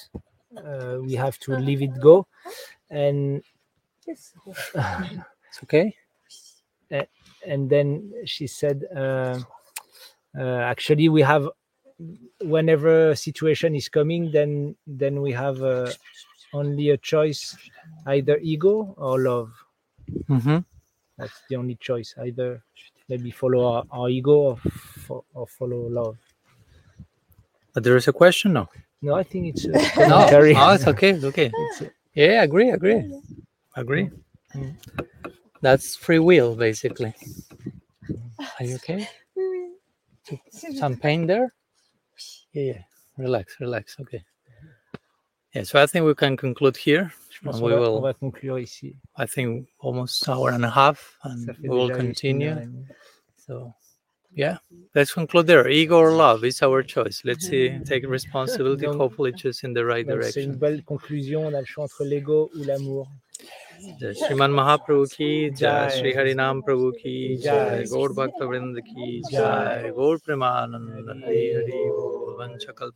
[0.56, 2.26] uh, we have to leave it go.
[2.90, 3.42] And
[4.06, 4.32] Yes.
[5.48, 5.96] It's okay.
[7.46, 9.40] and then she said uh,
[10.38, 11.48] uh, actually we have
[12.42, 15.94] whenever a situation is coming then then we have uh,
[16.52, 17.58] only a choice
[18.06, 19.52] either ego or love
[20.28, 20.58] hmm
[21.18, 22.62] that's the only choice either
[23.09, 26.16] maybe follow our, our ego or, fo- or follow love
[27.72, 28.52] But there is a question?
[28.55, 28.68] No.
[29.02, 29.68] no i think it's a
[30.09, 30.26] No.
[30.26, 30.55] commentary.
[30.56, 31.10] Oh, it's okay.
[31.10, 31.51] It's okay.
[32.14, 33.05] Yeah, agree, agree.
[33.76, 34.09] Agree.
[34.55, 34.74] Mm.
[35.60, 37.12] That's free will, basically.
[38.59, 39.06] Are you okay?
[40.80, 41.52] Some pain there?
[42.55, 42.82] Yeah, yeah.
[43.18, 43.97] Relax, relax.
[44.01, 44.24] Okay.
[45.52, 47.12] Yeah, so I think we can conclude here.
[47.35, 50.49] Je pense And qu'on we va, on will, va conclure ici I think, almost hour
[50.52, 52.49] and a half, Ça and fait we will déjà une continue.
[52.49, 52.85] heure et demie.
[53.48, 53.73] So,
[54.35, 54.57] yeah,
[54.95, 55.68] let's conclude there.
[55.69, 57.22] Ego or love is our choice.
[57.26, 60.60] Let's see, take responsibility, Donc- hopefully, just in the right Donc, c'est une direction.
[60.60, 63.07] belle conclusion on a le choix entre l'ego ou l'amour
[63.81, 68.80] जय श्रीमान महाप्रभु की जय जय। श्री हरिनाम प्रभु की जय जय। गौर भक्त वृंद
[68.80, 72.93] की जय। जय गौर प्रेमानंद हरि हरि बोल वंश कल्प